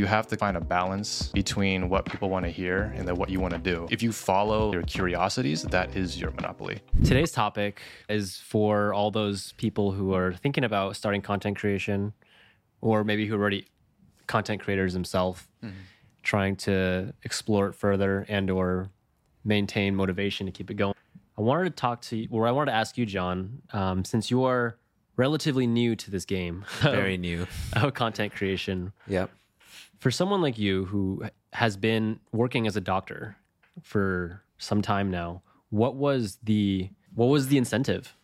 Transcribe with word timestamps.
You 0.00 0.06
have 0.06 0.26
to 0.28 0.36
find 0.38 0.56
a 0.56 0.62
balance 0.62 1.28
between 1.28 1.90
what 1.90 2.06
people 2.06 2.30
want 2.30 2.46
to 2.46 2.50
hear 2.50 2.90
and 2.96 3.06
then 3.06 3.16
what 3.16 3.28
you 3.28 3.38
want 3.38 3.52
to 3.52 3.60
do. 3.60 3.86
If 3.90 4.02
you 4.02 4.12
follow 4.12 4.72
your 4.72 4.82
curiosities, 4.82 5.62
that 5.64 5.94
is 5.94 6.18
your 6.18 6.30
monopoly. 6.30 6.80
Today's 7.04 7.32
topic 7.32 7.82
is 8.08 8.38
for 8.38 8.94
all 8.94 9.10
those 9.10 9.52
people 9.58 9.92
who 9.92 10.14
are 10.14 10.32
thinking 10.32 10.64
about 10.64 10.96
starting 10.96 11.20
content 11.20 11.58
creation 11.58 12.14
or 12.80 13.04
maybe 13.04 13.26
who 13.26 13.34
are 13.36 13.38
already 13.38 13.66
content 14.26 14.62
creators 14.62 14.94
themselves, 14.94 15.46
trying 16.22 16.56
to 16.56 17.12
explore 17.22 17.68
it 17.68 17.74
further 17.74 18.24
and 18.26 18.48
or 18.48 18.88
maintain 19.44 19.94
motivation 19.94 20.46
to 20.46 20.52
keep 20.52 20.70
it 20.70 20.78
going. 20.78 20.94
I 21.36 21.42
wanted 21.42 21.64
to 21.64 21.76
talk 21.78 22.00
to 22.08 22.16
you, 22.16 22.28
or 22.30 22.46
I 22.48 22.52
wanted 22.52 22.70
to 22.70 22.76
ask 22.78 22.96
you, 22.96 23.04
Jon, 23.04 23.60
um, 23.74 24.06
since 24.06 24.30
you 24.30 24.44
are 24.44 24.78
relatively 25.16 25.66
new 25.66 25.94
to 25.94 26.10
this 26.10 26.24
game 26.24 26.64
Very 26.80 27.18
new. 27.28 27.46
of 27.74 27.92
content 27.92 28.34
creation, 28.34 28.94
Yep. 29.06 29.30
For 30.00 30.10
someone 30.10 30.40
like 30.42 30.58
you 30.58 30.86
who 30.86 31.24
has 31.52 31.76
been 31.76 32.18
working 32.32 32.66
as 32.66 32.76
a 32.76 32.80
doctor 32.80 33.36
for 33.82 34.42
some 34.58 34.82
time 34.82 35.10
now, 35.10 35.42
what 35.68 35.94
was 35.94 36.38
the 36.42 36.90
what 37.14 37.26
was 37.26 37.48
the 37.48 37.58
incentive 37.58 38.16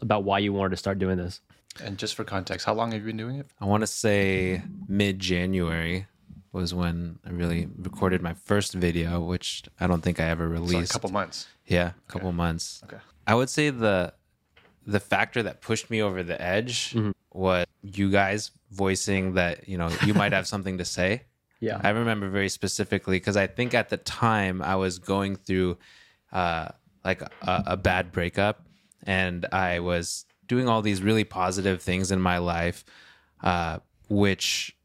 about 0.00 0.24
why 0.24 0.38
you 0.38 0.52
wanted 0.52 0.70
to 0.70 0.76
start 0.76 0.98
doing 0.98 1.16
this? 1.16 1.40
And 1.82 1.96
just 1.98 2.14
for 2.14 2.24
context, 2.24 2.66
how 2.66 2.74
long 2.74 2.92
have 2.92 3.00
you 3.00 3.06
been 3.06 3.16
doing 3.16 3.36
it? 3.36 3.46
I 3.60 3.66
want 3.66 3.82
to 3.82 3.86
say 3.86 4.62
mid 4.88 5.18
January 5.18 6.06
was 6.52 6.74
when 6.74 7.18
I 7.24 7.30
really 7.30 7.68
recorded 7.76 8.22
my 8.22 8.34
first 8.34 8.72
video, 8.72 9.20
which 9.20 9.62
I 9.78 9.86
don't 9.86 10.02
think 10.02 10.18
I 10.18 10.24
ever 10.24 10.48
released. 10.48 10.70
So 10.70 10.76
released. 10.76 10.90
a 10.90 10.94
couple 10.94 11.10
months. 11.10 11.46
yeah, 11.66 11.92
a 12.08 12.12
couple 12.12 12.32
months. 12.32 12.82
Okay. 12.84 12.98
I 13.26 13.34
would 13.34 13.50
say 13.50 13.70
the 13.70 14.12
the 14.86 15.00
factor 15.00 15.42
that 15.42 15.60
pushed 15.60 15.90
me 15.90 16.00
over 16.00 16.22
the 16.22 16.40
edge 16.40 16.94
mm-hmm. 16.94 17.10
was 17.32 17.66
you 17.82 18.10
guys 18.10 18.50
voicing 18.70 19.34
that 19.34 19.68
you 19.68 19.78
know 19.78 19.90
you 20.04 20.14
might 20.14 20.32
have 20.32 20.46
something 20.54 20.78
to 20.78 20.84
say. 20.84 21.22
Yeah. 21.60 21.80
I 21.82 21.90
remember 21.90 22.28
very 22.28 22.50
specifically 22.50 23.16
because 23.16 23.36
I 23.36 23.46
think 23.46 23.72
at 23.72 23.88
the 23.88 23.96
time 23.96 24.60
I 24.60 24.76
was 24.76 24.98
going 24.98 25.36
through 25.36 25.78
uh, 26.32 26.68
like 27.04 27.22
a, 27.22 27.30
a 27.66 27.76
bad 27.76 28.12
breakup, 28.12 28.66
and 29.04 29.46
I 29.52 29.80
was 29.80 30.26
doing 30.46 30.68
all 30.68 30.82
these 30.82 31.02
really 31.02 31.24
positive 31.24 31.82
things 31.82 32.12
in 32.12 32.20
my 32.20 32.38
life, 32.38 32.84
uh, 33.42 33.78
which 34.08 34.76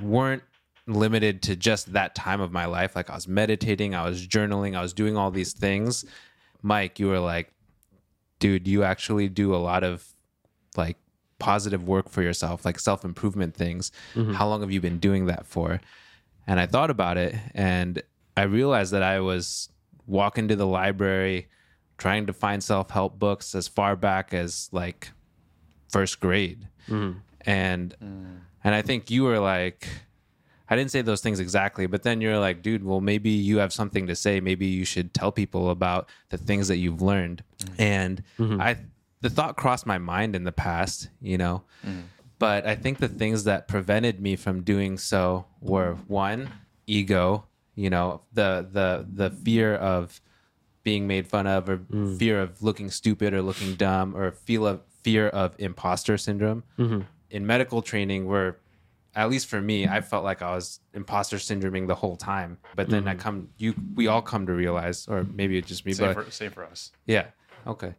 weren't 0.00 0.42
limited 0.86 1.42
to 1.42 1.56
just 1.56 1.92
that 1.92 2.14
time 2.14 2.40
of 2.40 2.52
my 2.52 2.66
life. 2.66 2.96
Like 2.96 3.10
I 3.10 3.14
was 3.14 3.28
meditating, 3.28 3.94
I 3.94 4.04
was 4.04 4.26
journaling, 4.26 4.76
I 4.76 4.82
was 4.82 4.92
doing 4.92 5.16
all 5.16 5.30
these 5.30 5.52
things. 5.52 6.04
Mike, 6.62 6.98
you 6.98 7.08
were 7.08 7.20
like, 7.20 7.52
dude, 8.38 8.66
you 8.66 8.82
actually 8.82 9.28
do 9.28 9.54
a 9.54 9.58
lot 9.58 9.84
of 9.84 10.06
like 10.76 10.96
positive 11.40 11.88
work 11.88 12.08
for 12.08 12.22
yourself, 12.22 12.64
like 12.64 12.78
self 12.78 13.04
improvement 13.04 13.54
things. 13.54 13.90
Mm-hmm. 14.14 14.34
How 14.34 14.48
long 14.48 14.60
have 14.60 14.70
you 14.70 14.80
been 14.80 14.98
doing 14.98 15.26
that 15.26 15.46
for? 15.46 15.80
And 16.46 16.60
I 16.60 16.66
thought 16.66 16.90
about 16.90 17.16
it 17.16 17.34
and 17.54 18.02
I 18.36 18.42
realized 18.42 18.92
that 18.92 19.02
I 19.02 19.20
was 19.20 19.68
walking 20.06 20.48
to 20.48 20.56
the 20.56 20.66
library 20.66 21.48
trying 21.98 22.26
to 22.26 22.32
find 22.32 22.62
self 22.62 22.90
help 22.90 23.18
books 23.18 23.54
as 23.54 23.68
far 23.68 23.96
back 23.96 24.32
as 24.32 24.68
like 24.72 25.10
first 25.88 26.20
grade. 26.20 26.68
Mm-hmm. 26.88 27.18
And 27.42 27.94
mm. 28.02 28.38
and 28.62 28.74
I 28.74 28.82
think 28.82 29.10
you 29.10 29.24
were 29.24 29.38
like 29.38 29.88
I 30.70 30.76
didn't 30.76 30.92
say 30.92 31.02
those 31.02 31.20
things 31.20 31.40
exactly, 31.40 31.86
but 31.86 32.04
then 32.04 32.20
you're 32.20 32.38
like, 32.38 32.62
dude, 32.62 32.84
well, 32.84 33.00
maybe 33.00 33.30
you 33.30 33.58
have 33.58 33.72
something 33.72 34.06
to 34.06 34.14
say. 34.14 34.38
Maybe 34.40 34.66
you 34.66 34.84
should 34.84 35.12
tell 35.12 35.32
people 35.32 35.70
about 35.70 36.08
the 36.28 36.38
things 36.38 36.68
that 36.68 36.76
you've 36.76 37.02
learned. 37.02 37.42
Mm. 37.58 37.80
And 37.80 38.24
mm-hmm. 38.38 38.60
I, 38.60 38.76
the 39.20 39.30
thought 39.30 39.56
crossed 39.56 39.86
my 39.86 39.98
mind 39.98 40.34
in 40.34 40.44
the 40.44 40.52
past, 40.52 41.08
you 41.20 41.38
know, 41.38 41.62
mm. 41.86 42.02
but 42.38 42.66
I 42.66 42.74
think 42.74 42.98
the 42.98 43.08
things 43.08 43.44
that 43.44 43.68
prevented 43.68 44.20
me 44.20 44.36
from 44.36 44.62
doing 44.62 44.98
so 44.98 45.46
were 45.60 45.94
one, 46.06 46.50
ego, 46.86 47.46
you 47.74 47.90
know, 47.90 48.22
the 48.32 48.66
the 48.70 49.06
the 49.12 49.30
fear 49.30 49.74
of 49.74 50.20
being 50.82 51.06
made 51.06 51.26
fun 51.26 51.46
of, 51.46 51.68
or 51.68 51.78
mm. 51.78 52.18
fear 52.18 52.40
of 52.40 52.62
looking 52.62 52.90
stupid 52.90 53.34
or 53.34 53.42
looking 53.42 53.74
dumb, 53.74 54.16
or 54.16 54.32
feel 54.32 54.66
of 54.66 54.80
fear 55.02 55.28
of 55.28 55.54
imposter 55.58 56.16
syndrome. 56.16 56.62
Mm-hmm. 56.78 57.00
In 57.30 57.46
medical 57.46 57.82
training, 57.82 58.26
we're 58.26 58.56
at 59.14 59.28
least 59.28 59.48
for 59.48 59.60
me, 59.60 59.86
I 59.86 60.00
felt 60.00 60.24
like 60.24 60.40
I 60.40 60.54
was 60.54 60.80
imposter 60.94 61.36
syndroming 61.36 61.88
the 61.88 61.94
whole 61.94 62.16
time. 62.16 62.58
But 62.76 62.88
then 62.88 63.08
I 63.08 63.14
mm. 63.14 63.18
come, 63.18 63.48
you, 63.58 63.74
we 63.94 64.06
all 64.06 64.22
come 64.22 64.46
to 64.46 64.52
realize, 64.52 65.08
or 65.08 65.24
maybe 65.24 65.58
it's 65.58 65.68
just 65.68 65.84
me, 65.84 65.92
Same 65.92 66.14
but 66.14 66.24
for, 66.24 66.30
same 66.30 66.50
for 66.50 66.64
us. 66.64 66.92
yeah, 67.06 67.26
okay. 67.66 67.94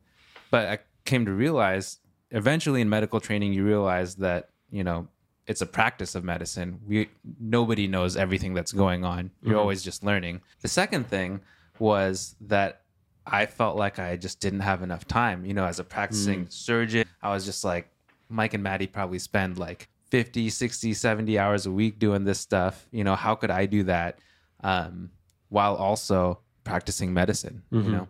But 0.50 0.68
I 0.68 0.80
came 1.12 1.26
to 1.26 1.34
realize 1.34 2.00
eventually 2.32 2.80
in 2.80 2.90
medical 2.90 3.20
training, 3.20 3.52
you 3.52 3.66
realize 3.66 4.16
that 4.16 4.50
you 4.72 4.84
know 4.84 5.08
it's 5.46 5.62
a 5.62 5.66
practice 5.66 6.16
of 6.16 6.24
medicine. 6.24 6.80
We 6.88 7.10
nobody 7.40 7.86
knows 7.88 8.16
everything 8.16 8.54
that's 8.54 8.72
going 8.72 9.04
on. 9.04 9.32
You're 9.44 9.52
mm-hmm. 9.52 9.60
always 9.60 9.84
just 9.84 10.04
learning. 10.04 10.42
The 10.62 10.70
second 10.70 11.08
thing 11.08 11.42
was 11.80 12.36
that 12.48 12.82
I 13.28 13.46
felt 13.46 13.76
like 13.76 14.00
I 14.00 14.16
just 14.16 14.40
didn't 14.40 14.62
have 14.62 14.82
enough 14.82 15.06
time. 15.06 15.46
You 15.46 15.54
know, 15.54 15.66
as 15.66 15.80
a 15.80 15.84
practicing 15.84 16.46
mm. 16.46 16.52
surgeon, 16.52 17.06
I 17.22 17.30
was 17.34 17.46
just 17.46 17.64
like, 17.64 17.90
Mike 18.30 18.54
and 18.54 18.64
Matty 18.64 18.88
probably 18.88 19.20
spend 19.20 19.58
like 19.58 19.90
50, 20.10 20.50
60, 20.50 20.94
70 20.94 21.38
hours 21.38 21.66
a 21.66 21.72
week 21.72 22.00
doing 22.00 22.24
this 22.24 22.40
stuff. 22.40 22.88
You 22.92 23.04
know, 23.04 23.16
how 23.16 23.36
could 23.36 23.52
I 23.52 23.66
do 23.66 23.84
that 23.84 24.20
um, 24.64 25.12
while 25.50 25.76
also 25.76 26.40
practicing 26.64 27.14
medicine? 27.14 27.64
You 27.72 27.80
mm-hmm. 27.80 27.92
know? 27.92 28.08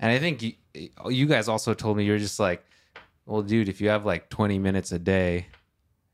And 0.00 0.10
I 0.10 0.18
think 0.18 0.42
you, 0.42 0.52
you 1.08 1.26
guys 1.26 1.48
also 1.48 1.74
told 1.74 1.96
me 1.96 2.04
you're 2.04 2.18
just 2.18 2.40
like, 2.40 2.64
well, 3.26 3.42
dude, 3.42 3.68
if 3.68 3.80
you 3.80 3.88
have 3.88 4.04
like 4.04 4.28
20 4.28 4.58
minutes 4.58 4.92
a 4.92 4.98
day 4.98 5.46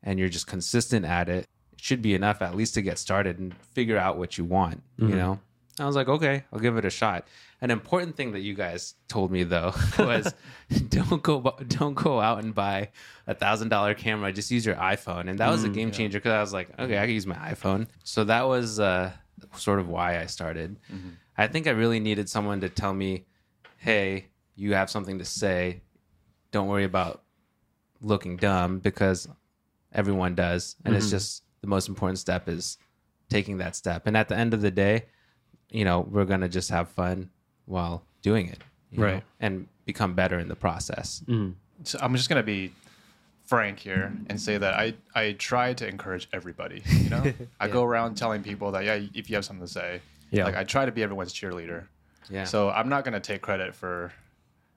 and 0.02 0.18
you're 0.18 0.28
just 0.28 0.46
consistent 0.46 1.04
at 1.04 1.28
it, 1.28 1.46
it 1.72 1.80
should 1.80 2.02
be 2.02 2.14
enough 2.14 2.42
at 2.42 2.54
least 2.54 2.74
to 2.74 2.82
get 2.82 2.98
started 2.98 3.38
and 3.38 3.54
figure 3.58 3.98
out 3.98 4.16
what 4.16 4.38
you 4.38 4.44
want, 4.44 4.82
you 4.96 5.06
mm-hmm. 5.06 5.16
know? 5.16 5.40
I 5.80 5.86
was 5.86 5.96
like, 5.96 6.08
okay, 6.08 6.44
I'll 6.52 6.58
give 6.58 6.76
it 6.76 6.84
a 6.84 6.90
shot. 6.90 7.26
An 7.62 7.70
important 7.70 8.16
thing 8.16 8.32
that 8.32 8.40
you 8.40 8.54
guys 8.54 8.94
told 9.08 9.30
me 9.30 9.44
though 9.44 9.72
was 9.98 10.34
don't 10.88 11.22
go 11.22 11.56
don't 11.68 11.94
go 11.94 12.20
out 12.20 12.42
and 12.42 12.54
buy 12.54 12.90
a 13.26 13.34
thousand 13.34 13.68
dollar 13.68 13.94
camera. 13.94 14.32
Just 14.32 14.50
use 14.50 14.66
your 14.66 14.76
iPhone, 14.76 15.28
and 15.28 15.38
that 15.38 15.50
was 15.50 15.62
a 15.62 15.66
mm-hmm. 15.66 15.74
game 15.74 15.90
changer 15.90 16.18
because 16.18 16.32
I 16.32 16.40
was 16.40 16.52
like, 16.52 16.68
okay, 16.78 16.98
I 16.98 17.06
can 17.06 17.14
use 17.14 17.26
my 17.26 17.36
iPhone. 17.36 17.86
So 18.04 18.24
that 18.24 18.46
was 18.46 18.80
uh, 18.80 19.12
sort 19.56 19.78
of 19.78 19.88
why 19.88 20.20
I 20.20 20.26
started. 20.26 20.76
Mm-hmm. 20.92 21.10
I 21.38 21.46
think 21.46 21.66
I 21.66 21.70
really 21.70 22.00
needed 22.00 22.28
someone 22.28 22.60
to 22.60 22.68
tell 22.68 22.92
me, 22.92 23.24
hey, 23.80 24.26
you 24.56 24.74
have 24.74 24.90
something 24.90 25.18
to 25.18 25.24
say. 25.24 25.80
Don't 26.52 26.68
worry 26.68 26.84
about 26.84 27.22
looking 28.02 28.36
dumb 28.36 28.78
because 28.78 29.26
everyone 29.92 30.34
does, 30.34 30.76
and 30.84 30.94
it's 30.94 31.06
mm-hmm. 31.06 31.16
just 31.16 31.44
the 31.62 31.66
most 31.66 31.88
important 31.88 32.18
step 32.18 32.48
is 32.48 32.76
taking 33.30 33.58
that 33.58 33.74
step. 33.74 34.06
And 34.06 34.16
at 34.16 34.28
the 34.28 34.36
end 34.36 34.52
of 34.52 34.60
the 34.60 34.70
day, 34.70 35.06
you 35.70 35.84
know, 35.84 36.00
we're 36.00 36.26
gonna 36.26 36.48
just 36.48 36.70
have 36.70 36.88
fun 36.90 37.30
while 37.64 38.04
doing 38.22 38.48
it, 38.48 38.58
Right. 38.94 39.14
know, 39.16 39.22
and 39.40 39.66
become 39.86 40.14
better 40.14 40.38
in 40.38 40.48
the 40.48 40.56
process. 40.56 41.22
Mm-hmm. 41.26 41.52
So 41.84 41.98
I'm 42.02 42.14
just 42.14 42.28
gonna 42.28 42.42
be 42.42 42.72
frank 43.46 43.78
here 43.78 44.12
and 44.28 44.38
say 44.38 44.58
that 44.58 44.74
I 44.74 44.94
I 45.14 45.32
try 45.32 45.72
to 45.72 45.88
encourage 45.88 46.28
everybody. 46.34 46.82
You 46.86 47.10
know, 47.10 47.32
I 47.60 47.68
go 47.68 47.82
around 47.82 48.16
telling 48.16 48.42
people 48.42 48.72
that 48.72 48.84
yeah, 48.84 49.00
if 49.14 49.30
you 49.30 49.36
have 49.36 49.44
something 49.46 49.66
to 49.66 49.72
say, 49.72 50.02
Yeah. 50.30 50.44
like 50.44 50.56
I 50.56 50.64
try 50.64 50.84
to 50.84 50.92
be 50.92 51.02
everyone's 51.02 51.32
cheerleader. 51.32 51.86
Yeah. 52.30 52.44
So 52.44 52.70
I'm 52.70 52.88
not 52.88 53.04
gonna 53.04 53.20
take 53.20 53.42
credit 53.42 53.74
for 53.74 54.12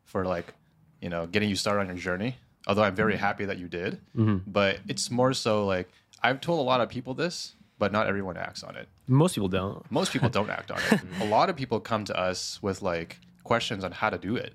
for 0.06 0.25
like 0.25 0.53
you 1.02 1.09
know 1.09 1.28
getting 1.28 1.50
you 1.50 1.56
started 1.56 1.81
on 1.81 1.88
your 1.88 1.97
journey. 1.97 2.36
Although 2.66 2.84
I'm 2.84 2.96
very 2.96 3.14
mm-hmm. 3.14 3.22
happy 3.22 3.46
that 3.46 3.58
you 3.58 3.68
did, 3.68 4.00
mm-hmm. 4.16 4.38
but 4.50 4.80
it's 4.88 5.12
more 5.12 5.34
so 5.34 5.66
like 5.66 5.90
I've 6.22 6.40
told 6.40 6.59
a 6.59 6.63
lot 6.63 6.80
of 6.80 6.90
people 6.90 7.13
this, 7.13 7.56
but 7.78 7.92
not 7.92 8.08
everyone 8.08 8.38
acts 8.38 8.63
on 8.63 8.78
it. 8.78 8.88
Most 9.08 9.36
people 9.36 9.50
don't. 9.50 9.90
Most 9.92 10.13
people 10.13 10.30
don't 10.30 10.50
act 10.50 10.72
on 10.72 10.78
it. 10.78 10.84
Mm-hmm. 11.03 11.22
A 11.24 11.25
lot 11.25 11.50
of 11.50 11.56
people 11.56 11.80
come 11.80 12.06
to 12.06 12.18
us 12.18 12.62
with 12.62 12.81
like 12.81 13.19
questions 13.44 13.84
on 13.84 13.92
how 13.92 14.09
to 14.09 14.18
do 14.18 14.36
it. 14.36 14.53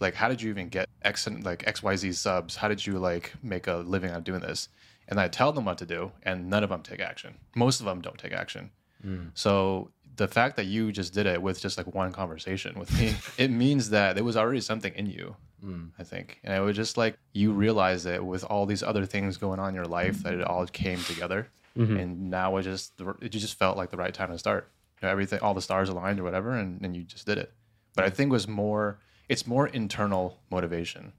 Like, 0.00 0.14
how 0.14 0.28
did 0.28 0.40
you 0.40 0.48
even 0.48 0.68
get 0.68 0.88
X 1.02 1.26
and 1.26 1.44
like 1.44 1.64
XYZ 1.64 2.14
subs? 2.14 2.56
How 2.56 2.68
did 2.68 2.86
you 2.86 2.98
like 2.98 3.32
make 3.42 3.66
a 3.66 3.76
living 3.76 4.10
out 4.10 4.24
doing 4.24 4.40
this? 4.40 4.68
And 5.08 5.20
I 5.20 5.28
tell 5.28 5.52
them 5.52 5.64
what 5.66 5.78
to 5.78 5.86
do, 5.86 6.12
and 6.22 6.48
none 6.48 6.64
of 6.64 6.70
them 6.70 6.82
take 6.82 7.00
action. 7.00 7.34
Most 7.54 7.80
of 7.80 7.86
them 7.86 8.00
don't 8.00 8.16
take 8.16 8.32
action. 8.32 8.70
Mm. 9.04 9.30
So 9.34 9.90
the 10.16 10.28
fact 10.28 10.56
that 10.56 10.66
you 10.66 10.92
just 10.92 11.14
did 11.14 11.26
it 11.26 11.40
with 11.40 11.60
just 11.60 11.78
like 11.78 11.94
one 11.94 12.12
conversation 12.12 12.78
with 12.78 12.96
me, 12.98 13.14
it 13.38 13.50
means 13.50 13.90
that 13.90 14.14
there 14.14 14.24
was 14.24 14.36
already 14.36 14.60
something 14.60 14.92
in 14.94 15.06
you. 15.06 15.36
Hmm. 15.62 15.86
I 15.98 16.04
think, 16.04 16.40
and 16.42 16.54
it 16.54 16.60
was 16.60 16.74
just 16.74 16.96
like 16.96 17.18
you 17.34 17.52
realize 17.52 18.06
it 18.06 18.24
with 18.24 18.44
all 18.44 18.64
these 18.64 18.82
other 18.82 19.04
things 19.04 19.36
going 19.36 19.60
on 19.60 19.70
in 19.70 19.74
your 19.74 19.84
life 19.84 20.22
that 20.22 20.32
it 20.32 20.42
all 20.42 20.64
came 20.66 20.98
together, 21.04 21.48
mm-hmm. 21.76 21.98
and 21.98 22.30
now 22.30 22.56
it 22.56 22.62
just 22.62 22.94
it 23.20 23.28
just 23.28 23.58
felt 23.58 23.76
like 23.76 23.90
the 23.90 23.98
right 23.98 24.14
time 24.14 24.30
to 24.30 24.38
start. 24.38 24.70
You 25.00 25.06
know, 25.06 25.12
everything, 25.12 25.40
all 25.40 25.52
the 25.52 25.60
stars 25.60 25.90
aligned 25.90 26.18
or 26.18 26.22
whatever, 26.22 26.52
and, 26.52 26.80
and 26.82 26.96
you 26.96 27.02
just 27.02 27.26
did 27.26 27.36
it. 27.36 27.52
But 27.94 28.06
I 28.06 28.10
think 28.10 28.30
it 28.30 28.32
was 28.32 28.48
more, 28.48 29.00
it's 29.28 29.46
more 29.46 29.66
internal 29.66 30.38
motivation, 30.50 31.12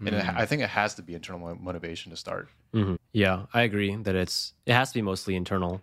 and 0.00 0.08
it, 0.08 0.24
hmm. 0.24 0.36
I 0.36 0.44
think 0.44 0.62
it 0.62 0.70
has 0.70 0.94
to 0.96 1.02
be 1.02 1.14
internal 1.14 1.54
motivation 1.54 2.10
to 2.10 2.16
start. 2.16 2.48
Mm-hmm. 2.74 2.96
Yeah, 3.12 3.46
I 3.54 3.62
agree 3.62 3.94
that 3.94 4.16
it's 4.16 4.54
it 4.66 4.72
has 4.72 4.90
to 4.90 4.94
be 4.94 5.02
mostly 5.02 5.36
internal. 5.36 5.82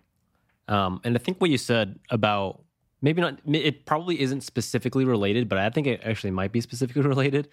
Um, 0.68 1.00
and 1.04 1.14
I 1.16 1.18
think 1.18 1.40
what 1.40 1.50
you 1.50 1.58
said 1.58 1.98
about 2.10 2.62
maybe 3.00 3.20
not 3.20 3.38
it 3.46 3.84
probably 3.84 4.20
isn't 4.20 4.42
specifically 4.42 5.04
related, 5.04 5.48
but 5.48 5.58
I 5.58 5.68
think 5.70 5.86
it 5.88 6.00
actually 6.04 6.30
might 6.30 6.52
be 6.52 6.60
specifically 6.60 7.02
related. 7.14 7.48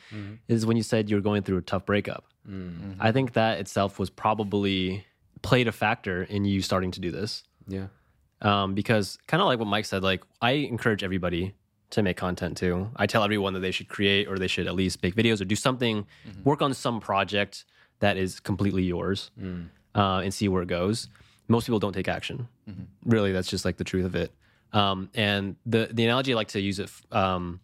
Is 0.47 0.65
when 0.65 0.77
you 0.77 0.83
said 0.83 1.09
you 1.09 1.15
were 1.15 1.21
going 1.21 1.43
through 1.43 1.57
a 1.57 1.61
tough 1.61 1.85
breakup. 1.85 2.25
I 2.99 3.11
think 3.11 3.33
that 3.33 3.59
itself 3.59 3.99
was 3.99 4.09
probably 4.09 5.05
played 5.41 5.67
a 5.67 5.71
factor 5.71 6.23
in 6.23 6.45
you 6.45 6.61
starting 6.61 6.91
to 6.91 6.99
do 6.99 7.11
this. 7.11 7.43
Yeah. 7.67 7.87
um, 8.41 8.73
because 8.73 9.17
kind 9.27 9.41
of 9.41 9.47
like 9.47 9.59
what 9.59 9.67
Mike 9.67 9.85
said, 9.85 10.01
like 10.03 10.23
I 10.41 10.51
encourage 10.51 11.03
everybody 11.03 11.53
to 11.91 12.01
make 12.03 12.17
content 12.17 12.57
too. 12.57 12.89
I 12.95 13.05
tell 13.07 13.23
everyone 13.23 13.53
that 13.53 13.59
they 13.61 13.71
should 13.71 13.87
create 13.89 14.27
or 14.27 14.37
they 14.37 14.47
should 14.47 14.67
at 14.67 14.75
least 14.75 15.01
make 15.03 15.15
videos 15.15 15.41
or 15.41 15.45
do 15.45 15.55
something, 15.55 16.05
work 16.43 16.61
on 16.61 16.73
some 16.73 16.99
project 16.99 17.65
that 17.99 18.15
is 18.17 18.39
completely 18.39 18.83
yours, 18.83 19.29
uh, 19.95 20.21
and 20.23 20.33
see 20.33 20.47
where 20.47 20.61
it 20.63 20.67
goes. 20.69 21.07
Most 21.49 21.65
people 21.65 21.79
don't 21.79 21.93
take 21.93 22.07
action. 22.07 22.47
Really, 23.05 23.31
that's 23.33 23.49
just 23.49 23.65
like 23.65 23.75
the 23.77 23.83
truth 23.83 24.05
of 24.05 24.15
it. 24.15 24.31
Um, 24.71 25.09
and 25.13 25.55
the 25.65 25.89
the 25.91 26.05
analogy 26.05 26.31
I 26.31 26.35
like 26.35 26.47
to 26.49 26.61
use 26.61 26.79
it, 26.79 26.89
um, 27.11 27.59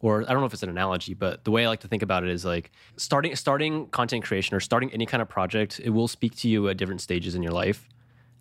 or 0.00 0.22
I 0.22 0.32
don't 0.32 0.40
know 0.40 0.46
if 0.46 0.54
it's 0.54 0.62
an 0.64 0.70
analogy, 0.70 1.14
but 1.14 1.44
the 1.44 1.50
way 1.52 1.64
I 1.64 1.68
like 1.68 1.80
to 1.80 1.88
think 1.88 2.02
about 2.02 2.24
it 2.24 2.30
is 2.30 2.44
like 2.44 2.72
starting 2.96 3.36
starting 3.36 3.86
content 3.88 4.24
creation 4.24 4.56
or 4.56 4.60
starting 4.60 4.90
any 4.92 5.06
kind 5.06 5.20
of 5.22 5.28
project. 5.28 5.78
It 5.84 5.90
will 5.90 6.08
speak 6.08 6.34
to 6.38 6.48
you 6.48 6.68
at 6.68 6.76
different 6.78 7.00
stages 7.02 7.34
in 7.36 7.42
your 7.42 7.52
life 7.52 7.86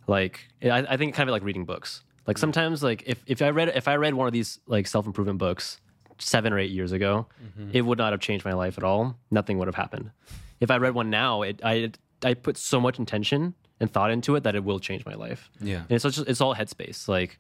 like 0.08 0.48
I, 0.64 0.86
I 0.90 0.98
think 0.98 1.14
kind 1.16 1.30
of 1.30 1.34
like 1.34 1.44
reading 1.44 1.66
books 1.66 2.02
like 2.26 2.38
sometimes 2.38 2.82
like 2.82 3.04
if, 3.06 3.22
if 3.28 3.42
i 3.42 3.50
read 3.50 3.68
if 3.76 3.88
i 3.90 3.96
read 3.98 4.14
one 4.14 4.26
of 4.26 4.32
these 4.32 4.60
like 4.66 4.88
self-improvement 4.88 5.38
books 5.38 5.82
seven 6.18 6.54
or 6.54 6.60
eight 6.60 6.72
years 6.72 6.94
ago 6.94 7.28
it 7.74 7.82
would 7.82 7.98
not 7.98 8.14
have 8.14 8.22
changed 8.22 8.46
my 8.46 8.54
life 8.54 8.78
at 8.78 8.86
all 8.86 9.18
nothing 9.32 9.58
would 9.58 9.68
have 9.68 9.76
happened 9.76 10.12
if 10.62 10.72
i 10.72 10.78
read 10.78 10.94
one 10.94 11.10
now 11.10 11.42
it 11.42 11.60
i 11.64 11.92
i 12.24 12.34
put 12.34 12.56
so 12.58 12.80
much 12.80 13.00
intention 13.00 13.54
and 13.80 13.92
thought 13.92 14.12
into 14.12 14.36
it 14.36 14.44
that 14.44 14.56
it 14.56 14.64
will 14.64 14.80
change 14.80 15.06
my 15.06 15.14
life. 15.14 15.50
Yeah. 15.62 15.78
and 15.82 15.92
it's 15.92 16.04
just 16.04 16.20
it's 16.28 16.42
all 16.42 16.56
headspace. 16.56 17.08
Like 17.08 17.40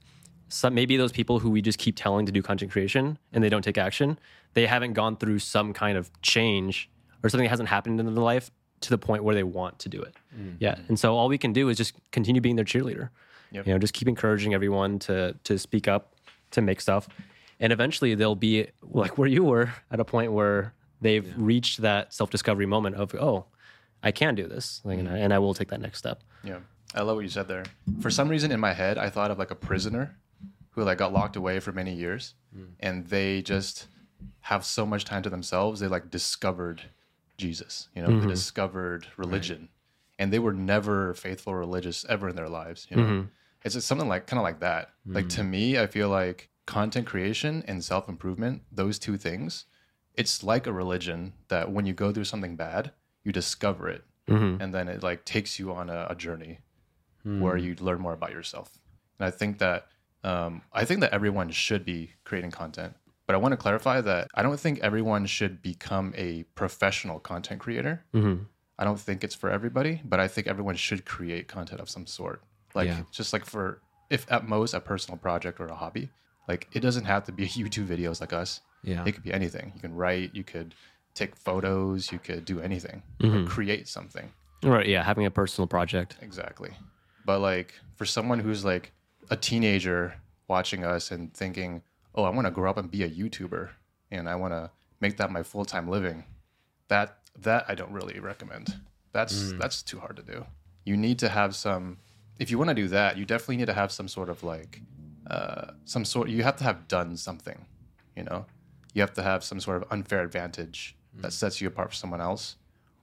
some 0.50 0.74
maybe 0.74 0.98
those 0.98 1.12
people 1.12 1.40
who 1.40 1.50
we 1.50 1.62
just 1.62 1.78
keep 1.78 1.96
telling 1.96 2.26
to 2.26 2.32
do 2.32 2.42
content 2.42 2.72
creation 2.72 3.18
and 3.34 3.44
they 3.44 3.50
don't 3.50 3.64
take 3.64 3.78
action 3.78 4.18
they 4.58 4.66
haven't 4.66 4.94
gone 4.94 5.16
through 5.16 5.38
some 5.38 5.72
kind 5.72 6.00
of 6.00 6.10
change 6.24 6.90
or 7.22 7.30
something 7.30 7.46
that 7.46 7.52
hasn't 7.52 7.70
happened 7.70 8.00
in 8.00 8.06
their 8.08 8.24
life 8.24 8.50
to 8.82 8.90
the 8.90 8.98
point 8.98 9.24
where 9.24 9.36
they 9.36 9.44
want 9.44 9.78
to 9.78 9.88
do 9.88 10.02
it. 10.02 10.16
Mm. 10.36 10.56
Yeah. 10.60 10.80
And 10.88 11.00
so 11.00 11.16
all 11.16 11.28
we 11.28 11.38
can 11.38 11.54
do 11.54 11.70
is 11.70 11.78
just 11.78 11.94
continue 12.12 12.42
being 12.42 12.56
their 12.56 12.66
cheerleader. 12.66 13.10
Yep. 13.52 13.66
you 13.66 13.72
know 13.72 13.80
just 13.80 13.94
keep 13.94 14.10
encouraging 14.10 14.54
everyone 14.54 15.00
to 15.00 15.34
to 15.46 15.60
speak 15.60 15.88
up 15.88 16.16
to 16.52 16.62
make 16.62 16.82
stuff. 16.82 17.08
And 17.60 17.72
eventually 17.72 18.16
they'll 18.16 18.36
be 18.36 18.68
like 18.82 19.20
where 19.20 19.28
you 19.28 19.44
were 19.44 19.74
at 19.92 20.00
a 20.00 20.06
point 20.06 20.32
where 20.34 20.74
they've 21.02 21.32
reached 21.38 21.82
that 21.82 22.14
self-discovery 22.14 22.66
moment 22.66 22.96
of 22.96 23.14
oh 23.14 23.46
i 24.04 24.12
can 24.12 24.36
do 24.36 24.48
this 24.48 24.82
like, 24.84 25.00
and, 25.00 25.08
I, 25.08 25.12
mm-hmm. 25.14 25.24
and 25.24 25.34
i 25.34 25.40
will 25.40 25.54
take 25.54 25.70
that 25.70 25.82
next 25.82 26.00
step 26.00 26.24
Yeah, 26.44 26.60
I 26.96 27.02
love 27.02 27.18
what 27.18 27.24
you 27.24 27.30
said 27.30 27.48
there. 27.48 27.66
For 28.00 28.10
some 28.10 28.30
reason, 28.30 28.52
in 28.52 28.60
my 28.60 28.74
head, 28.74 28.98
I 28.98 29.10
thought 29.10 29.32
of 29.32 29.38
like 29.38 29.52
a 29.52 29.56
prisoner 29.56 30.18
who 30.72 30.84
like 30.84 30.98
got 30.98 31.14
locked 31.14 31.36
away 31.36 31.60
for 31.60 31.72
many 31.72 31.94
years, 31.94 32.36
mm. 32.56 32.68
and 32.80 33.06
they 33.08 33.42
just 33.42 33.88
have 34.42 34.66
so 34.66 34.86
much 34.86 35.06
time 35.06 35.24
to 35.24 35.30
themselves. 35.30 35.80
They 35.80 35.88
like 35.88 36.10
discovered 36.10 36.84
Jesus, 37.38 37.90
you 37.96 38.02
know, 38.02 38.08
they 38.08 38.14
mm-hmm. 38.14 38.30
discovered 38.30 39.08
religion, 39.18 39.70
and 40.18 40.32
they 40.32 40.40
were 40.40 40.54
never 40.54 41.14
faithful 41.14 41.54
or 41.54 41.60
religious 41.60 42.06
ever 42.08 42.30
in 42.30 42.36
their 42.36 42.50
lives. 42.50 42.88
You 42.90 42.98
know, 42.98 43.04
mm-hmm. 43.04 43.28
it's 43.64 43.76
just 43.76 43.88
something 43.88 44.08
like 44.08 44.28
kind 44.28 44.40
of 44.40 44.44
like 44.44 44.62
that. 44.62 44.92
Like 45.06 45.30
to 45.30 45.42
mm. 45.42 45.50
me, 45.50 45.80
I 45.80 45.88
feel 45.88 46.10
like 46.10 46.50
content 46.66 47.08
creation 47.08 47.64
and 47.68 47.84
self 47.84 48.08
improvement, 48.08 48.62
those 48.72 48.98
two 49.00 49.18
things, 49.18 49.66
it's 50.14 50.44
like 50.44 50.68
a 50.68 50.74
religion 50.74 51.34
that 51.50 51.72
when 51.72 51.86
you 51.86 51.94
go 51.94 52.12
through 52.12 52.26
something 52.26 52.56
bad, 52.56 52.92
you 53.28 53.34
discover 53.34 53.90
it, 53.90 54.04
mm-hmm. 54.30 54.62
and 54.62 54.74
then 54.74 54.88
it 54.88 55.04
like 55.04 55.26
takes 55.26 55.60
you 55.60 55.74
on 55.74 55.90
a, 55.90 56.08
a 56.10 56.16
journey 56.16 56.60
hmm. 57.24 57.42
where 57.42 57.58
you 57.58 57.76
learn 57.80 58.00
more 58.00 58.14
about 58.14 58.32
yourself. 58.32 58.80
And 59.20 59.28
I 59.28 59.32
think 59.32 59.60
that 59.60 59.88
um, 60.24 60.62
I 60.72 60.86
think 60.86 61.02
that 61.02 61.12
everyone 61.12 61.52
should 61.52 61.84
be 61.84 62.12
creating 62.24 62.52
content. 62.52 62.94
But 63.26 63.34
I 63.36 63.40
want 63.40 63.52
to 63.52 63.58
clarify 63.58 64.00
that 64.00 64.30
I 64.34 64.42
don't 64.42 64.58
think 64.58 64.80
everyone 64.80 65.26
should 65.26 65.62
become 65.62 66.14
a 66.16 66.44
professional 66.56 67.20
content 67.20 67.60
creator. 67.60 68.06
Mm-hmm. 68.14 68.44
I 68.80 68.86
don't 68.86 69.00
think 69.00 69.26
it's 69.26 69.36
for 69.36 69.50
everybody, 69.50 70.02
but 70.06 70.22
I 70.22 70.30
think 70.30 70.48
everyone 70.48 70.76
should 70.76 71.04
create 71.04 71.50
content 71.50 71.82
of 71.82 71.90
some 71.90 72.08
sort. 72.08 72.42
Like 72.74 72.88
Yeah. 72.88 73.02
just 73.12 73.34
like 73.34 73.44
for 73.44 73.82
if 74.10 74.26
at 74.32 74.48
most 74.48 74.74
a 74.74 74.80
personal 74.80 75.18
project 75.18 75.60
or 75.60 75.66
a 75.66 75.76
hobby. 75.76 76.10
Like 76.48 76.70
it 76.72 76.80
doesn't 76.80 77.04
have 77.04 77.26
to 77.26 77.34
be 77.34 77.46
YouTube 77.62 77.88
videos 77.88 78.22
like 78.22 78.32
us. 78.32 78.62
Yeah. 78.84 79.04
It 79.06 79.12
could 79.12 79.24
be 79.24 79.34
anything. 79.34 79.74
You 79.76 79.82
can 79.82 79.94
write, 79.94 80.34
you 80.34 80.46
could 80.46 80.74
take 81.18 81.36
photos, 81.36 82.12
you 82.12 82.20
could 82.20 82.46
do 82.46 82.60
anything. 82.62 83.02
Could 83.20 83.48
create 83.48 83.88
something. 83.88 84.32
right 84.64 84.88
yeah 84.88 85.04
having 85.04 85.26
a 85.26 85.32
personal 85.32 85.68
project 85.68 86.18
Exactly. 86.22 86.72
But 87.26 87.40
like 87.40 87.74
for 87.98 88.06
someone 88.06 88.40
who's 88.40 88.64
like 88.64 88.92
a 89.30 89.36
teenager 89.36 90.02
watching 90.48 90.82
us 90.86 91.12
and 91.12 91.34
thinking, 91.34 91.82
"Oh, 92.16 92.24
I 92.24 92.30
want 92.30 92.46
to 92.48 92.52
grow 92.52 92.70
up 92.70 92.78
and 92.78 92.90
be 92.90 93.04
a 93.04 93.10
YouTuber 93.10 93.70
and 94.12 94.30
I 94.30 94.36
want 94.36 94.54
to 94.54 94.72
make 95.02 95.18
that 95.18 95.30
my 95.32 95.44
full-time 95.44 95.88
living." 95.90 96.24
That 96.88 97.18
that 97.48 97.66
I 97.68 97.76
don't 97.76 97.92
really 97.92 98.20
recommend. 98.20 98.66
That's 99.12 99.52
that's 99.60 99.84
too 99.84 100.00
hard 100.00 100.16
to 100.18 100.24
do. 100.24 100.46
You 100.86 100.96
need 100.96 101.20
to 101.20 101.30
have 101.30 101.54
some 101.56 101.98
if 102.40 102.50
you 102.52 102.58
want 102.58 102.70
to 102.70 102.76
do 102.84 102.88
that, 102.90 103.18
you 103.18 103.26
definitely 103.26 103.58
need 103.58 103.66
to 103.68 103.74
have 103.82 103.92
some 103.92 104.08
sort 104.08 104.30
of 104.30 104.44
like 104.44 104.82
uh 105.30 105.72
some 105.86 106.06
sort 106.06 106.30
you 106.30 106.44
have 106.44 106.56
to 106.58 106.64
have 106.64 106.88
done 106.88 107.18
something, 107.18 107.66
you 108.16 108.24
know? 108.24 108.46
You 108.94 109.02
have 109.02 109.14
to 109.14 109.24
have 109.24 109.44
some 109.44 109.60
sort 109.60 109.78
of 109.82 109.92
unfair 109.92 110.22
advantage 110.24 110.96
that 111.16 111.34
sets 111.34 111.62
you 111.62 111.68
apart 111.68 111.90
from 111.90 111.96
someone 111.96 112.22
else 112.22 112.56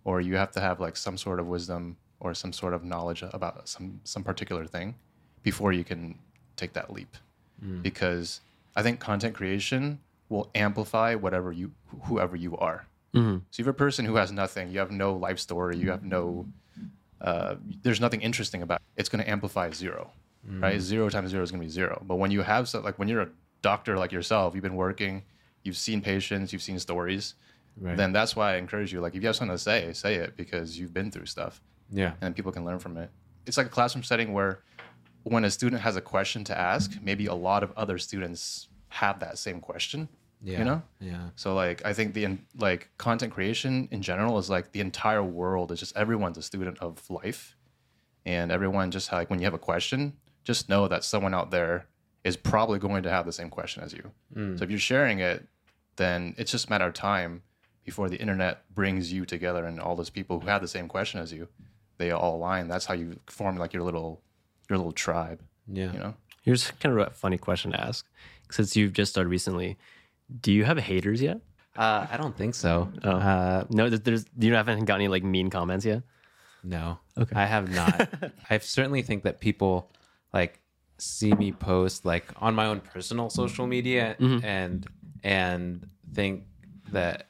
or 0.04 0.20
you 0.20 0.36
have 0.36 0.50
to 0.52 0.60
have 0.60 0.80
like 0.80 0.96
some 0.96 1.16
sort 1.16 1.40
of 1.40 1.46
wisdom 1.46 1.96
or 2.20 2.34
some 2.34 2.52
sort 2.52 2.74
of 2.74 2.84
knowledge 2.84 3.22
about 3.32 3.68
some 3.68 4.00
some 4.04 4.22
particular 4.22 4.66
thing 4.66 4.94
before 5.42 5.72
you 5.72 5.84
can 5.84 6.18
take 6.56 6.72
that 6.74 6.92
leap. 6.92 7.16
Mm. 7.64 7.82
Because 7.82 8.40
i 8.76 8.82
think 8.82 8.98
content 8.98 9.34
creation 9.34 10.00
will 10.28 10.50
amplify 10.54 11.14
whatever 11.14 11.52
you 11.52 11.72
whoever 12.04 12.36
you 12.36 12.56
are. 12.56 12.86
Mm-hmm. 13.14 13.38
So 13.50 13.60
if 13.60 13.66
you're 13.66 13.70
a 13.70 13.74
person 13.74 14.04
who 14.04 14.16
has 14.16 14.32
nothing 14.32 14.70
you 14.70 14.78
have 14.78 14.90
no 14.90 15.14
life 15.14 15.38
story 15.38 15.76
you 15.76 15.90
have 15.90 16.04
no 16.04 16.46
uh, 17.20 17.54
there's 17.82 18.00
nothing 18.00 18.20
interesting 18.20 18.60
about 18.62 18.80
it. 18.80 19.00
it's 19.00 19.08
going 19.08 19.24
to 19.24 19.30
amplify 19.30 19.70
zero 19.70 20.10
mm. 20.48 20.62
right? 20.62 20.80
Zero 20.80 21.08
times 21.08 21.30
zero 21.30 21.42
is 21.42 21.50
going 21.50 21.60
to 21.60 21.66
be 21.66 21.70
zero. 21.70 22.02
But 22.06 22.16
when 22.16 22.30
you 22.30 22.42
have 22.42 22.68
so, 22.68 22.80
like 22.80 22.98
when 22.98 23.08
you're 23.08 23.22
a 23.22 23.28
doctor 23.62 23.96
like 23.96 24.12
yourself 24.12 24.54
you've 24.54 24.62
been 24.62 24.76
working 24.76 25.22
you've 25.62 25.76
seen 25.76 26.02
patients 26.02 26.52
you've 26.52 26.60
seen 26.60 26.78
stories 26.78 27.34
Right. 27.76 27.96
then 27.96 28.12
that's 28.12 28.36
why 28.36 28.54
I 28.54 28.56
encourage 28.56 28.92
you. 28.92 29.00
Like, 29.00 29.14
if 29.14 29.22
you 29.22 29.26
have 29.26 29.36
something 29.36 29.54
to 29.56 29.62
say, 29.62 29.92
say 29.92 30.14
it 30.16 30.36
because 30.36 30.78
you've 30.78 30.94
been 30.94 31.10
through 31.10 31.26
stuff, 31.26 31.60
Yeah. 31.90 32.10
and 32.12 32.20
then 32.20 32.34
people 32.34 32.52
can 32.52 32.64
learn 32.64 32.78
from 32.78 32.96
it. 32.96 33.10
It's 33.46 33.56
like 33.56 33.66
a 33.66 33.70
classroom 33.70 34.04
setting 34.04 34.32
where, 34.32 34.60
when 35.24 35.44
a 35.44 35.50
student 35.50 35.82
has 35.82 35.96
a 35.96 36.00
question 36.00 36.44
to 36.44 36.58
ask, 36.58 36.92
maybe 37.02 37.26
a 37.26 37.34
lot 37.34 37.62
of 37.62 37.72
other 37.76 37.98
students 37.98 38.68
have 38.88 39.20
that 39.20 39.38
same 39.38 39.60
question. 39.60 40.08
Yeah. 40.42 40.58
You 40.58 40.64
know. 40.66 40.82
Yeah. 41.00 41.30
So 41.36 41.54
like, 41.54 41.84
I 41.86 41.94
think 41.94 42.12
the 42.14 42.36
like 42.58 42.90
content 42.98 43.32
creation 43.32 43.88
in 43.90 44.02
general 44.02 44.36
is 44.38 44.50
like 44.50 44.72
the 44.72 44.80
entire 44.80 45.22
world 45.24 45.72
is 45.72 45.80
just 45.80 45.96
everyone's 45.96 46.36
a 46.38 46.42
student 46.42 46.78
of 46.80 47.08
life, 47.10 47.56
and 48.26 48.52
everyone 48.52 48.90
just 48.90 49.10
like 49.10 49.30
when 49.30 49.38
you 49.40 49.46
have 49.46 49.54
a 49.54 49.58
question, 49.58 50.12
just 50.44 50.68
know 50.68 50.86
that 50.88 51.02
someone 51.04 51.32
out 51.34 51.50
there 51.50 51.86
is 52.24 52.36
probably 52.36 52.78
going 52.78 53.02
to 53.02 53.10
have 53.10 53.24
the 53.26 53.32
same 53.32 53.48
question 53.50 53.82
as 53.82 53.92
you. 53.94 54.10
Hmm. 54.34 54.56
So 54.58 54.64
if 54.64 54.70
you're 54.70 54.78
sharing 54.78 55.18
it, 55.20 55.46
then 55.96 56.34
it's 56.38 56.50
just 56.50 56.66
a 56.66 56.70
matter 56.70 56.86
of 56.86 56.92
time 56.94 57.42
before 57.84 58.08
the 58.08 58.16
internet 58.16 58.62
brings 58.74 59.12
you 59.12 59.24
together 59.24 59.64
and 59.64 59.78
all 59.80 59.94
those 59.96 60.10
people 60.10 60.40
who 60.40 60.46
have 60.48 60.62
the 60.62 60.68
same 60.68 60.88
question 60.88 61.20
as 61.20 61.32
you, 61.32 61.48
they 61.98 62.10
all 62.10 62.36
align. 62.36 62.68
That's 62.68 62.86
how 62.86 62.94
you 62.94 63.18
form 63.26 63.56
like 63.56 63.72
your 63.72 63.82
little 63.82 64.22
your 64.68 64.78
little 64.78 64.92
tribe. 64.92 65.40
Yeah. 65.68 65.92
You 65.92 65.98
know? 65.98 66.14
Here's 66.42 66.70
kind 66.72 66.98
of 66.98 67.06
a 67.06 67.10
funny 67.10 67.38
question 67.38 67.72
to 67.72 67.80
ask. 67.80 68.06
Since 68.50 68.76
you've 68.76 68.92
just 68.92 69.12
started 69.12 69.28
recently, 69.30 69.76
do 70.40 70.52
you 70.52 70.64
have 70.64 70.78
haters 70.78 71.20
yet? 71.22 71.40
Uh, 71.76 72.06
I 72.10 72.16
don't 72.16 72.36
think 72.36 72.54
so. 72.54 72.90
Oh. 73.02 73.10
Uh, 73.10 73.64
No, 73.70 73.88
there's, 73.88 74.00
there's 74.02 74.24
you 74.38 74.54
haven't 74.54 74.84
got 74.84 74.96
any 74.96 75.08
like 75.08 75.22
mean 75.24 75.50
comments 75.50 75.84
yet. 75.84 76.02
no. 76.62 76.98
Okay. 77.18 77.36
I 77.36 77.44
have 77.46 77.70
not. 77.72 78.08
I 78.50 78.58
certainly 78.58 79.02
think 79.02 79.22
that 79.24 79.40
people 79.40 79.90
like 80.32 80.60
see 80.98 81.32
me 81.32 81.52
post 81.52 82.04
like 82.04 82.26
on 82.36 82.54
my 82.54 82.66
own 82.66 82.80
personal 82.80 83.28
social 83.30 83.66
media 83.66 84.16
and 84.18 84.86
and 85.22 85.88
think 86.14 86.44
that 86.92 87.28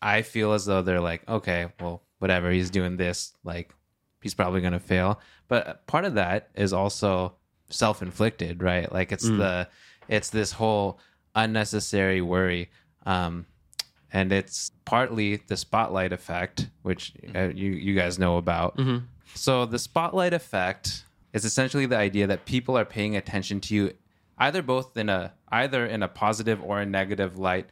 I 0.00 0.22
feel 0.22 0.52
as 0.52 0.64
though 0.66 0.82
they're 0.82 1.00
like, 1.00 1.28
okay, 1.28 1.72
well, 1.80 2.02
whatever, 2.18 2.50
he's 2.50 2.70
doing 2.70 2.96
this, 2.96 3.32
like 3.44 3.74
he's 4.22 4.34
probably 4.34 4.60
gonna 4.60 4.78
fail. 4.80 5.20
But 5.48 5.86
part 5.86 6.04
of 6.04 6.14
that 6.14 6.50
is 6.54 6.72
also 6.72 7.34
self-inflicted, 7.70 8.62
right? 8.62 8.90
Like 8.92 9.12
it's 9.12 9.24
the 9.38 9.68
it's 10.08 10.30
this 10.30 10.52
whole 10.52 10.98
unnecessary 11.34 12.20
worry. 12.20 12.70
Um 13.06 13.46
and 14.10 14.32
it's 14.32 14.70
partly 14.86 15.36
the 15.36 15.56
spotlight 15.56 16.12
effect, 16.12 16.70
which 16.82 17.12
uh, 17.34 17.48
you 17.48 17.72
you 17.72 17.94
guys 17.94 18.18
know 18.18 18.36
about. 18.38 18.78
So 19.34 19.66
the 19.66 19.78
spotlight 19.78 20.32
effect 20.32 21.04
is 21.34 21.44
essentially 21.44 21.84
the 21.86 21.98
idea 21.98 22.26
that 22.26 22.46
people 22.46 22.76
are 22.78 22.86
paying 22.86 23.16
attention 23.16 23.60
to 23.60 23.74
you, 23.74 23.92
either 24.38 24.62
both 24.62 24.96
in 24.96 25.08
a 25.10 25.34
either 25.50 25.84
in 25.86 26.02
a 26.02 26.08
positive 26.08 26.62
or 26.62 26.80
a 26.80 26.86
negative 26.86 27.38
light, 27.38 27.66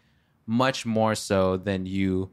much 0.46 0.86
more 0.86 1.14
so 1.14 1.56
than 1.56 1.86
you 1.86 2.30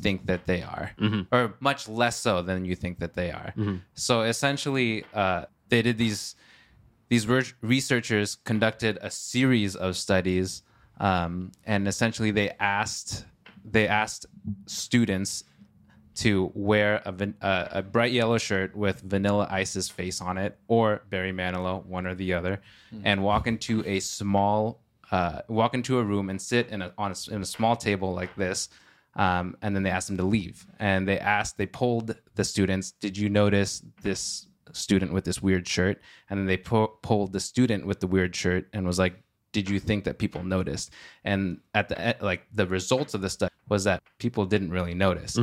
think 0.00 0.26
that 0.26 0.46
they 0.46 0.62
are, 0.62 0.92
or 1.32 1.54
much 1.60 1.88
less 1.88 2.16
so 2.16 2.42
than 2.42 2.64
you 2.64 2.74
think 2.76 2.98
that 3.00 3.14
they 3.14 3.30
are. 3.30 3.54
So 3.94 4.22
essentially, 4.22 5.04
uh, 5.14 5.46
they 5.68 5.82
did 5.82 5.98
these 5.98 6.34
these 7.08 7.26
re- 7.26 7.44
researchers 7.62 8.34
conducted 8.44 8.98
a 9.00 9.10
series 9.10 9.76
of 9.76 9.96
studies 9.96 10.62
um, 10.98 11.52
and 11.64 11.86
essentially 11.86 12.30
they 12.32 12.50
asked 12.58 13.24
they 13.64 13.86
asked 13.86 14.26
students 14.66 15.44
to 16.16 16.50
wear 16.54 17.02
a, 17.04 17.12
van- 17.12 17.34
uh, 17.42 17.68
a 17.70 17.82
bright 17.82 18.10
yellow 18.12 18.38
shirt 18.38 18.74
with 18.74 19.02
Vanilla 19.02 19.46
Ice's 19.50 19.88
face 19.88 20.20
on 20.20 20.38
it 20.38 20.58
or 20.66 21.02
Barry 21.10 21.32
Manilow, 21.32 21.84
one 21.84 22.06
or 22.06 22.14
the 22.14 22.32
other, 22.32 22.60
and 23.04 23.22
walk 23.22 23.46
into 23.46 23.84
a 23.86 24.00
small, 24.00 24.80
uh, 25.10 25.42
walk 25.48 25.74
into 25.74 25.98
a 25.98 26.02
room 26.02 26.30
and 26.30 26.40
sit 26.40 26.68
in 26.68 26.82
a, 26.82 26.92
on 26.98 27.12
a, 27.12 27.34
in 27.34 27.42
a 27.42 27.46
small 27.46 27.76
table 27.76 28.14
like 28.14 28.34
this. 28.36 28.68
Um, 29.14 29.56
and 29.62 29.74
then 29.74 29.82
they 29.82 29.90
asked 29.90 30.08
them 30.08 30.18
to 30.18 30.24
leave. 30.24 30.66
And 30.78 31.08
they 31.08 31.18
asked, 31.18 31.56
they 31.56 31.66
polled 31.66 32.14
the 32.34 32.44
students, 32.44 32.90
did 32.90 33.16
you 33.16 33.30
notice 33.30 33.82
this 34.02 34.46
student 34.72 35.12
with 35.12 35.24
this 35.24 35.40
weird 35.40 35.66
shirt? 35.66 36.02
And 36.28 36.38
then 36.38 36.46
they 36.46 36.58
po- 36.58 36.98
polled 37.02 37.32
the 37.32 37.40
student 37.40 37.86
with 37.86 38.00
the 38.00 38.06
weird 38.06 38.36
shirt 38.36 38.68
and 38.74 38.86
was 38.86 38.98
like, 38.98 39.22
did 39.52 39.70
you 39.70 39.80
think 39.80 40.04
that 40.04 40.18
people 40.18 40.44
noticed? 40.44 40.92
And 41.24 41.60
at 41.72 41.88
the 41.88 42.16
like 42.20 42.46
the 42.52 42.66
results 42.66 43.14
of 43.14 43.22
the 43.22 43.30
study 43.30 43.54
was 43.70 43.84
that 43.84 44.02
people 44.18 44.44
didn't 44.44 44.70
really 44.70 44.92
notice. 44.92 45.38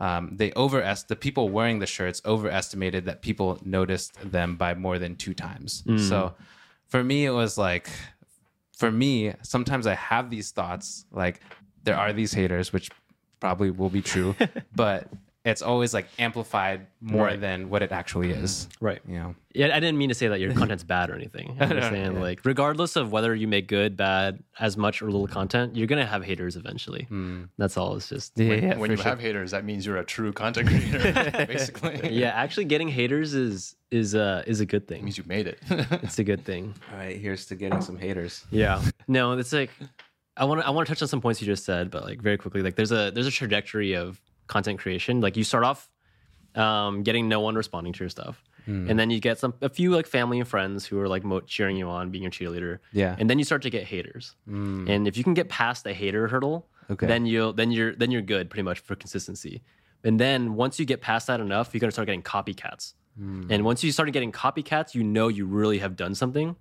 Um, 0.00 0.30
they 0.36 0.50
overest 0.54 1.06
the 1.06 1.14
people 1.14 1.48
wearing 1.48 1.78
the 1.78 1.86
shirts 1.86 2.20
overestimated 2.24 3.04
that 3.04 3.22
people 3.22 3.60
noticed 3.64 4.18
them 4.32 4.56
by 4.56 4.74
more 4.74 4.98
than 4.98 5.14
two 5.14 5.32
times. 5.32 5.84
So 6.08 6.34
for 6.88 7.04
me, 7.04 7.24
it 7.24 7.30
was 7.30 7.56
like 7.56 7.88
for 8.82 8.90
me, 8.90 9.32
sometimes 9.42 9.86
I 9.86 9.94
have 9.94 10.28
these 10.28 10.50
thoughts 10.50 11.06
like 11.12 11.38
there 11.84 11.96
are 11.96 12.12
these 12.12 12.32
haters, 12.32 12.72
which 12.72 12.90
probably 13.38 13.70
will 13.70 13.90
be 13.90 14.02
true, 14.02 14.34
but 14.74 15.06
it's 15.44 15.60
always 15.62 15.92
like 15.92 16.06
amplified 16.20 16.86
more 17.00 17.24
Right. 17.26 17.40
than 17.40 17.68
what 17.68 17.82
it 17.82 17.90
actually 17.90 18.30
is. 18.30 18.68
Right. 18.80 19.00
You 19.08 19.14
know, 19.14 19.34
Yeah, 19.54 19.76
I 19.76 19.80
didn't 19.80 19.98
mean 19.98 20.08
to 20.08 20.14
say 20.14 20.28
that 20.28 20.38
your 20.38 20.52
content's 20.54 20.84
bad 20.84 21.10
or 21.10 21.16
anything. 21.16 21.56
I'm 21.60 21.68
just 21.70 21.88
saying, 21.90 22.20
like, 22.20 22.44
regardless 22.44 22.94
of 22.94 23.10
whether 23.10 23.34
you 23.34 23.48
make 23.48 23.66
good, 23.66 23.96
bad, 23.96 24.42
as 24.60 24.76
much 24.76 25.02
or 25.02 25.06
little 25.06 25.26
content, 25.26 25.74
you're 25.74 25.88
gonna 25.88 26.06
have 26.06 26.22
haters 26.24 26.54
eventually. 26.54 27.08
That's 27.58 27.76
all. 27.76 27.96
It's 27.96 28.08
just 28.08 28.32
yeah, 28.36 28.48
when 28.48 28.62
yeah, 28.62 28.76
when 28.78 28.90
you 28.92 28.96
sure. 28.96 29.04
have 29.06 29.20
haters, 29.20 29.50
that 29.50 29.64
means 29.64 29.84
you're 29.84 29.96
a 29.98 30.04
true 30.04 30.32
content 30.32 30.68
creator, 30.68 31.44
basically. 31.46 32.10
yeah. 32.12 32.28
Actually, 32.30 32.66
getting 32.66 32.86
haters 32.88 33.34
is 33.34 33.74
is 33.90 34.14
uh 34.14 34.42
is 34.46 34.60
a 34.60 34.66
good 34.66 34.82
It 34.84 34.88
thing. 34.88 35.04
means 35.04 35.18
you 35.18 35.24
made 35.26 35.46
it. 35.48 35.58
It's 36.04 36.18
a 36.20 36.24
good 36.24 36.44
thing. 36.44 36.74
All 36.92 36.98
right, 36.98 37.16
here's 37.18 37.46
to 37.46 37.56
getting 37.56 37.80
some 37.82 37.98
haters. 37.98 38.44
Yeah. 38.52 38.80
No, 39.08 39.32
it's 39.32 39.52
like 39.52 39.70
I 40.36 40.44
want 40.44 40.60
to 40.60 40.66
I 40.66 40.70
want 40.70 40.86
to 40.86 40.94
touch 40.94 41.02
on 41.02 41.08
some 41.08 41.20
points 41.20 41.40
you 41.42 41.46
just 41.46 41.64
said, 41.64 41.90
but 41.90 42.04
like 42.04 42.22
very 42.22 42.38
quickly, 42.38 42.62
like 42.62 42.76
there's 42.76 42.92
a 42.92 43.10
there's 43.12 43.26
a 43.26 43.30
trajectory 43.32 43.94
of 43.94 44.20
content 44.52 44.78
creation. 44.78 45.20
Like 45.20 45.36
you 45.36 45.44
start 45.44 45.64
off 45.64 45.88
um, 46.54 47.02
getting 47.02 47.28
no 47.28 47.40
one 47.40 47.54
responding 47.54 47.94
to 47.94 48.00
your 48.04 48.10
stuff, 48.10 48.44
hmm. 48.66 48.88
and 48.88 48.98
then 48.98 49.08
you 49.10 49.18
get 49.18 49.38
some 49.38 49.54
a 49.62 49.70
few 49.70 49.90
like 49.96 50.06
family 50.06 50.38
and 50.38 50.46
friends 50.46 50.84
who 50.84 51.00
are 51.00 51.08
like 51.08 51.24
mo- 51.24 51.40
cheering 51.40 51.76
you 51.76 51.88
on, 51.88 52.10
being 52.10 52.22
your 52.22 52.30
cheerleader. 52.30 52.78
Yeah. 52.92 53.16
And 53.18 53.30
then 53.30 53.38
you 53.38 53.44
start 53.44 53.62
to 53.62 53.70
get 53.70 53.84
haters, 53.84 54.36
hmm. 54.46 54.86
and 54.88 55.08
if 55.08 55.16
you 55.16 55.24
can 55.24 55.34
get 55.34 55.48
past 55.48 55.84
the 55.84 55.94
hater 55.94 56.28
hurdle, 56.28 56.66
Okay. 56.90 57.06
then 57.06 57.24
you'll 57.24 57.54
then 57.54 57.70
you're 57.70 57.94
then 57.94 58.10
you're 58.10 58.22
good 58.34 58.50
pretty 58.50 58.62
much 58.62 58.80
for 58.80 58.94
consistency. 58.94 59.62
And 60.04 60.20
then 60.20 60.54
once 60.54 60.78
you 60.78 60.84
get 60.84 61.00
past 61.00 61.28
that 61.28 61.40
enough, 61.40 61.72
you're 61.72 61.80
gonna 61.80 61.92
start 61.92 62.06
getting 62.06 62.22
copycats. 62.22 62.94
Hmm. 63.16 63.50
And 63.50 63.64
once 63.64 63.82
you 63.82 63.92
start 63.92 64.12
getting 64.12 64.32
copycats, 64.32 64.94
you 64.94 65.02
know 65.02 65.28
you 65.28 65.46
really 65.46 65.78
have 65.78 65.96
done 65.96 66.14
something 66.14 66.56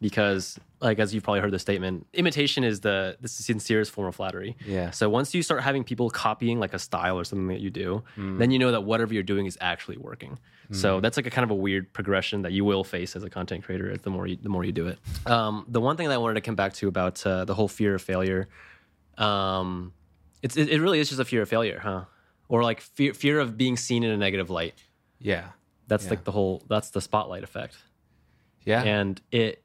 because 0.00 0.58
like 0.80 0.98
as 0.98 1.12
you've 1.14 1.22
probably 1.22 1.40
heard 1.40 1.50
the 1.50 1.58
statement 1.58 2.06
imitation 2.14 2.64
is 2.64 2.80
the 2.80 3.16
the 3.20 3.28
sincerest 3.28 3.90
form 3.90 4.08
of 4.08 4.14
flattery 4.16 4.56
Yeah. 4.66 4.90
so 4.90 5.08
once 5.10 5.34
you 5.34 5.42
start 5.42 5.60
having 5.62 5.84
people 5.84 6.08
copying 6.10 6.58
like 6.58 6.72
a 6.72 6.78
style 6.78 7.18
or 7.18 7.24
something 7.24 7.48
that 7.48 7.60
you 7.60 7.70
do 7.70 8.02
then 8.16 8.50
you 8.50 8.58
know 8.58 8.70
that 8.72 8.82
whatever 8.84 9.12
you're 9.14 9.22
doing 9.22 9.46
is 9.46 9.58
actually 9.60 9.98
working 9.98 10.38
so 10.72 11.00
that's 11.00 11.16
like 11.16 11.26
a 11.26 11.30
kind 11.30 11.44
of 11.44 11.50
a 11.50 11.54
weird 11.54 11.92
progression 11.92 12.42
that 12.42 12.52
you 12.52 12.64
will 12.64 12.84
face 12.84 13.14
as 13.16 13.24
a 13.24 13.30
content 13.30 13.64
creator 13.64 13.94
the 13.96 14.08
more 14.10 14.26
you, 14.26 14.36
the 14.40 14.48
more 14.48 14.64
you 14.64 14.72
do 14.72 14.86
it 14.86 14.98
um, 15.26 15.64
the 15.68 15.80
one 15.80 15.96
thing 15.96 16.08
that 16.08 16.14
i 16.14 16.18
wanted 16.18 16.34
to 16.34 16.40
come 16.40 16.54
back 16.54 16.72
to 16.72 16.88
about 16.88 17.24
uh, 17.26 17.44
the 17.44 17.54
whole 17.54 17.68
fear 17.68 17.94
of 17.94 18.00
failure 18.02 18.48
um, 19.18 19.92
it's, 20.42 20.56
it, 20.56 20.68
it 20.70 20.80
really 20.80 20.98
is 21.00 21.08
just 21.08 21.20
a 21.20 21.24
fear 21.24 21.42
of 21.42 21.48
failure 21.48 21.78
huh 21.82 22.04
or 22.48 22.62
like 22.62 22.80
fear, 22.80 23.12
fear 23.14 23.38
of 23.38 23.56
being 23.56 23.76
seen 23.76 24.02
in 24.02 24.10
a 24.10 24.16
negative 24.16 24.48
light 24.50 24.74
Yeah. 25.18 25.48
that's 25.88 26.04
Yeah. 26.04 26.10
like 26.10 26.24
the 26.24 26.32
whole 26.32 26.62
that's 26.68 26.90
the 26.90 27.00
spotlight 27.00 27.42
effect 27.44 27.76
Yeah. 28.64 28.82
and 28.82 29.20
it 29.30 29.62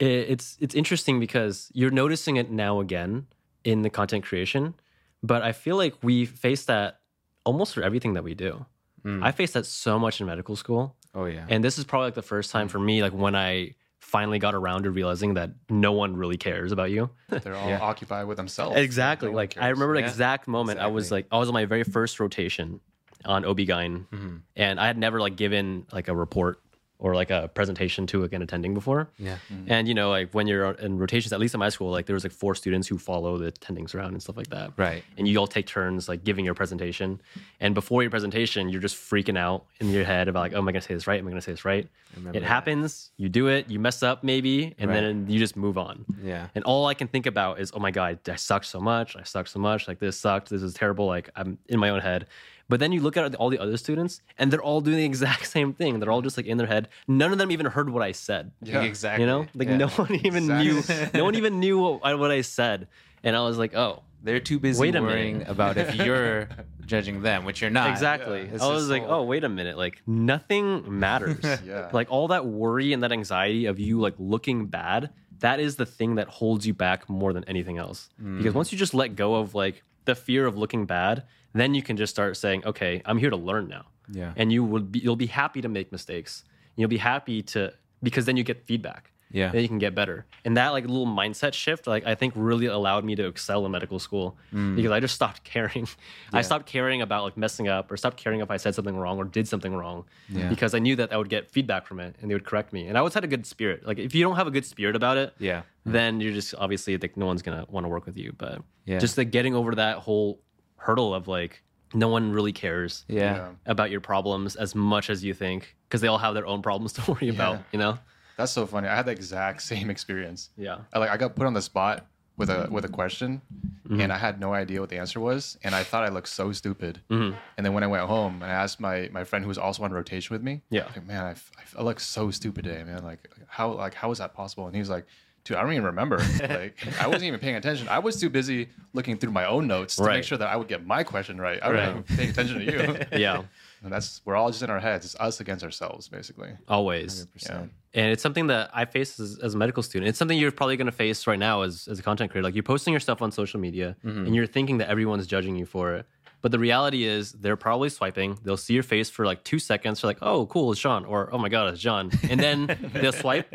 it's 0.00 0.56
it's 0.60 0.74
interesting 0.74 1.18
because 1.20 1.70
you're 1.74 1.90
noticing 1.90 2.36
it 2.36 2.50
now 2.50 2.80
again 2.80 3.26
in 3.64 3.82
the 3.82 3.90
content 3.90 4.24
creation 4.24 4.74
but 5.22 5.42
i 5.42 5.52
feel 5.52 5.76
like 5.76 5.94
we 6.02 6.24
face 6.24 6.64
that 6.66 7.00
almost 7.48 7.72
for 7.74 7.82
everything 7.82 8.12
that 8.12 8.24
we 8.24 8.34
do. 8.34 8.66
Hmm. 9.02 9.24
I 9.24 9.32
faced 9.32 9.54
that 9.54 9.64
so 9.64 9.98
much 9.98 10.20
in 10.20 10.26
medical 10.26 10.54
school. 10.54 10.96
Oh 11.14 11.24
yeah. 11.24 11.46
and 11.48 11.64
this 11.64 11.78
is 11.78 11.84
probably 11.84 12.08
like 12.08 12.14
the 12.14 12.22
first 12.22 12.50
time 12.50 12.66
hmm. 12.66 12.72
for 12.72 12.78
me 12.78 13.02
like 13.02 13.12
when 13.12 13.34
i 13.34 13.74
finally 14.00 14.38
got 14.38 14.54
around 14.54 14.84
to 14.84 14.90
realizing 14.90 15.34
that 15.34 15.50
no 15.68 15.92
one 15.92 16.16
really 16.16 16.36
cares 16.36 16.70
about 16.70 16.90
you. 16.90 17.10
They're 17.28 17.54
all 17.54 17.68
Yeah. 17.68 17.80
occupied 17.80 18.26
with 18.26 18.36
themselves. 18.36 18.76
exactly. 18.76 19.30
No 19.30 19.34
like 19.34 19.56
i 19.58 19.68
remember 19.68 19.94
the 19.94 20.00
Yeah, 20.00 20.08
exact 20.08 20.46
moment 20.46 20.78
i 20.78 20.86
was 20.86 21.10
like 21.10 21.26
i 21.32 21.38
was 21.38 21.48
on 21.48 21.54
my 21.54 21.64
very 21.64 21.84
first 21.84 22.20
rotation 22.20 22.80
on 23.24 23.44
OB-GYN 23.44 24.06
mm-hmm. 24.06 24.36
and 24.54 24.78
i 24.78 24.86
had 24.86 24.98
never 24.98 25.18
like 25.20 25.36
given 25.36 25.86
like 25.92 26.08
a 26.08 26.14
report 26.14 26.60
or 27.00 27.14
like 27.14 27.30
a 27.30 27.48
presentation 27.54 28.06
to 28.08 28.22
like 28.22 28.32
an 28.32 28.42
attending 28.42 28.74
before 28.74 29.08
yeah. 29.18 29.36
Mm-hmm. 29.52 29.70
and 29.72 29.86
you 29.86 29.94
know, 29.94 30.10
like 30.10 30.32
when 30.32 30.46
you're 30.48 30.72
in 30.72 30.98
rotations, 30.98 31.32
at 31.32 31.38
least 31.38 31.54
in 31.54 31.60
my 31.60 31.68
school, 31.68 31.90
like 31.92 32.06
there 32.06 32.14
was 32.14 32.24
like 32.24 32.32
four 32.32 32.54
students 32.56 32.88
who 32.88 32.98
follow 32.98 33.38
the 33.38 33.52
attendings 33.52 33.94
around 33.94 34.14
and 34.14 34.22
stuff 34.22 34.36
like 34.36 34.48
that. 34.48 34.72
Right. 34.76 35.04
And 35.16 35.28
you 35.28 35.38
all 35.38 35.46
take 35.46 35.66
turns 35.66 36.08
like 36.08 36.24
giving 36.24 36.44
your 36.44 36.54
presentation. 36.54 37.20
And 37.60 37.74
before 37.74 38.02
your 38.02 38.10
presentation, 38.10 38.68
you're 38.68 38.80
just 38.80 38.96
freaking 38.96 39.38
out 39.38 39.64
in 39.80 39.90
your 39.90 40.04
head 40.04 40.26
about 40.28 40.40
like, 40.40 40.54
oh, 40.54 40.58
am 40.58 40.68
I 40.68 40.72
gonna 40.72 40.82
say 40.82 40.94
this 40.94 41.06
right? 41.06 41.20
Am 41.20 41.26
I 41.26 41.30
gonna 41.30 41.40
say 41.40 41.52
this 41.52 41.64
right? 41.64 41.88
It 42.16 42.32
that. 42.32 42.42
happens, 42.42 43.10
you 43.16 43.28
do 43.28 43.46
it, 43.48 43.70
you 43.70 43.78
mess 43.78 44.02
up 44.02 44.24
maybe, 44.24 44.74
and 44.78 44.90
Right. 44.90 45.00
then 45.00 45.26
you 45.28 45.38
just 45.38 45.56
move 45.56 45.78
on. 45.78 46.04
Yeah. 46.22 46.48
And 46.54 46.64
all 46.64 46.86
I 46.86 46.94
can 46.94 47.06
think 47.06 47.26
about 47.26 47.60
is, 47.60 47.70
oh 47.74 47.78
my 47.78 47.90
God, 47.92 48.18
I 48.28 48.34
sucked 48.36 48.66
so 48.66 48.80
much. 48.80 49.14
I 49.14 49.22
sucked 49.22 49.50
so 49.50 49.60
much. 49.60 49.86
Like 49.86 49.98
this 50.00 50.18
sucked. 50.18 50.50
This 50.50 50.62
is 50.62 50.74
terrible. 50.74 51.06
Like 51.06 51.30
I'm 51.36 51.58
in 51.68 51.78
my 51.78 51.90
own 51.90 52.00
head. 52.00 52.26
But 52.68 52.80
then 52.80 52.92
you 52.92 53.00
look 53.00 53.16
at 53.16 53.34
all 53.36 53.48
the 53.50 53.58
other 53.58 53.76
students 53.78 54.20
and 54.38 54.50
they're 54.52 54.60
all 54.62 54.80
doing 54.80 54.98
the 54.98 55.04
exact 55.12 55.46
same 55.46 55.72
thing. 55.72 56.00
They're 56.00 56.10
all 56.10 56.22
just 56.22 56.36
like 56.36 56.46
in 56.46 56.58
their 56.58 56.66
head. 56.66 56.88
None 57.06 57.32
of 57.32 57.38
them 57.38 57.50
even 57.50 57.66
heard 57.66 57.88
what 57.90 58.02
I 58.02 58.12
said. 58.12 58.52
Yeah. 58.62 58.82
Exactly. 58.82 59.22
You 59.24 59.26
know, 59.26 59.46
like 59.54 59.68
Yeah. 59.68 59.76
no 59.78 59.88
one 59.88 60.14
even 60.24 60.50
Exactly. 60.50 60.96
knew. 60.96 61.08
No 61.14 61.24
one 61.24 61.34
even 61.34 61.60
knew 61.60 61.78
what 61.78 62.00
I, 62.04 62.14
what 62.14 62.30
I 62.30 62.42
said, 62.42 62.88
and 63.24 63.34
I 63.34 63.40
was 63.40 63.56
like, 63.58 63.74
"Oh, 63.74 64.02
They're 64.22 64.40
too 64.40 64.58
busy 64.58 64.80
Wait 64.80 64.94
a 64.96 65.00
worrying 65.02 65.38
minute. 65.38 65.48
about 65.50 65.76
if 65.78 65.94
you're 66.04 66.48
judging 66.84 67.22
them, 67.22 67.44
which 67.44 67.60
you're 67.62 67.70
not. 67.70 67.90
exactly." 67.90 68.40
It's 68.52 68.62
I 68.62 68.68
was 68.72 68.88
like, 68.90 69.04
all- 69.04 69.20
"Oh, 69.20 69.24
wait 69.24 69.44
a 69.44 69.48
minute! 69.48 69.78
Like 69.78 70.02
nothing 70.06 70.98
matters. 70.98 71.38
Yeah. 71.64 71.88
Like 71.92 72.10
all 72.10 72.28
that 72.28 72.44
worry 72.46 72.92
and 72.92 73.02
that 73.02 73.12
anxiety 73.12 73.64
of 73.66 73.78
you 73.78 73.98
like 74.00 74.14
looking 74.18 74.66
bad. 74.66 75.10
That 75.40 75.60
is 75.60 75.76
the 75.76 75.86
thing 75.86 76.16
that 76.16 76.26
holds 76.28 76.66
you 76.66 76.74
back 76.74 77.08
more 77.08 77.32
than 77.32 77.44
anything 77.44 77.78
else. 77.78 78.08
Mm. 78.22 78.38
Because 78.38 78.54
once 78.54 78.72
you 78.72 78.78
just 78.78 78.92
let 78.92 79.14
go 79.14 79.36
of 79.36 79.54
like 79.54 79.82
the 80.08 80.16
fear 80.16 80.46
of 80.46 80.56
looking 80.58 80.86
bad, 80.86 81.24
then 81.52 81.74
you 81.76 81.82
can 81.82 81.96
just 81.96 82.12
start 82.16 82.36
saying, 82.36 82.64
"Okay, 82.70 83.02
I'm 83.04 83.18
here 83.18 83.30
to 83.30 83.36
learn 83.50 83.68
now." 83.68 83.84
Yeah. 84.10 84.32
and 84.40 84.50
you 84.50 84.64
will 84.64 84.86
be 84.94 84.98
you'll 85.04 85.22
be 85.28 85.32
happy 85.42 85.60
to 85.60 85.68
make 85.68 85.92
mistakes. 85.92 86.42
You'll 86.76 86.88
be 86.98 87.02
happy 87.12 87.42
to 87.52 87.60
because 88.02 88.24
then 88.24 88.36
you 88.38 88.44
get 88.50 88.64
feedback. 88.70 89.12
Yeah. 89.30 89.50
then 89.50 89.60
you 89.62 89.68
can 89.68 89.78
get 89.78 89.94
better. 89.94 90.24
And 90.44 90.56
that 90.56 90.70
like 90.70 90.84
little 90.86 91.06
mindset 91.06 91.52
shift, 91.52 91.86
like 91.86 92.06
I 92.06 92.14
think, 92.14 92.32
really 92.36 92.66
allowed 92.66 93.04
me 93.04 93.14
to 93.16 93.26
excel 93.26 93.64
in 93.66 93.72
medical 93.72 93.98
school 93.98 94.36
Mm. 94.54 94.76
because 94.76 94.90
I 94.90 95.00
just 95.00 95.14
stopped 95.14 95.44
caring. 95.44 95.86
I 96.32 96.42
stopped 96.42 96.66
caring 96.66 97.02
about 97.02 97.24
like 97.24 97.36
messing 97.36 97.68
up 97.68 97.90
or 97.92 97.96
stopped 97.96 98.16
caring 98.16 98.40
if 98.40 98.50
I 98.50 98.56
said 98.56 98.74
something 98.74 98.96
wrong 98.96 99.18
or 99.18 99.24
did 99.24 99.46
something 99.46 99.74
wrong 99.74 100.04
Yeah. 100.28 100.48
because 100.48 100.74
I 100.74 100.78
knew 100.78 100.96
that 100.96 101.12
I 101.12 101.16
would 101.18 101.28
get 101.28 101.50
feedback 101.50 101.86
from 101.86 102.00
it 102.00 102.16
and 102.20 102.30
they 102.30 102.34
would 102.34 102.44
correct 102.44 102.72
me. 102.72 102.86
And 102.86 102.96
I 102.96 103.00
always 103.00 103.14
had 103.14 103.24
a 103.24 103.28
good 103.28 103.44
spirit. 103.46 103.86
Like 103.86 103.98
if 103.98 104.14
you 104.14 104.22
don't 104.24 104.36
have 104.36 104.46
a 104.46 104.50
good 104.50 104.64
spirit 104.64 104.96
about 104.96 105.16
it, 105.18 105.34
Yeah. 105.38 105.62
then 105.84 106.20
you're 106.20 106.32
just 106.32 106.54
obviously 106.56 106.96
like 106.96 107.16
no 107.16 107.26
one's 107.26 107.42
gonna 107.42 107.66
want 107.68 107.84
to 107.84 107.88
work 107.88 108.06
with 108.06 108.16
you. 108.16 108.32
But 108.36 108.62
Yeah. 108.86 108.98
just 108.98 109.18
like 109.18 109.30
getting 109.30 109.54
over 109.54 109.74
that 109.74 109.98
whole 109.98 110.40
hurdle 110.76 111.12
of 111.14 111.28
like 111.28 111.62
no 111.94 112.08
one 112.08 112.32
really 112.32 112.52
cares 112.52 113.04
Yeah. 113.08 113.34
Yeah. 113.34 113.48
about 113.66 113.90
your 113.90 114.00
problems 114.00 114.56
as 114.56 114.74
much 114.74 115.10
as 115.10 115.24
you 115.24 115.34
think 115.34 115.74
because 115.88 116.00
they 116.02 116.08
all 116.08 116.18
have 116.18 116.34
their 116.34 116.46
own 116.46 116.62
problems 116.62 116.92
to 116.94 117.12
worry 117.12 117.28
about 117.28 117.60
you 117.72 117.78
know 117.78 117.98
That's 118.38 118.52
so 118.52 118.64
funny. 118.66 118.88
I 118.88 118.96
had 118.96 119.04
the 119.06 119.12
exact 119.12 119.60
same 119.62 119.90
experience. 119.90 120.48
yeah 120.56 120.78
I, 120.94 120.98
like 121.00 121.10
I 121.10 121.16
got 121.18 121.34
put 121.36 121.46
on 121.46 121.52
the 121.52 121.60
spot 121.62 122.06
with 122.38 122.48
a 122.50 122.68
with 122.70 122.84
a 122.84 122.88
question, 122.88 123.42
Mm-hmm. 123.88 124.00
and 124.02 124.12
I 124.12 124.18
had 124.18 124.38
no 124.38 124.52
idea 124.52 124.80
what 124.80 124.90
the 124.90 124.98
answer 124.98 125.18
was, 125.18 125.56
and 125.64 125.74
I 125.74 125.82
thought 125.82 126.04
I 126.04 126.10
looked 126.10 126.28
so 126.28 126.52
stupid. 126.52 127.00
Mm-hmm. 127.10 127.34
And 127.56 127.64
then 127.64 127.72
when 127.72 127.82
I 127.82 127.86
went 127.86 128.04
home 128.06 128.42
and 128.42 128.50
I 128.52 128.54
asked 128.54 128.80
my 128.80 129.08
my 129.12 129.24
friend 129.24 129.42
who 129.44 129.48
was 129.48 129.56
also 129.58 129.82
on 129.82 129.92
rotation 129.92 130.34
with 130.34 130.42
me, 130.42 130.60
Yeah. 130.70 130.84
like, 130.94 131.06
man, 131.06 131.34
I 131.78 131.82
look 131.82 131.98
so 131.98 132.30
stupid 132.30 132.64
today, 132.64 132.84
man. 132.84 133.02
Like 133.02 133.20
how 133.48 133.72
like 133.72 133.94
how 133.94 134.10
is 134.12 134.18
that 134.18 134.32
possible? 134.34 134.66
And 134.66 134.74
he 134.74 134.80
was 134.80 134.90
like. 134.90 135.06
Dude, 135.44 135.56
I 135.56 135.62
don't 135.62 135.72
even 135.72 135.84
remember. 135.84 136.18
Like, 136.42 136.76
I 137.00 137.06
wasn't 137.06 137.24
even 137.24 137.40
paying 137.40 137.54
attention. 137.56 137.88
I 137.88 138.00
was 138.00 138.20
too 138.20 138.28
busy 138.28 138.68
looking 138.92 139.16
through 139.16 139.30
my 139.32 139.46
own 139.46 139.66
notes 139.66 139.96
to 139.96 140.02
Right. 140.02 140.16
make 140.16 140.24
sure 140.24 140.36
that 140.36 140.48
I 140.48 140.56
would 140.56 140.68
get 140.68 140.84
my 140.84 141.02
question 141.04 141.40
right. 141.40 141.58
I 141.62 141.70
Right. 141.70 141.76
wasn't 141.94 142.04
even 142.10 142.16
paying 142.18 142.30
attention 142.30 142.56
to 142.58 142.64
you. 143.12 143.18
yeah 143.18 143.42
and 143.82 143.92
that's 143.92 144.20
we're 144.24 144.36
all 144.36 144.50
just 144.50 144.62
in 144.62 144.70
our 144.70 144.80
heads. 144.80 145.04
It's 145.06 145.14
us 145.16 145.40
against 145.40 145.64
ourselves, 145.64 146.08
basically. 146.08 146.50
always 146.68 147.26
Yeah. 147.48 147.66
and 147.94 148.12
it's 148.12 148.22
something 148.22 148.48
that 148.48 148.70
i 148.74 148.84
face 148.84 149.18
as, 149.18 149.38
as 149.42 149.54
a 149.54 149.56
medical 149.56 149.82
student 149.82 150.08
it's 150.08 150.18
something 150.18 150.38
you're 150.38 150.52
probably 150.52 150.76
going 150.76 150.86
to 150.86 150.92
face 150.92 151.26
right 151.26 151.38
now 151.38 151.62
as, 151.62 151.88
as 151.88 151.98
a 151.98 152.02
content 152.02 152.30
creator 152.30 152.44
like 152.44 152.54
you're 152.54 152.62
posting 152.62 152.92
your 152.92 153.00
stuff 153.00 153.22
on 153.22 153.30
social 153.32 153.58
media 153.60 153.96
mm-hmm. 154.04 154.26
and 154.26 154.34
you're 154.34 154.46
thinking 154.46 154.78
that 154.78 154.88
everyone's 154.88 155.26
judging 155.26 155.56
you 155.56 155.64
for 155.64 155.94
it 155.94 156.06
but 156.42 156.52
the 156.52 156.58
reality 156.58 157.04
is 157.04 157.32
they're 157.32 157.56
probably 157.56 157.88
swiping 157.88 158.38
they'll 158.44 158.56
see 158.58 158.74
your 158.74 158.82
face 158.82 159.08
for 159.08 159.24
like 159.24 159.42
two 159.42 159.58
seconds 159.58 160.02
they're 160.02 160.10
like 160.10 160.18
oh 160.20 160.44
cool 160.46 160.70
it's 160.72 160.80
sean 160.80 161.04
or 161.06 161.30
oh 161.32 161.38
my 161.38 161.48
god 161.48 161.72
it's 161.72 161.80
jon 161.80 162.10
and 162.28 162.38
then 162.38 162.66
they'll 162.92 163.12
swipe 163.12 163.52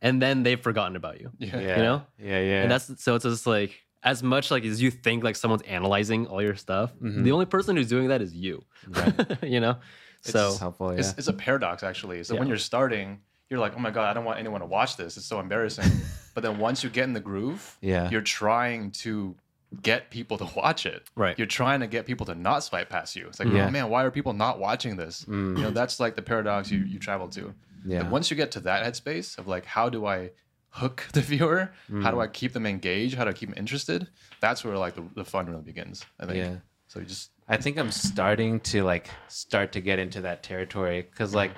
and 0.00 0.22
then 0.22 0.42
they've 0.42 0.60
forgotten 0.60 0.96
about 0.96 1.20
you 1.20 1.30
Yeah. 1.38 1.58
Yeah. 1.58 1.76
You 1.76 1.82
know? 1.82 2.02
Yeah. 2.18 2.40
Yeah. 2.40 2.62
And 2.62 2.70
that's 2.70 3.02
so 3.02 3.14
it's 3.14 3.24
just 3.24 3.46
like 3.46 3.82
as 4.06 4.22
much 4.22 4.50
like 4.50 4.64
as 4.64 4.80
you 4.80 4.90
think 4.90 5.22
like 5.24 5.36
someone's 5.36 5.62
analyzing 5.62 6.26
all 6.28 6.40
your 6.40 6.54
stuff, 6.54 6.92
the 7.00 7.32
only 7.32 7.44
person 7.44 7.76
who's 7.76 7.88
doing 7.88 8.08
that 8.08 8.22
is 8.22 8.32
you. 8.32 8.64
Right. 8.88 9.14
you 9.42 9.60
know? 9.60 9.76
so 10.22 10.48
It's 10.48 10.58
helpful. 10.58 10.92
Yeah. 10.92 11.00
It's, 11.00 11.14
it's 11.18 11.28
a 11.28 11.32
paradox 11.32 11.82
actually. 11.82 12.22
So 12.24 12.36
when 12.36 12.48
you're 12.48 12.56
starting, 12.56 13.20
you're 13.50 13.60
like, 13.60 13.74
oh 13.76 13.80
my 13.80 13.90
god, 13.90 14.08
I 14.08 14.12
don't 14.14 14.24
want 14.24 14.38
anyone 14.38 14.60
to 14.60 14.66
watch 14.66 14.96
this. 14.96 15.16
It's 15.16 15.26
so 15.26 15.40
embarrassing. 15.40 15.90
but 16.34 16.42
then 16.42 16.58
once 16.58 16.82
you 16.84 16.88
get 16.90 17.04
in 17.04 17.12
the 17.12 17.20
groove, 17.20 17.76
Yeah. 17.80 18.08
you're 18.10 18.22
trying 18.22 18.92
to 19.02 19.34
get 19.82 20.10
people 20.10 20.38
to 20.38 20.48
watch 20.56 20.86
it. 20.86 21.02
Right. 21.16 21.36
You're 21.36 21.46
trying 21.48 21.80
to 21.80 21.86
get 21.88 22.06
people 22.06 22.26
to 22.26 22.34
not 22.34 22.62
swipe 22.62 22.88
past 22.88 23.16
you. 23.16 23.26
It's 23.26 23.40
like, 23.40 23.48
Yeah. 23.52 23.66
oh 23.66 23.70
man, 23.70 23.88
why 23.90 24.04
are 24.04 24.10
people 24.12 24.32
not 24.32 24.60
watching 24.60 24.96
this? 24.96 25.24
You 25.28 25.34
know, 25.34 25.70
that's 25.70 25.98
like 25.98 26.14
the 26.14 26.22
paradox 26.22 26.70
you 26.70 26.78
you 26.78 26.98
travel 27.00 27.28
to. 27.30 27.52
Yeah. 27.84 28.00
And 28.00 28.10
once 28.10 28.30
you 28.30 28.36
get 28.36 28.52
to 28.52 28.60
that 28.60 28.84
headspace 28.86 29.36
of 29.38 29.48
like, 29.48 29.64
how 29.64 29.88
do 29.88 30.06
I 30.06 30.30
hook 30.76 31.08
the 31.12 31.20
viewer? 31.20 31.72
How 32.02 32.10
do 32.10 32.16
hmm. 32.16 32.22
I 32.22 32.26
keep 32.28 32.52
them 32.52 32.66
engaged? 32.66 33.14
How 33.14 33.24
do 33.24 33.30
I 33.30 33.32
keep 33.32 33.48
them 33.48 33.58
interested? 33.58 34.08
That's 34.40 34.64
where 34.64 34.76
like 34.76 34.94
the, 34.94 35.04
the 35.14 35.24
fun 35.24 35.46
really 35.46 35.62
begins. 35.62 36.04
I 36.20 36.26
think. 36.26 36.38
Yeah. 36.38 36.56
So 36.88 37.00
you 37.00 37.06
just 37.06 37.30
I 37.48 37.56
think 37.56 37.78
I'm 37.78 37.90
starting 37.90 38.60
to 38.60 38.82
like 38.82 39.08
start 39.28 39.72
to 39.72 39.80
get 39.80 39.98
into 39.98 40.20
that 40.22 40.42
territory 40.42 41.02
because 41.02 41.34
like, 41.34 41.52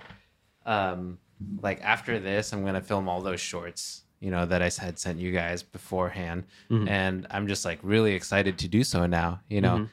um, 0.66 1.18
like 1.62 1.80
after 1.82 2.18
this, 2.18 2.52
I'm 2.52 2.64
gonna 2.64 2.80
film 2.80 3.08
all 3.08 3.20
those 3.20 3.40
shorts, 3.40 4.02
you 4.20 4.30
know, 4.30 4.44
that 4.46 4.62
I 4.62 4.70
had 4.78 4.98
sent 4.98 5.18
you 5.18 5.32
guys 5.32 5.62
beforehand, 5.62 6.44
mm-hmm. 6.70 6.88
and 6.88 7.26
I'm 7.30 7.48
just 7.48 7.64
like 7.64 7.78
really 7.82 8.14
excited 8.14 8.58
to 8.58 8.68
do 8.68 8.84
so 8.84 9.06
now. 9.06 9.40
You 9.48 9.60
know, 9.62 9.76
mm-hmm. 9.76 9.84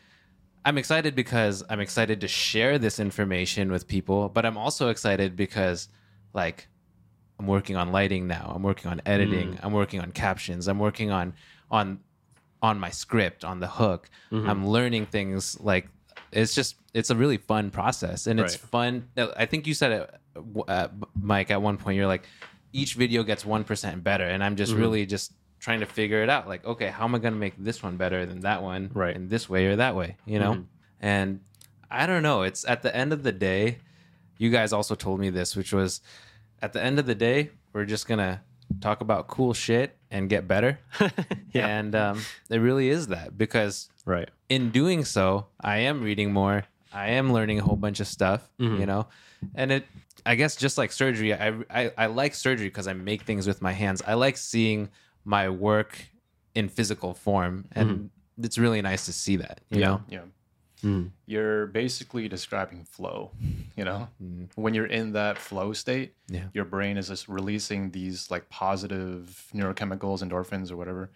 I'm 0.66 0.78
excited 0.78 1.16
because 1.16 1.64
I'm 1.70 1.80
excited 1.80 2.22
to 2.22 2.28
share 2.28 2.78
this 2.78 3.00
information 3.00 3.72
with 3.72 3.88
people, 3.88 4.30
but 4.30 4.46
I'm 4.46 4.58
also 4.58 4.90
excited 4.90 5.36
because 5.36 5.88
like 6.34 6.68
I'm 7.40 7.48
working 7.48 7.76
on 7.76 7.92
lighting 7.92 8.28
now. 8.28 8.52
I'm 8.56 8.64
working 8.64 8.90
on 8.92 9.02
editing. 9.06 9.54
Mm. 9.54 9.60
I'm 9.64 9.74
working 9.74 10.00
on 10.00 10.12
captions. 10.12 10.68
I'm 10.68 10.80
working 10.80 11.12
on 11.12 11.34
on 11.70 12.00
on 12.62 12.80
my 12.80 12.90
script, 12.90 13.44
on 13.44 13.60
the 13.60 13.68
hook. 13.68 14.10
Mm-hmm. 14.32 14.50
I'm 14.50 14.68
learning 14.68 15.08
things 15.08 15.60
like 15.60 15.90
it's 16.32 16.56
just 16.56 16.76
it's 16.94 17.10
a 17.10 17.16
really 17.16 17.38
fun 17.38 17.72
process 17.72 18.28
and 18.28 18.40
it's 18.40 18.54
Right. 18.54 18.70
fun. 18.70 19.08
I 19.36 19.46
think 19.46 19.68
you 19.68 19.74
said 19.74 19.92
it, 19.92 20.16
uh, 20.68 20.88
Mike, 21.20 21.52
at 21.52 21.62
one 21.62 21.78
point. 21.78 21.98
You're 21.98 22.08
like, 22.08 22.28
each 22.74 22.94
video 22.96 23.24
gets 23.24 23.46
one 23.46 23.64
percent 23.64 24.04
better, 24.04 24.26
and 24.26 24.44
I'm 24.44 24.56
just 24.56 24.72
mm-hmm. 24.72 24.82
really 24.82 25.06
just 25.06 25.34
trying 25.60 25.80
to 25.80 25.86
figure 25.86 26.22
it 26.22 26.30
out. 26.30 26.48
Like, 26.48 26.66
okay, 26.66 26.88
how 26.88 27.06
am 27.06 27.16
I 27.16 27.20
going 27.20 27.34
to 27.34 27.40
make 27.40 27.56
this 27.58 27.82
one 27.82 27.98
better 27.98 28.26
than 28.26 28.42
that 28.42 28.62
one? 28.62 28.92
Right. 28.94 29.16
In 29.16 29.30
this 29.30 29.50
way 29.50 29.66
or 29.66 29.78
that 29.78 29.96
way, 29.96 30.16
you 30.26 30.38
know? 30.38 30.54
Mm-hmm. 30.54 30.64
And 31.00 31.40
I 31.90 32.06
don't 32.06 32.24
know. 32.24 32.44
It's 32.44 32.66
at 32.66 32.84
the 32.84 32.96
end 32.96 33.14
of 33.14 33.24
the 33.24 33.32
day. 33.32 33.80
You 34.38 34.52
guys 34.52 34.74
also 34.74 34.96
told 34.96 35.20
me 35.20 35.30
this, 35.30 35.56
which 35.56 35.74
was 35.74 36.02
at 36.66 36.74
the 36.74 36.84
end 36.84 36.98
of 37.00 37.06
the 37.06 37.16
day, 37.16 37.52
we're 37.74 37.86
just 37.86 38.08
gonna 38.08 38.42
talk 38.82 39.02
about 39.02 39.28
cool 39.28 39.54
shit 39.54 39.96
and 40.12 40.30
get 40.30 40.48
better. 40.48 40.80
Yeah. 41.54 41.68
And 41.68 41.96
um, 41.96 42.22
it 42.50 42.58
really 42.58 42.90
is 42.90 43.08
that 43.08 43.38
because 43.38 43.88
right. 44.06 44.30
in 44.50 44.72
doing 44.72 45.06
so, 45.06 45.46
I 45.62 45.78
am 45.90 46.02
reading 46.02 46.34
more. 46.34 46.66
I 46.92 47.12
am 47.12 47.32
learning 47.32 47.60
a 47.60 47.64
whole 47.64 47.78
bunch 47.78 48.02
of 48.02 48.08
stuff, 48.08 48.42
you 48.58 48.86
know, 48.86 49.08
and 49.54 49.72
it. 49.72 49.86
I 50.26 50.34
guess 50.36 50.56
just 50.58 50.78
like 50.78 50.92
surgery, 50.92 51.34
I 51.34 51.54
I, 51.70 51.92
I 51.98 52.06
like 52.08 52.34
surgery 52.36 52.68
because 52.68 52.88
I 52.88 52.94
make 52.94 53.22
things 53.22 53.46
with 53.48 53.62
my 53.62 53.72
hands. 53.72 54.02
I 54.06 54.16
like 54.16 54.36
seeing 54.38 54.90
my 55.24 55.48
work 55.50 55.92
in 56.56 56.68
physical 56.68 57.14
form, 57.14 57.66
and 57.72 58.10
it's 58.42 58.58
really 58.58 58.82
nice 58.82 59.06
to 59.06 59.14
see 59.14 59.36
that. 59.38 59.62
You 59.70 59.80
Yeah. 59.80 59.88
know, 59.88 60.02
Yeah. 60.10 60.22
Mm. 60.84 61.12
You're 61.26 61.68
basically 61.68 62.28
describing 62.28 62.84
flow, 62.84 63.32
you 63.76 63.86
know? 63.86 64.10
When 64.56 64.74
you're 64.74 64.86
in 64.86 65.14
that 65.14 65.38
flow 65.38 65.74
state, 65.74 66.14
Yeah. 66.28 66.48
your 66.54 66.66
brain 66.66 66.98
is 66.98 67.08
just 67.08 67.28
releasing 67.28 67.92
these 67.92 68.30
like 68.30 68.50
positive 68.50 69.48
neurochemicals, 69.54 70.22
endorphins 70.22 70.72
or 70.72 70.78
whatever, 70.78 71.10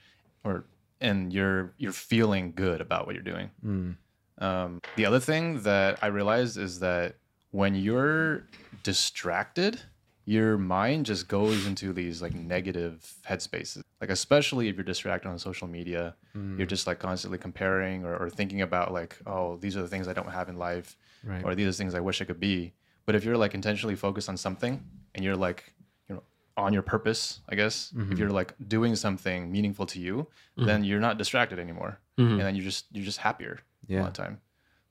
or 0.44 0.64
and 1.02 1.32
you're 1.32 1.74
you're 1.78 1.92
feeling 1.94 2.52
good 2.56 2.82
about 2.82 3.06
what 3.06 3.16
you're 3.16 3.24
doing. 3.24 3.96
Um, 4.40 4.82
the 4.96 5.06
other 5.06 5.20
thing 5.20 5.62
that 5.64 6.00
I 6.02 6.08
realized 6.08 6.58
is 6.58 6.80
that 6.80 7.16
when 7.52 7.76
you're 7.76 8.46
distracted, 8.84 9.82
your 10.30 10.60
mind 10.60 11.08
just 11.08 11.28
goes 11.28 11.66
into 11.66 11.92
these 11.92 12.22
like 12.22 12.36
negative 12.36 13.16
headspaces. 13.28 13.82
Like 14.00 14.12
especially 14.12 14.68
if 14.68 14.76
you're 14.76 14.84
distracted 14.84 15.28
on 15.28 15.40
social 15.40 15.68
media, 15.68 16.16
you're 16.36 16.68
mm. 16.68 16.68
just 16.68 16.86
like 16.86 17.00
constantly 17.00 17.40
comparing 17.40 18.06
or, 18.06 18.16
or 18.16 18.30
thinking 18.30 18.62
about 18.62 18.94
like, 18.94 19.18
oh, 19.26 19.58
these 19.58 19.76
are 19.76 19.82
the 19.82 19.88
things 19.88 20.08
I 20.08 20.14
don't 20.14 20.30
have 20.30 20.48
in 20.48 20.58
life, 20.58 20.96
Right. 21.24 21.44
or 21.44 21.56
these 21.56 21.66
are 21.66 21.72
the 21.72 21.78
things 21.78 21.96
I 21.96 22.00
wish 22.00 22.22
I 22.22 22.26
could 22.26 22.40
be. 22.40 22.74
But 23.08 23.16
if 23.16 23.26
you're 23.26 23.38
like 23.38 23.56
intentionally 23.56 23.96
focused 23.96 24.30
on 24.30 24.38
something 24.38 24.84
and 25.16 25.26
you're 25.26 25.36
like, 25.36 25.74
you 26.08 26.14
know, 26.14 26.24
on 26.56 26.74
your 26.74 26.84
purpose, 26.84 27.42
I 27.50 27.56
guess, 27.56 27.92
if 27.92 27.98
mm-hmm. 27.98 28.16
you're 28.18 28.30
like 28.30 28.54
doing 28.68 28.96
something 28.96 29.52
meaningful 29.52 29.88
to 29.88 30.00
you, 30.00 30.16
mm-hmm. 30.60 30.68
then 30.68 30.84
you're 30.84 31.00
not 31.00 31.18
distracted 31.18 31.58
anymore, 31.58 32.00
mm-hmm. 32.20 32.34
and 32.34 32.42
then 32.42 32.56
you're 32.56 32.66
just 32.66 32.86
you're 32.92 33.04
just 33.04 33.18
happier 33.18 33.62
a 33.90 33.94
Yeah. 33.94 34.02
lot 34.02 34.10
of 34.10 34.14
time. 34.14 34.42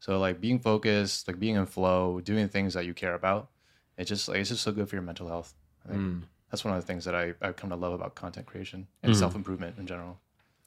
So 0.00 0.18
like 0.18 0.40
being 0.40 0.58
focused, 0.58 1.28
like 1.28 1.38
being 1.38 1.54
in 1.54 1.66
flow, 1.66 2.20
doing 2.20 2.48
things 2.48 2.74
that 2.74 2.86
you 2.86 2.92
care 2.92 3.14
about, 3.14 3.50
it's 3.98 4.08
just 4.08 4.28
like 4.28 4.38
it's 4.38 4.48
just 4.48 4.62
so 4.62 4.72
good 4.72 4.88
for 4.88 4.96
your 4.96 5.02
mental 5.02 5.28
health. 5.28 5.54
I 5.84 5.90
think 5.90 6.00
mm. 6.00 6.22
that's 6.50 6.64
one 6.64 6.74
of 6.74 6.80
the 6.80 6.86
things 6.86 7.04
that 7.04 7.14
I 7.14 7.34
I've 7.42 7.56
come 7.56 7.70
to 7.70 7.76
love 7.76 7.92
about 7.92 8.14
content 8.14 8.46
creation 8.46 8.86
and 9.02 9.12
mm. 9.12 9.18
self 9.18 9.34
improvement 9.34 9.76
in 9.78 9.86
general. 9.86 10.18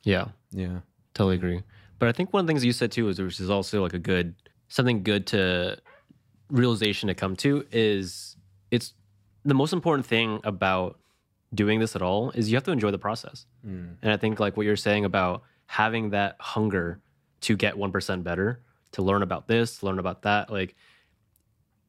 Yeah. 0.04 0.28
Yeah. 0.52 0.80
Totally 1.14 1.36
agree. 1.36 1.64
But 1.98 2.10
I 2.10 2.12
think 2.12 2.34
one 2.34 2.42
of 2.42 2.48
the 2.48 2.52
things 2.52 2.66
you 2.66 2.74
said 2.74 2.92
too 2.92 3.08
is 3.10 3.20
which 3.20 3.40
is 3.40 3.50
also 3.50 3.82
like 3.82 3.94
a 3.94 4.00
good 4.00 4.36
something 4.68 5.04
good 5.04 5.28
to 5.28 5.78
realization 6.50 7.08
to 7.08 7.16
come 7.16 7.36
to 7.38 7.66
is 7.72 8.36
it's 8.70 8.94
the 9.46 9.54
most 9.54 9.74
important 9.74 10.06
thing 10.06 10.40
about 10.44 11.00
doing 11.54 11.80
this 11.80 11.96
at 11.96 12.02
all 12.02 12.32
is 12.32 12.50
you 12.50 12.56
have 12.56 12.64
to 12.64 12.72
enjoy 12.72 12.92
the 12.92 12.98
process. 12.98 13.46
Mm. 13.66 13.96
And 14.02 14.12
I 14.12 14.18
think 14.18 14.40
like 14.40 14.58
what 14.58 14.66
you're 14.66 14.76
saying 14.76 15.06
about 15.06 15.44
having 15.68 16.10
that 16.12 16.36
hunger 16.40 17.00
to 17.42 17.56
get 17.56 17.76
1% 17.76 18.24
better, 18.24 18.62
to 18.94 19.02
learn 19.02 19.24
about 19.24 19.48
this, 19.48 19.84
learn 19.84 20.00
about 20.00 20.24
that, 20.24 20.52
like 20.52 20.76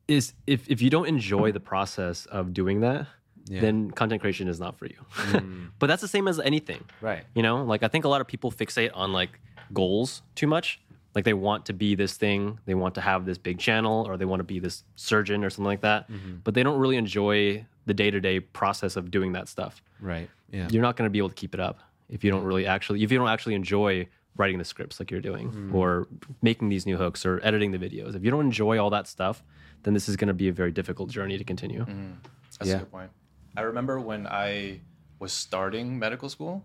is 0.08 0.34
if 0.46 0.68
if 0.70 0.82
you 0.82 0.90
don't 0.90 1.06
enjoy 1.06 1.52
the 1.52 1.60
process 1.60 2.26
of 2.26 2.52
doing 2.52 2.80
that, 2.80 3.06
Yeah. 3.46 3.60
then 3.60 3.90
content 3.90 4.20
creation 4.20 4.48
is 4.48 4.60
not 4.60 4.78
for 4.78 4.86
you. 4.86 4.98
Mm. 5.16 5.70
but 5.78 5.86
that's 5.86 6.02
the 6.02 6.08
same 6.08 6.28
as 6.28 6.38
anything. 6.38 6.84
Right. 7.00 7.24
You 7.34 7.42
know, 7.42 7.64
like 7.64 7.82
I 7.82 7.88
think 7.88 8.04
a 8.04 8.08
lot 8.08 8.20
of 8.20 8.26
people 8.26 8.50
fixate 8.50 8.90
on 8.94 9.12
like 9.12 9.40
goals 9.72 10.22
too 10.34 10.46
much. 10.46 10.80
Like 11.14 11.24
they 11.24 11.34
want 11.34 11.66
to 11.66 11.74
be 11.74 11.94
this 11.94 12.16
thing, 12.16 12.58
they 12.64 12.74
want 12.74 12.94
to 12.94 13.00
have 13.02 13.26
this 13.26 13.36
big 13.36 13.58
channel, 13.58 14.06
or 14.08 14.16
they 14.16 14.24
want 14.24 14.40
to 14.40 14.44
be 14.44 14.58
this 14.58 14.84
surgeon 14.96 15.44
or 15.44 15.50
something 15.50 15.66
like 15.66 15.82
that. 15.82 16.10
Mm-hmm. 16.10 16.36
But 16.42 16.54
they 16.54 16.62
don't 16.62 16.78
really 16.78 16.96
enjoy 16.96 17.66
the 17.84 17.94
day 17.94 18.10
to 18.10 18.20
day 18.20 18.40
process 18.40 18.96
of 18.96 19.10
doing 19.10 19.32
that 19.32 19.48
stuff. 19.48 19.82
Right. 20.00 20.30
Yeah. 20.50 20.68
You're 20.70 20.82
not 20.82 20.96
going 20.96 21.06
to 21.06 21.10
be 21.10 21.18
able 21.18 21.28
to 21.28 21.34
keep 21.34 21.54
it 21.54 21.60
up 21.60 21.80
if 22.08 22.24
you 22.24 22.30
don't 22.30 22.44
really 22.44 22.66
actually, 22.66 23.02
if 23.02 23.12
you 23.12 23.18
don't 23.18 23.28
actually 23.28 23.54
enjoy 23.54 24.06
writing 24.36 24.58
the 24.58 24.64
scripts 24.64 24.98
like 24.98 25.10
you're 25.10 25.20
doing, 25.20 25.50
mm. 25.50 25.74
or 25.74 26.08
making 26.40 26.68
these 26.70 26.86
new 26.86 26.96
hooks, 26.96 27.26
or 27.26 27.40
editing 27.42 27.72
the 27.72 27.78
videos. 27.78 28.14
If 28.14 28.24
you 28.24 28.30
don't 28.30 28.46
enjoy 28.46 28.78
all 28.78 28.90
that 28.90 29.06
stuff, 29.06 29.42
then 29.82 29.94
this 29.94 30.08
is 30.08 30.16
going 30.16 30.28
to 30.28 30.34
be 30.34 30.48
a 30.48 30.52
very 30.52 30.70
difficult 30.72 31.10
journey 31.10 31.38
to 31.38 31.44
continue. 31.44 31.80
Mm-hmm. 31.84 32.12
That's 32.58 32.70
Yeah. 32.70 32.76
a 32.76 32.78
good 32.80 32.92
point. 32.92 33.10
I 33.56 33.62
remember 33.62 34.00
when 34.00 34.26
I 34.26 34.80
was 35.18 35.32
starting 35.32 35.98
medical 35.98 36.28
school, 36.28 36.64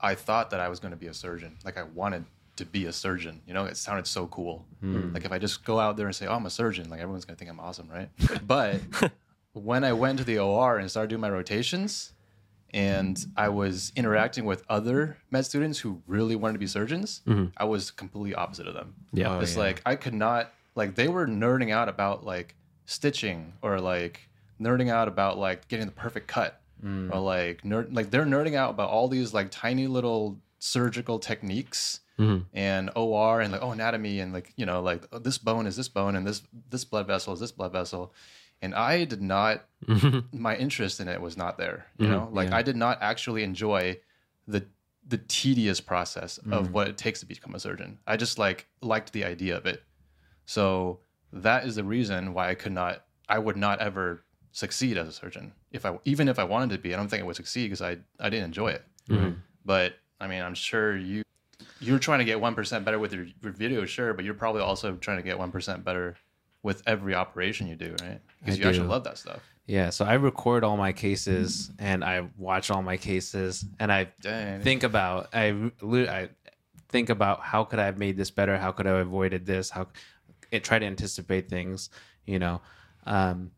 I 0.00 0.14
thought 0.14 0.50
that 0.50 0.60
I 0.60 0.68
was 0.68 0.78
going 0.80 0.92
to 0.92 0.96
be 0.96 1.06
a 1.06 1.14
surgeon. 1.14 1.56
Like 1.64 1.76
I 1.78 1.82
wanted 1.82 2.24
to 2.56 2.64
be 2.64 2.86
a 2.86 2.92
surgeon. 2.92 3.40
You 3.46 3.54
know, 3.54 3.64
it 3.64 3.76
sounded 3.76 4.06
so 4.06 4.26
cool. 4.26 4.64
Hmm. 4.80 5.00
Hmm. 5.00 5.14
Like 5.14 5.24
if 5.24 5.32
I 5.32 5.38
just 5.38 5.64
go 5.64 5.80
out 5.80 5.96
there 5.96 6.06
and 6.06 6.14
say, 6.14 6.26
"Oh, 6.26 6.34
I'm 6.34 6.46
a 6.46 6.50
surgeon," 6.50 6.90
like 6.90 7.00
everyone's 7.00 7.24
going 7.24 7.36
to 7.36 7.38
think 7.38 7.50
I'm 7.50 7.60
awesome, 7.60 7.88
right? 7.88 8.08
but 8.46 8.80
when 9.52 9.84
I 9.84 9.92
went 9.92 10.18
to 10.18 10.24
the 10.24 10.38
OR 10.38 10.78
and 10.78 10.90
started 10.90 11.08
doing 11.08 11.20
my 11.20 11.30
rotations, 11.30 12.12
and 12.74 13.18
I 13.36 13.48
was 13.48 13.92
interacting 13.96 14.44
with 14.44 14.62
other 14.68 15.16
med 15.30 15.46
students 15.46 15.78
who 15.78 16.02
really 16.06 16.36
wanted 16.36 16.54
to 16.54 16.58
be 16.58 16.66
surgeons, 16.66 17.22
mm-hmm. 17.26 17.46
I 17.56 17.64
was 17.64 17.90
completely 17.90 18.34
opposite 18.34 18.66
of 18.68 18.74
them. 18.74 18.94
Yeah. 19.12 19.36
Oh, 19.36 19.40
it's 19.40 19.54
yeah. 19.54 19.62
like 19.62 19.82
I 19.86 19.94
could 19.96 20.14
not 20.14 20.52
like 20.78 20.94
they 20.94 21.08
were 21.08 21.26
nerding 21.26 21.70
out 21.72 21.88
about 21.88 22.24
like 22.24 22.54
stitching 22.86 23.52
or 23.62 23.80
like 23.80 24.28
nerding 24.60 24.88
out 24.90 25.08
about 25.08 25.36
like 25.38 25.68
getting 25.68 25.86
the 25.86 25.92
perfect 25.92 26.26
cut 26.28 26.60
Mm. 26.84 27.12
or 27.12 27.18
like 27.18 27.62
nerd 27.62 27.92
like 27.92 28.10
they're 28.12 28.24
nerding 28.24 28.54
out 28.54 28.70
about 28.70 28.88
all 28.88 29.08
these 29.08 29.34
like 29.34 29.48
tiny 29.50 29.88
little 29.88 30.38
surgical 30.60 31.18
techniques 31.18 32.00
Mhm. 32.20 32.44
and 32.54 32.90
OR 32.94 33.40
and 33.40 33.50
like 33.52 33.62
oh 33.62 33.72
anatomy 33.72 34.20
and 34.20 34.32
like 34.32 34.52
you 34.56 34.64
know 34.64 34.80
like 34.80 35.02
oh, 35.10 35.18
this 35.18 35.38
bone 35.38 35.66
is 35.66 35.74
this 35.74 35.88
bone 35.88 36.14
and 36.14 36.24
this 36.24 36.42
this 36.70 36.84
blood 36.84 37.08
vessel 37.08 37.32
is 37.34 37.40
this 37.40 37.50
blood 37.50 37.72
vessel 37.72 38.12
and 38.62 38.76
I 38.76 39.04
did 39.06 39.20
not 39.20 39.64
my 40.32 40.56
interest 40.56 41.00
in 41.00 41.08
it 41.08 41.20
was 41.20 41.36
not 41.36 41.58
there 41.58 41.86
you 41.98 42.06
know 42.06 42.28
like 42.32 42.50
yeah. 42.50 42.56
I 42.58 42.62
did 42.62 42.76
not 42.76 42.98
actually 43.00 43.42
enjoy 43.42 43.98
the 44.46 44.64
the 45.06 45.18
tedious 45.18 45.80
process 45.80 46.38
of 46.52 46.72
what 46.72 46.86
it 46.86 46.96
takes 46.96 47.18
to 47.20 47.26
become 47.26 47.56
a 47.56 47.60
surgeon 47.60 47.98
I 48.06 48.16
just 48.16 48.38
like 48.38 48.68
liked 48.82 49.12
the 49.12 49.24
idea 49.24 49.56
of 49.56 49.66
it 49.66 49.82
so 50.48 51.00
that 51.30 51.66
is 51.66 51.76
the 51.76 51.84
reason 51.84 52.32
why 52.32 52.48
I 52.48 52.54
could 52.54 52.72
not 52.72 53.04
I 53.28 53.38
would 53.38 53.58
not 53.58 53.80
ever 53.80 54.24
succeed 54.52 54.96
as 54.96 55.06
a 55.06 55.12
surgeon 55.12 55.52
if 55.72 55.84
I 55.84 55.98
even 56.06 56.26
if 56.26 56.38
I 56.38 56.44
wanted 56.44 56.70
to 56.70 56.78
be 56.78 56.94
I 56.94 56.96
don't 56.96 57.08
think 57.08 57.22
I 57.22 57.26
would 57.26 57.36
succeed 57.36 57.64
because 57.66 57.82
I 57.82 57.98
I 58.18 58.30
didn't 58.30 58.46
enjoy 58.46 58.68
it 58.68 58.84
mm-hmm. 59.10 59.32
but 59.66 59.92
I 60.18 60.26
mean 60.26 60.42
I'm 60.42 60.54
sure 60.54 60.96
you 60.96 61.22
you're 61.80 61.98
trying 61.98 62.20
to 62.20 62.24
get 62.24 62.38
1% 62.38 62.84
better 62.84 62.98
with 62.98 63.12
your, 63.12 63.26
your 63.42 63.52
video 63.52 63.84
sure 63.84 64.14
but 64.14 64.24
you're 64.24 64.32
probably 64.32 64.62
also 64.62 64.96
trying 64.96 65.18
to 65.18 65.22
get 65.22 65.38
1% 65.38 65.84
better 65.84 66.16
with 66.62 66.82
every 66.86 67.14
operation 67.14 67.66
you 67.66 67.76
do 67.76 67.94
right 68.02 68.20
because 68.40 68.58
you 68.58 68.66
actually 68.66 68.88
love 68.88 69.04
that 69.04 69.18
stuff 69.18 69.42
Yeah, 69.66 69.90
so 69.90 70.06
I 70.06 70.14
record 70.14 70.64
all 70.64 70.78
my 70.78 70.92
cases 70.92 71.70
and 71.78 72.02
I 72.02 72.26
watch 72.38 72.70
all 72.70 72.82
my 72.82 72.96
cases 72.96 73.66
and 73.78 73.92
I 73.92 74.08
Dang. 74.22 74.62
think 74.62 74.82
about 74.82 75.28
I, 75.34 75.70
I 75.82 76.30
think 76.88 77.10
about 77.10 77.40
how 77.40 77.64
could 77.64 77.78
I 77.78 77.84
have 77.84 77.98
made 77.98 78.16
this 78.16 78.30
better? 78.30 78.56
How 78.56 78.72
could 78.72 78.86
I 78.86 78.96
have 78.96 79.06
avoided 79.06 79.44
this? 79.44 79.68
How 79.68 79.88
it 80.50 80.64
try 80.64 80.78
to 80.78 80.86
anticipate 80.86 81.48
things, 81.48 81.90
you 82.26 82.38
know. 82.38 82.60
Um, 83.06 83.50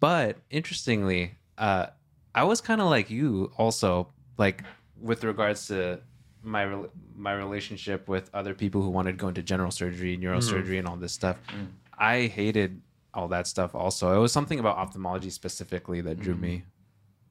but 0.00 0.38
interestingly, 0.50 1.36
uh, 1.58 1.86
I 2.34 2.44
was 2.44 2.60
kind 2.60 2.80
of 2.80 2.88
like 2.88 3.10
you 3.10 3.52
also, 3.56 4.08
like 4.38 4.64
with 5.00 5.24
regards 5.24 5.66
to 5.68 6.00
my 6.42 6.84
my 7.14 7.34
relationship 7.34 8.08
with 8.08 8.30
other 8.34 8.54
people 8.54 8.82
who 8.82 8.90
wanted 8.90 9.12
to 9.12 9.18
go 9.18 9.28
into 9.28 9.42
general 9.42 9.70
surgery, 9.70 10.16
neurosurgery, 10.18 10.78
and 10.78 10.88
all 10.88 10.96
this 10.96 11.12
stuff. 11.12 11.36
I 11.98 12.26
hated 12.26 12.80
all 13.14 13.28
that 13.28 13.46
stuff. 13.46 13.74
Also, 13.74 14.16
it 14.16 14.18
was 14.18 14.32
something 14.32 14.58
about 14.58 14.76
ophthalmology 14.76 15.30
specifically 15.30 16.00
that 16.00 16.18
drew 16.18 16.34
me. 16.34 16.64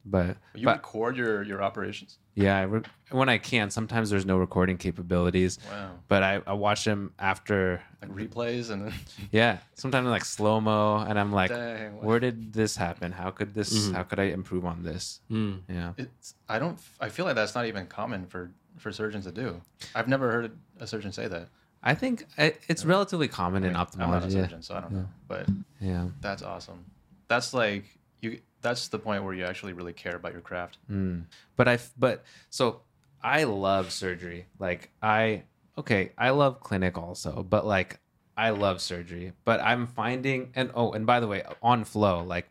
But, 0.04 0.38
You 0.56 0.66
but 0.66 0.78
record 0.78 1.16
your 1.16 1.44
your 1.44 1.62
operations. 1.62 2.18
yeah, 2.34 2.58
I 2.58 2.64
re- 2.64 2.82
when 3.12 3.30
I 3.30 3.38
can, 3.38 3.70
sometimes 3.70 4.10
there's 4.10 4.26
no 4.26 4.38
recording 4.38 4.78
capabilities. 4.78 5.60
Wow. 5.70 5.92
But 6.08 6.24
I, 6.24 6.42
I 6.48 6.54
watch 6.54 6.86
them 6.86 7.14
after 7.20 7.82
Like 8.02 8.12
replays 8.12 8.72
and 8.72 8.86
then 8.88 8.94
yeah, 9.32 9.58
sometimes 9.76 10.08
like 10.08 10.26
slow 10.26 10.60
mo, 10.60 10.98
and 11.08 11.20
I'm 11.20 11.32
like, 11.32 11.50
Dang, 11.52 11.98
what- 11.98 12.06
where 12.06 12.20
did 12.20 12.52
this 12.54 12.76
happen? 12.76 13.12
How 13.12 13.30
could 13.30 13.54
this? 13.54 13.92
How 13.92 14.02
could 14.04 14.20
I 14.20 14.24
improve 14.34 14.66
on 14.66 14.82
this? 14.84 15.20
Mm. 15.30 15.62
Yeah, 15.70 15.94
it's 15.98 16.34
I 16.50 16.58
don't 16.58 16.80
I 17.00 17.10
feel 17.10 17.26
like 17.26 17.36
that's 17.36 17.54
not 17.54 17.66
even 17.68 17.86
common 17.86 18.26
for 18.26 18.52
for 18.78 18.92
surgeons 18.92 19.26
to 19.26 19.32
do. 19.32 19.62
I've 19.94 20.08
never 20.08 20.32
heard 20.32 20.58
a 20.80 20.88
surgeon 20.88 21.12
say 21.12 21.28
that. 21.28 21.50
I 21.84 21.94
think 21.96 22.26
I, 22.38 22.54
it's 22.68 22.86
relatively 22.86 23.28
common 23.28 23.64
in 23.64 23.70
I'm 23.70 23.74
not 23.74 23.80
a 23.80 23.82
ophthalmology. 23.84 24.36
Yeah. 24.38 24.44
surgeon, 24.44 24.62
so 24.64 24.76
I 24.76 24.82
don't 24.82 24.94
know. 24.94 25.08
But 25.28 25.48
yeah, 25.80 26.08
that's 26.22 26.42
awesome. 26.44 26.86
That's 27.28 27.54
like 27.54 27.86
you. 28.22 28.40
That's 28.62 28.88
the 28.90 29.00
point 29.00 29.24
where 29.24 29.34
you 29.34 29.46
actually 29.46 29.74
really 29.74 29.94
care 29.94 30.16
about 30.16 30.34
your 30.34 30.42
craft. 30.42 30.78
Mm. 30.90 31.26
but 31.56 31.68
I 31.68 31.80
but 31.98 32.24
so 32.50 32.82
I 33.24 33.44
love 33.44 33.92
surgery. 33.92 34.48
Like 34.60 34.92
I 35.02 35.44
okay, 35.78 36.12
I 36.18 36.30
love 36.32 36.60
clinic 36.60 36.98
also, 36.98 37.44
but 37.44 37.66
like 37.66 38.00
I 38.38 38.52
love 38.52 38.82
surgery. 38.82 39.34
But 39.46 39.62
I'm 39.62 39.88
finding 39.88 40.52
and 40.56 40.72
oh, 40.76 40.92
and 40.92 41.06
by 41.06 41.20
the 41.20 41.28
way, 41.28 41.44
on 41.62 41.84
flow, 41.84 42.24
like 42.24 42.48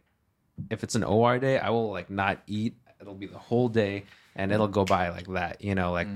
if 0.70 0.84
it's 0.84 0.94
an 0.94 1.04
OR 1.04 1.38
day, 1.38 1.58
I 1.58 1.70
will 1.70 1.90
like 1.90 2.10
not 2.10 2.42
eat. 2.46 2.76
It'll 3.00 3.14
be 3.14 3.26
the 3.26 3.38
whole 3.38 3.68
day, 3.68 4.04
and 4.36 4.52
it'll 4.52 4.68
go 4.68 4.84
by 4.84 5.08
like 5.08 5.26
that. 5.28 5.62
You 5.62 5.74
know, 5.74 5.92
like 5.92 6.08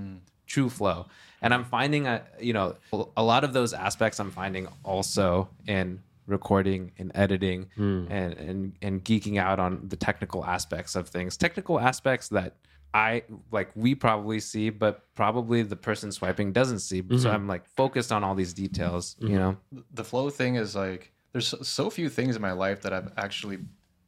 true 0.47 0.69
flow. 0.69 1.07
And 1.41 1.53
I'm 1.53 1.65
finding 1.65 2.07
a 2.07 2.23
you 2.41 2.53
know 2.53 2.77
a 3.17 3.23
lot 3.23 3.45
of 3.45 3.53
those 3.53 3.73
aspects. 3.73 4.21
I'm 4.21 4.31
finding 4.31 4.69
also 4.83 5.49
in 5.67 6.03
recording 6.27 6.93
and 6.99 7.13
editing 7.15 7.69
hmm. 7.77 8.07
and, 8.11 8.35
and 8.35 8.73
and 8.83 9.05
geeking 9.05 9.39
out 9.39 9.59
on 9.59 9.81
the 9.89 9.97
technical 9.97 10.45
aspects 10.45 10.97
of 10.97 11.09
things 11.09 11.37
technical 11.37 11.79
aspects 11.79 12.29
that 12.29 12.57
i 12.95 13.23
like 13.51 13.71
we 13.75 13.95
probably 13.95 14.41
see 14.41 14.71
but 14.71 15.05
probably 15.15 15.63
the 15.63 15.77
person 15.77 16.11
swiping 16.11 16.53
doesn't 16.53 16.79
see 16.79 16.99
so 16.99 17.15
mm-hmm. 17.15 17.27
i'm 17.27 17.47
like 17.47 17.67
focused 17.67 18.11
on 18.13 18.25
all 18.25 18.35
these 18.35 18.55
details 18.55 19.17
you 19.21 19.29
mm-hmm. 19.29 19.37
know 19.37 19.57
The 19.93 20.05
flow 20.05 20.31
thing 20.31 20.57
is 20.57 20.75
like 20.75 21.13
there's 21.35 21.49
so, 21.49 21.59
so 21.63 21.91
few 21.91 22.09
things 22.09 22.37
in 22.37 22.43
my 22.43 22.53
life 22.53 22.81
that 22.83 22.93
I've 22.93 23.13
actually 23.17 23.59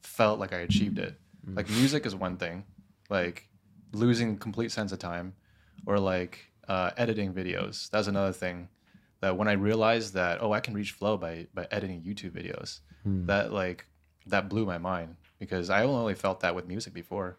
felt 0.00 0.38
like 0.38 0.54
I 0.54 0.58
achieved 0.58 1.00
it. 1.00 1.18
Mm. 1.46 1.56
Like 1.56 1.68
music 1.68 2.06
is 2.06 2.14
one 2.14 2.36
thing, 2.36 2.64
like 3.10 3.48
losing 3.92 4.38
complete 4.38 4.70
sense 4.70 4.92
of 4.92 5.00
time, 5.00 5.34
or 5.86 5.98
like 5.98 6.38
uh, 6.68 6.92
editing 6.96 7.34
videos. 7.34 7.90
That's 7.90 8.06
another 8.06 8.32
thing. 8.32 8.68
That 9.20 9.36
when 9.36 9.48
I 9.48 9.52
realized 9.52 10.14
that 10.14 10.42
oh 10.42 10.52
I 10.52 10.60
can 10.60 10.74
reach 10.74 10.92
flow 10.92 11.16
by 11.16 11.46
by 11.54 11.66
editing 11.70 12.02
YouTube 12.02 12.32
videos, 12.32 12.80
that 13.04 13.52
like 13.52 13.86
that 14.26 14.48
blew 14.48 14.66
my 14.66 14.78
mind 14.78 15.16
because 15.38 15.70
I 15.70 15.84
only 15.84 16.14
felt 16.14 16.40
that 16.40 16.54
with 16.54 16.66
music 16.66 16.92
before. 16.92 17.38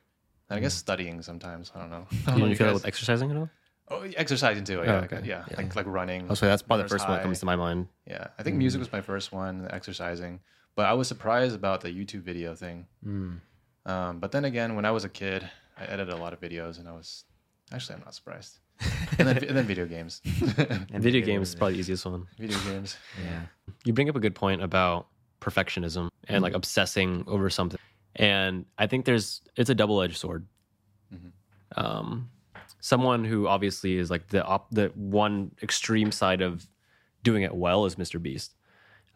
And 0.50 0.58
I 0.58 0.62
guess 0.62 0.74
studying 0.74 1.22
sometimes. 1.22 1.72
I 1.76 1.80
don't 1.80 1.90
know. 1.90 2.08
I 2.28 2.32
don't 2.32 2.36
Do 2.36 2.40
know 2.40 2.46
you 2.46 2.52
you 2.52 2.56
feel 2.56 2.68
that 2.68 2.74
with 2.74 2.86
exercising 2.86 3.32
at 3.32 3.38
all? 3.38 3.50
oh, 3.90 4.02
exercising 4.16 4.64
too. 4.64 4.82
Yeah, 4.84 5.02
okay. 5.06 5.22
yeah, 5.26 5.44
Yeah. 5.52 5.58
like 5.58 5.76
like 5.76 5.86
running. 5.86 6.28
Oh, 6.30 6.34
so 6.36 6.46
that's 6.46 6.62
probably 6.62 6.84
the 6.84 6.88
Runners 6.88 6.92
first 6.92 7.08
one 7.10 7.18
that 7.18 7.24
comes 7.24 7.40
to 7.42 7.46
my 7.46 7.56
mind. 7.58 7.88
Yeah, 8.08 8.28
I 8.40 8.44
think 8.44 8.56
music 8.58 8.80
was 8.80 8.92
my 8.92 9.02
first 9.02 9.32
one, 9.32 9.68
exercising. 9.70 10.40
But 10.76 10.86
I 10.86 10.94
was 10.94 11.08
surprised 11.08 11.56
about 11.56 11.82
the 11.82 11.90
YouTube 11.90 12.22
video 12.22 12.56
thing. 12.56 12.86
Mm. 13.06 13.42
Um, 13.86 14.20
but 14.20 14.32
then 14.32 14.46
again, 14.46 14.76
when 14.76 14.86
I 14.86 14.92
was 14.92 15.04
a 15.06 15.10
kid, 15.10 15.50
I 15.78 15.86
edited 15.86 16.14
a 16.14 16.18
lot 16.18 16.34
of 16.34 16.40
videos, 16.40 16.80
and 16.80 16.88
I 16.88 16.92
was 16.94 17.26
actually 17.72 17.96
I'm 17.96 18.02
not 18.02 18.16
surprised. 18.16 18.60
And 19.18 19.28
then 19.28 19.38
and 19.44 19.58
then 19.58 19.66
video 19.66 19.86
games, 19.86 20.22
And 20.58 21.02
video 21.04 21.26
games 21.26 21.50
is 21.50 21.56
probably 21.56 21.74
the 21.76 21.80
easiest 21.80 22.06
one. 22.06 22.28
video 22.38 22.58
games. 22.60 22.98
yeah 23.24 23.42
You 23.86 23.94
bring 23.94 24.10
up 24.10 24.16
a 24.16 24.20
good 24.20 24.36
point 24.36 24.62
about 24.62 25.08
perfectionism 25.42 26.10
and 26.28 26.42
like 26.42 26.54
obsessing 26.54 27.24
over 27.28 27.50
something. 27.50 27.80
And 28.16 28.66
I 28.78 28.88
think 28.88 29.06
there's 29.06 29.42
it's 29.56 29.70
a 29.70 29.76
double 29.76 30.02
edged 30.02 30.18
sword. 30.18 30.46
Um, 31.76 32.30
someone 32.80 33.24
who 33.26 33.48
obviously 33.48 33.98
is 33.98 34.10
like 34.10 34.28
the 34.30 34.44
op- 34.44 34.72
the 34.72 34.92
one 34.96 35.52
extreme 35.62 36.12
side 36.12 36.42
of 36.42 36.68
doing 37.24 37.44
it 37.44 37.54
well 37.54 37.86
is 37.86 37.96
Mr. 37.96 38.22
Beast. 38.22 38.54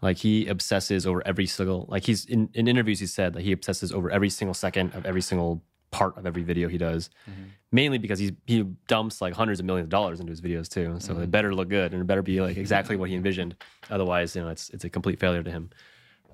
Like 0.02 0.18
he 0.18 0.48
obsesses 0.48 1.06
over 1.06 1.26
every 1.28 1.46
single 1.46 1.86
like 1.88 2.06
he's 2.06 2.26
in, 2.26 2.50
in 2.54 2.68
interviews 2.68 3.00
he 3.00 3.06
said 3.06 3.34
that 3.34 3.42
he 3.44 3.52
obsesses 3.52 3.92
over 3.92 4.10
every 4.10 4.30
single 4.30 4.54
second 4.56 4.94
of 4.96 5.06
every 5.06 5.22
single 5.22 5.62
part 5.92 6.18
of 6.18 6.26
every 6.26 6.44
video 6.44 6.68
he 6.68 6.78
does. 6.78 7.10
Mm-hmm. 7.30 7.44
Mainly 7.74 7.98
because 7.98 8.20
he's 8.20 8.32
he 8.48 8.64
dumps 8.88 9.22
like 9.22 9.34
hundreds 9.34 9.60
of 9.60 9.66
millions 9.66 9.86
of 9.86 9.90
dollars 9.90 10.20
into 10.20 10.32
his 10.32 10.42
videos 10.42 10.68
too. 10.68 10.96
So 11.00 11.14
it 11.14 11.16
mm-hmm. 11.16 11.32
better 11.32 11.54
look 11.54 11.70
good 11.70 11.94
and 11.94 12.02
it 12.02 12.06
better 12.06 12.22
be 12.22 12.42
like 12.42 12.58
exactly 12.58 12.96
what 12.96 13.10
he 13.10 13.16
envisioned. 13.16 13.56
Otherwise, 13.90 14.36
you 14.36 14.42
know, 14.42 14.50
it's 14.50 14.70
it's 14.72 14.84
a 14.84 14.90
complete 14.90 15.20
failure 15.20 15.44
to 15.44 15.52
him. 15.52 15.70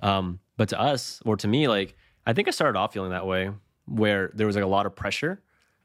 Um, 0.02 0.40
but 0.56 0.68
to 0.70 0.80
us 0.80 1.20
or 1.24 1.36
to 1.36 1.48
me, 1.48 1.68
like 1.68 1.96
I 2.26 2.32
think 2.32 2.48
I 2.48 2.50
started 2.50 2.78
off 2.78 2.92
feeling 2.92 3.10
that 3.10 3.26
way, 3.26 3.50
where 3.86 4.30
there 4.34 4.46
was 4.46 4.56
like 4.56 4.64
a 4.64 4.68
lot 4.68 4.86
of 4.86 4.96
pressure 4.96 5.42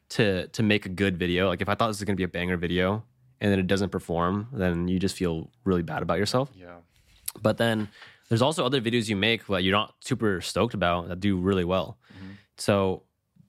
to 0.09 0.47
to 0.47 0.63
make 0.63 0.85
a 0.85 0.89
good 0.89 1.17
video. 1.17 1.47
Like 1.47 1.61
if 1.61 1.69
I 1.69 1.75
thought 1.75 1.87
this 1.87 1.99
was 1.99 2.05
gonna 2.05 2.15
be 2.15 2.23
a 2.23 2.27
banger 2.27 2.57
video 2.57 3.03
and 3.41 3.51
then 3.51 3.59
it 3.59 3.67
doesn't 3.67 3.89
perform, 3.89 4.47
then 4.53 4.87
you 4.87 4.99
just 4.99 5.15
feel 5.15 5.51
really 5.65 5.83
bad 5.83 6.01
about 6.01 6.17
yourself. 6.17 6.49
Yeah, 6.55 6.77
But 7.41 7.57
then 7.57 7.89
there's 8.29 8.41
also 8.41 8.65
other 8.65 8.81
videos 8.81 9.09
you 9.09 9.15
make 9.15 9.45
that 9.47 9.63
you're 9.63 9.75
not 9.75 9.95
super 9.99 10.39
stoked 10.41 10.73
about 10.73 11.09
that 11.09 11.19
do 11.19 11.37
really 11.37 11.65
well. 11.65 11.97
Mm-hmm. 12.15 12.31
So 12.57 13.03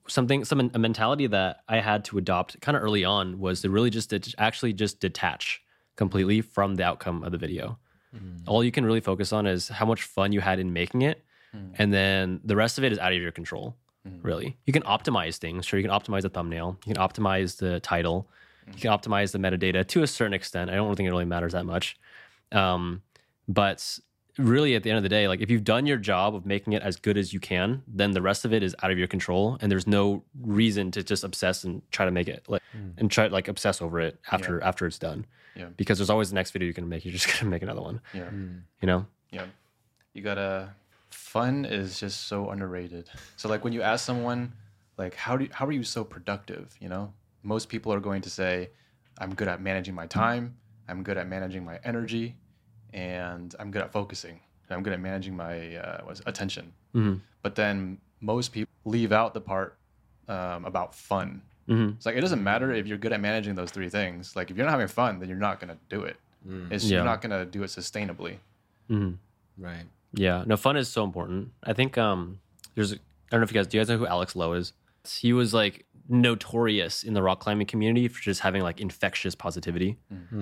something 0.07 0.45
some 0.45 0.71
a 0.73 0.79
mentality 0.79 1.27
that 1.27 1.61
I 1.67 1.79
had 1.79 2.05
to 2.05 2.17
adopt 2.17 2.59
kind 2.61 2.75
of 2.75 2.83
early 2.83 3.03
on 3.03 3.39
was 3.39 3.61
to 3.61 3.69
really 3.69 3.89
just 3.89 4.09
det- 4.09 4.35
actually 4.37 4.73
just 4.73 4.99
detach 4.99 5.61
completely 5.95 6.41
from 6.41 6.75
the 6.75 6.83
outcome 6.83 7.23
of 7.23 7.31
the 7.31 7.37
video. 7.37 7.77
Mm. 8.15 8.43
All 8.47 8.63
you 8.63 8.71
can 8.71 8.85
really 8.85 9.01
focus 9.01 9.33
on 9.33 9.45
is 9.45 9.67
how 9.67 9.85
much 9.85 10.03
fun 10.03 10.31
you 10.31 10.41
had 10.41 10.59
in 10.59 10.73
making 10.73 11.01
it, 11.01 11.23
mm. 11.55 11.73
and 11.77 11.93
then 11.93 12.39
the 12.43 12.55
rest 12.55 12.77
of 12.77 12.83
it 12.83 12.91
is 12.91 12.99
out 12.99 13.13
of 13.13 13.21
your 13.21 13.31
control. 13.31 13.75
Mm. 14.07 14.19
Really, 14.23 14.57
you 14.65 14.73
can 14.73 14.83
optimize 14.83 15.37
things. 15.37 15.65
Sure, 15.65 15.79
you 15.79 15.87
can 15.87 15.97
optimize 15.97 16.21
the 16.21 16.29
thumbnail, 16.29 16.77
you 16.85 16.93
can 16.93 17.01
optimize 17.01 17.57
the 17.57 17.79
title, 17.79 18.29
you 18.67 18.79
can 18.79 18.91
optimize 18.91 19.31
the 19.31 19.39
metadata 19.39 19.87
to 19.87 20.03
a 20.03 20.07
certain 20.07 20.33
extent. 20.33 20.69
I 20.69 20.75
don't 20.75 20.95
think 20.95 21.07
it 21.07 21.11
really 21.11 21.25
matters 21.25 21.53
that 21.53 21.65
much. 21.65 21.97
Um, 22.51 23.01
but 23.47 23.99
really, 24.37 24.75
at 24.75 24.83
the 24.83 24.89
end 24.89 24.97
of 24.97 25.03
the 25.03 25.09
day, 25.09 25.27
like 25.27 25.41
if 25.41 25.49
you've 25.49 25.63
done 25.63 25.85
your 25.85 25.97
job 25.97 26.35
of 26.35 26.45
making 26.45 26.73
it 26.73 26.81
as 26.81 26.95
good 26.95 27.17
as 27.17 27.33
you 27.33 27.39
can, 27.39 27.83
then 27.87 28.11
the 28.11 28.21
rest 28.21 28.45
of 28.45 28.53
it 28.53 28.63
is 28.63 28.75
out 28.83 28.91
of 28.91 28.97
your 28.97 29.07
control, 29.07 29.57
and 29.61 29.71
there's 29.71 29.87
no 29.87 30.23
reason 30.41 30.91
to 30.91 31.03
just 31.03 31.23
obsess 31.23 31.63
and 31.63 31.81
try 31.91 32.05
to 32.05 32.11
make 32.11 32.27
it 32.27 32.43
like 32.47 32.61
hmm. 32.71 32.89
and 32.97 33.09
try 33.09 33.27
like 33.27 33.47
obsess 33.47 33.81
over 33.81 33.99
it 33.99 34.19
after 34.31 34.61
after 34.63 34.85
it's 34.85 34.99
done. 34.99 35.25
Yeah. 35.55 35.67
Because 35.77 35.97
there's 35.97 36.09
always 36.09 36.29
the 36.29 36.35
next 36.35 36.51
video 36.51 36.67
you 36.67 36.73
can 36.73 36.89
make. 36.89 37.05
You're 37.05 37.13
just 37.13 37.27
gonna 37.39 37.49
make 37.49 37.63
another 37.63 37.81
one. 37.81 38.01
yeah, 38.13 38.29
hmm. 38.29 38.57
You 38.81 38.87
know. 38.87 39.05
yeah. 39.31 39.45
You 40.13 40.21
gotta. 40.21 40.73
Fun 41.09 41.65
is 41.65 41.99
just 41.99 42.27
so 42.27 42.49
underrated. 42.49 43.09
So 43.37 43.47
like 43.47 43.63
when 43.63 43.73
you 43.73 43.81
ask 43.81 44.05
someone, 44.05 44.53
like 44.97 45.15
how 45.15 45.37
do 45.37 45.45
you, 45.45 45.49
how 45.53 45.65
are 45.65 45.71
you 45.71 45.83
so 45.83 46.03
productive? 46.03 46.75
You 46.79 46.89
know, 46.89 47.13
most 47.43 47.69
people 47.69 47.93
are 47.93 47.99
going 47.99 48.21
to 48.23 48.29
say, 48.29 48.69
I'm 49.17 49.33
good 49.33 49.47
at 49.47 49.61
managing 49.61 49.95
my 49.95 50.03
hmm. 50.03 50.09
time. 50.09 50.57
I'm 50.87 51.03
good 51.03 51.17
at 51.17 51.27
managing 51.27 51.65
my 51.65 51.79
energy, 51.83 52.35
and 52.95 53.53
I'm 53.59 53.69
good 53.71 53.83
at 53.83 53.91
focusing. 53.91 54.39
and 54.67 54.75
I'm 54.75 54.81
good 54.81 54.93
at 54.93 54.99
managing 54.99 55.35
my 55.37 55.75
uh, 55.75 56.01
what's 56.05 56.21
attention. 56.25 56.73
Mhm. 56.95 57.19
But 57.43 57.53
then 57.53 57.99
most 58.21 58.51
people 58.51 58.73
leave 58.85 59.11
out 59.11 59.35
the 59.35 59.41
part 59.41 59.77
um, 60.27 60.65
about 60.65 60.95
fun. 60.95 61.41
hmm 61.67 61.89
It's 61.97 62.05
like 62.07 62.15
it 62.15 62.21
doesn't 62.21 62.43
matter 62.43 62.71
if 62.73 62.87
you're 62.87 62.97
good 62.97 63.13
at 63.13 63.21
managing 63.21 63.53
those 63.53 63.69
three 63.69 63.89
things. 63.89 64.35
Like 64.35 64.49
if 64.49 64.57
you're 64.57 64.65
not 64.65 64.71
having 64.71 64.87
fun, 64.87 65.19
then 65.19 65.29
you're 65.29 65.37
not 65.49 65.59
gonna 65.59 65.77
do 65.89 66.01
it. 66.09 66.17
It's, 66.71 66.85
Yeah. 66.85 66.97
You're 66.97 67.05
not 67.13 67.21
gonna 67.21 67.45
do 67.45 67.61
it 67.63 67.67
sustainably. 67.67 68.37
hmm 68.87 69.11
right 69.57 69.85
Yeah, 70.13 70.43
no, 70.47 70.57
fun 70.57 70.77
is 70.77 70.87
so 70.89 71.03
important. 71.03 71.51
I 71.63 71.73
think 71.73 71.97
um, 71.97 72.39
there's 72.73 72.91
I 72.93 72.97
don't 73.31 73.41
know 73.41 73.43
if 73.43 73.51
you 73.51 73.59
guys 73.59 73.67
do 73.67 73.77
you 73.77 73.81
guys 73.81 73.89
know 73.89 73.97
who 73.97 74.07
Alex 74.07 74.35
Lowe 74.35 74.53
is? 74.53 74.73
He 75.21 75.31
was 75.33 75.53
like 75.53 75.85
notorious 76.09 77.03
in 77.03 77.13
the 77.13 77.21
rock 77.21 77.39
climbing 77.39 77.67
community 77.67 78.07
for 78.07 78.19
just 78.21 78.39
having 78.41 78.63
like 78.63 78.79
infectious 78.81 79.35
positivity 79.35 79.97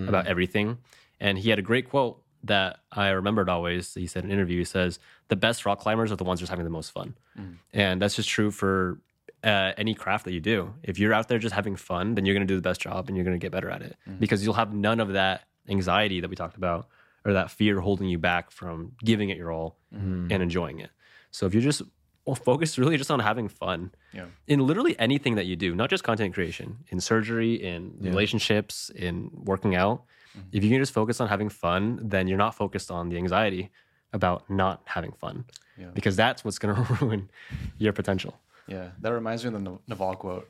about 0.08 0.28
everything. 0.28 0.78
And 1.20 1.38
he 1.38 1.50
had 1.50 1.60
a 1.60 1.62
great 1.62 1.90
quote 1.90 2.23
that 2.44 2.80
I 2.92 3.10
remembered 3.10 3.50
always. 3.50 3.94
He 3.94 4.08
said 4.08 4.24
in 4.24 4.30
an 4.30 4.36
interview, 4.36 4.60
he 4.60 4.66
says, 4.66 5.00
"The 5.30 5.36
best 5.36 5.66
rock 5.66 5.80
climbers 5.80 6.12
are 6.12 6.16
the 6.16 6.24
ones 6.24 6.40
just 6.40 6.50
having 6.50 6.66
the 6.66 6.72
most 6.72 6.92
fun," 6.92 7.16
mm. 7.40 7.58
and 7.74 8.02
that's 8.02 8.16
just 8.16 8.30
true 8.30 8.52
for 8.52 9.00
uh, 9.44 9.74
any 9.78 9.94
craft 9.94 10.26
that 10.26 10.34
you 10.34 10.40
do. 10.40 10.74
If 10.84 11.00
you're 11.00 11.14
out 11.14 11.28
there 11.28 11.40
just 11.40 11.56
having 11.56 11.76
fun, 11.76 12.16
then 12.16 12.26
you're 12.26 12.36
going 12.36 12.48
to 12.48 12.52
do 12.52 12.56
the 12.56 12.62
best 12.62 12.82
job 12.82 13.08
and 13.08 13.18
you're 13.18 13.26
going 13.26 13.38
to 13.38 13.44
get 13.44 13.52
better 13.52 13.70
at 13.70 13.82
it 13.82 13.98
mm. 14.08 14.20
because 14.20 14.44
you'll 14.44 14.54
have 14.54 14.74
none 14.74 15.00
of 15.00 15.14
that 15.14 15.48
anxiety 15.68 16.22
that 16.22 16.30
we 16.30 16.36
talked 16.36 16.58
about 16.58 16.88
or 17.26 17.34
that 17.34 17.52
fear 17.52 17.80
holding 17.80 18.08
you 18.08 18.18
back 18.18 18.52
from 18.52 18.94
giving 19.04 19.30
it 19.30 19.38
your 19.38 19.52
all 19.52 19.78
mm. 19.94 20.32
and 20.32 20.44
enjoying 20.44 20.80
it. 20.80 20.92
So 21.32 21.46
if 21.46 21.54
you're 21.54 21.64
just 21.64 21.82
well, 22.26 22.36
focus 22.36 22.78
really 22.78 22.96
just 22.96 23.12
on 23.12 23.20
having 23.20 23.50
fun 23.50 23.92
Yeah. 24.14 24.28
in 24.48 24.66
literally 24.66 24.98
anything 24.98 25.36
that 25.36 25.46
you 25.46 25.58
do, 25.58 25.76
not 25.76 25.90
just 25.90 26.06
content 26.06 26.34
creation, 26.34 26.78
in 26.88 27.02
surgery, 27.02 27.56
in 27.56 27.98
relationships, 28.00 28.90
in 28.96 29.30
working 29.34 29.76
out. 29.76 30.04
Mm-hmm. 30.38 30.48
If 30.52 30.64
you 30.64 30.70
can 30.70 30.80
just 30.80 30.94
focus 30.94 31.20
on 31.22 31.28
having 31.28 31.50
fun, 31.50 32.00
then 32.02 32.28
you're 32.28 32.38
not 32.38 32.56
focused 32.56 32.90
on 32.92 33.10
the 33.10 33.18
anxiety 33.18 33.70
about 34.14 34.50
not 34.50 34.82
having 34.86 35.12
fun, 35.14 35.46
Yeah. 35.78 35.88
because 35.94 36.16
that's 36.16 36.44
what's 36.46 36.60
going 36.60 36.76
to 36.86 36.94
ruin 36.96 37.30
your 37.78 37.94
potential. 37.94 38.40
Yeah. 38.68 38.90
That 39.02 39.12
reminds 39.14 39.44
me 39.44 39.54
of 39.54 39.64
the 39.64 39.78
Naval 39.88 40.16
quote. 40.16 40.50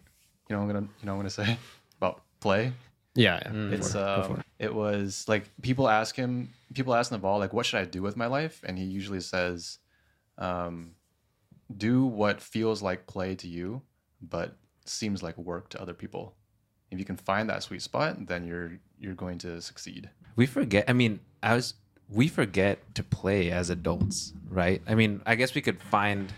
You 0.50 0.56
know 0.56 0.62
what 0.62 0.70
I'm 0.70 0.74
gonna 0.74 0.88
you 1.02 1.06
know 1.06 1.12
I'm 1.14 1.20
gonna 1.20 1.30
say 1.30 1.58
about 1.98 2.22
play? 2.40 2.74
Yeah, 3.16 3.40
yeah. 3.44 3.52
Mm. 3.52 3.70
Go 3.70 3.76
It's 3.76 3.96
it, 3.96 4.02
um, 4.02 4.44
it. 4.60 4.66
it 4.66 4.76
was 4.76 5.26
like 5.28 5.50
people 5.62 5.88
ask 5.88 6.16
him 6.16 6.50
people 6.74 6.94
ask 6.94 7.12
Naval 7.12 7.40
like 7.40 7.54
what 7.54 7.66
should 7.66 7.80
I 7.80 7.86
do 7.86 8.02
with 8.02 8.16
my 8.18 8.26
life 8.28 8.62
and 8.66 8.78
he 8.78 8.84
usually 8.86 9.22
says 9.22 9.80
um, 10.38 10.96
do 11.78 12.06
what 12.06 12.42
feels 12.42 12.82
like 12.82 13.08
play 13.08 13.36
to 13.36 13.48
you 13.48 13.82
but 14.22 14.56
seems 14.86 15.24
like 15.24 15.38
work 15.38 15.70
to 15.70 15.82
other 15.82 15.94
people. 15.94 16.36
If 16.94 17.00
you 17.00 17.06
can 17.06 17.18
find 17.18 17.50
that 17.50 17.64
sweet 17.64 17.82
spot, 17.82 18.28
then 18.28 18.46
you're 18.48 18.72
you're 19.00 19.16
going 19.16 19.38
to 19.40 19.60
succeed. 19.62 20.10
we 20.36 20.46
forget 20.46 20.86
i 20.88 20.94
mean 20.94 21.20
i 21.44 21.54
was 21.56 21.74
we 22.10 22.28
forget 22.28 22.80
to 22.96 23.04
play 23.04 23.52
as 23.52 23.70
adults 23.70 24.34
right 24.50 24.82
i 24.88 24.96
mean 24.96 25.22
i 25.26 25.34
guess 25.36 25.54
we 25.54 25.62
could 25.62 25.80
find 25.96 26.32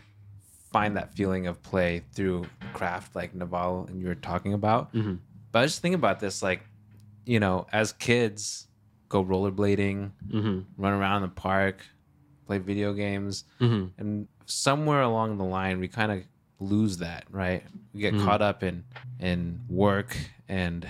find 0.72 0.98
that 0.98 1.14
feeling 1.16 1.48
of 1.48 1.62
play 1.64 2.02
through 2.14 2.46
craft 2.74 3.16
like 3.16 3.34
naval 3.36 3.86
and 3.88 4.02
you 4.02 4.08
were 4.08 4.16
talking 4.32 4.54
about 4.54 4.92
but 5.52 5.60
i 5.60 5.62
was 5.62 5.72
just 5.74 5.82
thinking 5.82 5.96
about 6.04 6.20
this 6.20 6.42
like 6.44 6.62
you 7.26 7.40
know 7.40 7.68
as 7.72 7.94
kids 7.94 8.68
go 9.10 9.24
rollerblading 9.24 10.12
Mm-hmm. 10.38 10.60
run 10.84 10.94
around 10.94 11.22
the 11.22 11.28
park 11.30 11.78
play 12.48 12.58
video 12.58 12.94
games 12.94 13.44
Mm-hmm. 13.62 13.86
and 14.00 14.28
somewhere 14.46 15.02
along 15.02 15.38
the 15.38 15.44
line 15.58 15.80
we 15.80 15.88
kind 15.88 16.12
of 16.12 16.20
lose 16.60 16.98
that 16.98 17.26
right? 17.30 17.64
We 17.94 18.02
get 18.02 18.14
caught 18.26 18.42
up 18.42 18.64
in 18.64 18.84
in 19.20 19.62
work 19.70 20.16
and 20.48 20.88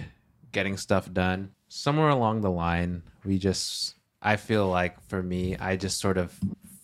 getting 0.51 0.77
stuff 0.77 1.11
done. 1.11 1.51
Somewhere 1.67 2.09
along 2.09 2.41
the 2.41 2.51
line 2.51 3.03
we 3.25 3.37
just 3.37 3.95
i 4.21 4.35
feel 4.37 4.67
like 4.69 5.01
for 5.09 5.21
me 5.21 5.57
i 5.57 5.75
just 5.75 5.99
sort 5.99 6.17
of 6.17 6.33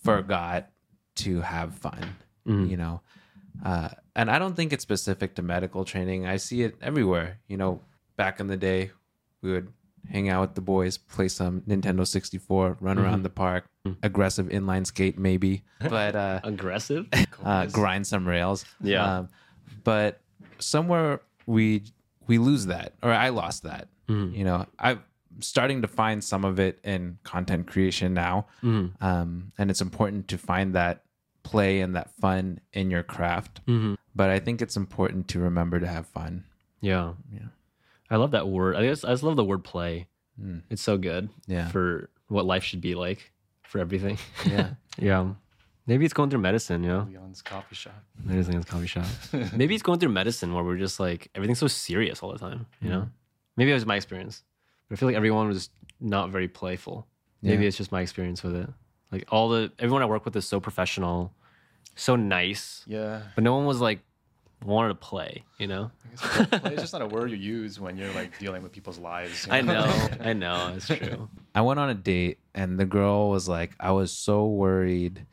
forgot 0.03 0.69
to 1.15 1.41
have 1.41 1.73
fun 1.75 2.15
you 2.69 2.77
know? 2.77 3.01
Uh, 3.63 3.89
and 4.15 4.29
i 4.31 4.39
don't 4.39 4.55
think 4.55 4.73
it's 4.73 4.81
specific 4.83 5.35
to 5.35 5.41
medical 5.41 5.85
training. 5.85 6.25
I 6.25 6.37
see 6.37 6.63
it 6.63 6.75
everywhere 6.81 7.39
you 7.47 7.57
know? 7.57 7.81
Back 8.17 8.39
in 8.39 8.47
the 8.47 8.57
day 8.57 8.91
we 9.41 9.51
would 9.51 9.71
hang 10.09 10.29
out 10.29 10.41
with 10.41 10.55
the 10.55 10.61
boys 10.61 10.97
play 10.97 11.27
some 11.27 11.61
nintendo 11.61 12.05
64 12.05 12.77
run 12.79 12.97
around 12.97 13.23
the 13.23 13.29
park 13.29 13.65
aggressive 14.03 14.47
inline 14.47 14.85
skate 14.85 15.17
maybe 15.17 15.63
but 15.89 16.15
uh 16.15 16.39
Aggressive. 16.43 17.07
uh, 17.43 17.65
grind 17.67 18.05
some 18.05 18.27
rails. 18.27 18.63
Yeah. 18.81 19.17
Um, 19.19 19.29
but 19.83 20.21
somewhere 20.59 21.21
we 21.45 21.83
we 22.27 22.37
lose 22.37 22.67
that, 22.67 22.93
or 23.01 23.11
I 23.11 23.29
lost 23.29 23.63
that. 23.63 23.87
You 24.35 24.43
know, 24.43 24.65
I'm 24.77 25.01
starting 25.39 25.81
to 25.81 25.87
find 25.87 26.21
some 26.23 26.43
of 26.45 26.59
it 26.59 26.79
in 26.83 27.17
content 27.23 27.65
creation 27.67 28.13
now, 28.13 28.47
um, 28.61 29.51
and 29.57 29.71
it's 29.71 29.81
important 29.81 30.27
to 30.27 30.37
find 30.37 30.75
that 30.75 31.03
play 31.43 31.79
and 31.81 31.95
that 31.95 32.11
fun 32.19 32.59
in 32.73 32.91
your 32.91 33.03
craft. 33.03 33.61
But 34.13 34.29
I 34.29 34.39
think 34.39 34.61
it's 34.61 34.75
important 34.77 35.27
to 35.29 35.39
remember 35.39 35.79
to 35.79 35.87
have 35.87 36.05
fun. 36.07 36.43
Yeah. 36.81 37.13
Yeah. 37.33 37.47
I 38.11 38.17
love 38.17 38.31
that 38.31 38.47
word. 38.47 38.75
I 38.75 38.83
guess 38.85 39.03
I 39.03 39.09
just 39.11 39.23
love 39.23 39.35
the 39.37 39.43
word 39.43 39.63
play. 39.63 40.07
Hmm. 40.39 40.59
It's 40.69 40.81
so 40.81 40.97
good 40.97 41.29
Yeah. 41.47 41.69
for 41.69 42.09
what 42.27 42.45
life 42.45 42.63
should 42.63 42.81
be 42.81 42.93
like 42.95 43.31
for 43.63 43.79
everything. 43.79 44.17
Yeah. 44.45 44.71
yeah. 44.99 45.29
Maybe 45.87 46.05
it's 46.05 46.13
going 46.13 46.29
through 46.29 46.41
medicine, 46.41 46.83
you 46.83 46.89
know? 46.89 47.07
Leon's 47.09 47.41
coffee 47.41 47.75
shop. 47.75 48.03
Medicine 48.23 48.55
is 48.55 48.65
coffee 48.65 48.87
shop. 48.87 49.05
Maybe 49.55 49.73
it's 49.73 49.81
going 49.83 49.99
through 49.99 50.09
medicine 50.11 50.53
where 50.53 50.63
we're 50.63 50.77
just 50.77 50.99
like 50.99 51.29
everything's 51.35 51.59
so 51.59 51.67
serious 51.67 52.21
all 52.21 52.31
the 52.31 52.37
time, 52.39 52.65
you 52.81 52.89
know? 52.89 53.01
Hmm. 53.01 53.07
Maybe 53.57 53.71
it 53.71 53.73
was 53.73 53.85
my 53.85 53.95
experience. 53.95 54.43
But 54.87 54.95
I 54.95 54.99
feel 54.99 55.07
like 55.07 55.15
everyone 55.15 55.47
was 55.47 55.69
not 55.99 56.29
very 56.29 56.47
playful. 56.47 57.07
Maybe 57.41 57.63
Yeah. 57.63 57.69
it's 57.69 57.77
just 57.77 57.91
my 57.91 58.01
experience 58.01 58.43
with 58.43 58.55
it. 58.55 58.69
Like 59.11 59.25
all 59.31 59.49
the 59.49 59.71
everyone 59.79 60.01
I 60.01 60.05
work 60.05 60.23
with 60.25 60.35
is 60.35 60.47
so 60.47 60.59
professional, 60.59 61.33
so 61.95 62.15
nice, 62.15 62.83
Yeah. 62.87 63.23
but 63.35 63.43
no 63.43 63.55
one 63.55 63.65
was 63.65 63.81
like 63.81 63.99
wanted 64.63 64.89
to 64.89 64.95
play, 64.95 65.43
you 65.57 65.67
know? 65.67 65.91
I 66.23 66.45
guess 66.45 66.59
play 66.61 66.73
is 66.73 66.81
just 66.81 66.93
not 66.93 67.01
a 67.01 67.07
word 67.07 67.31
you 67.31 67.37
use 67.37 67.79
when 67.79 67.97
you're 67.97 68.11
like 68.13 68.37
dealing 68.39 68.63
with 68.63 68.71
people's 68.71 68.99
lives. 68.99 69.45
you 69.47 69.53
I 69.53 69.61
know, 69.61 70.09
I 70.21 70.33
know, 70.33 70.73
it's 70.75 70.87
true. 70.87 71.29
I 71.55 71.61
went 71.61 71.79
on 71.79 71.89
a 71.89 71.95
date 71.95 72.39
and 72.53 72.79
the 72.79 72.85
girl 72.85 73.29
was 73.29 73.47
like, 73.47 73.71
I 73.79 73.91
was 73.91 74.11
so 74.11 74.45
worried 74.45 75.25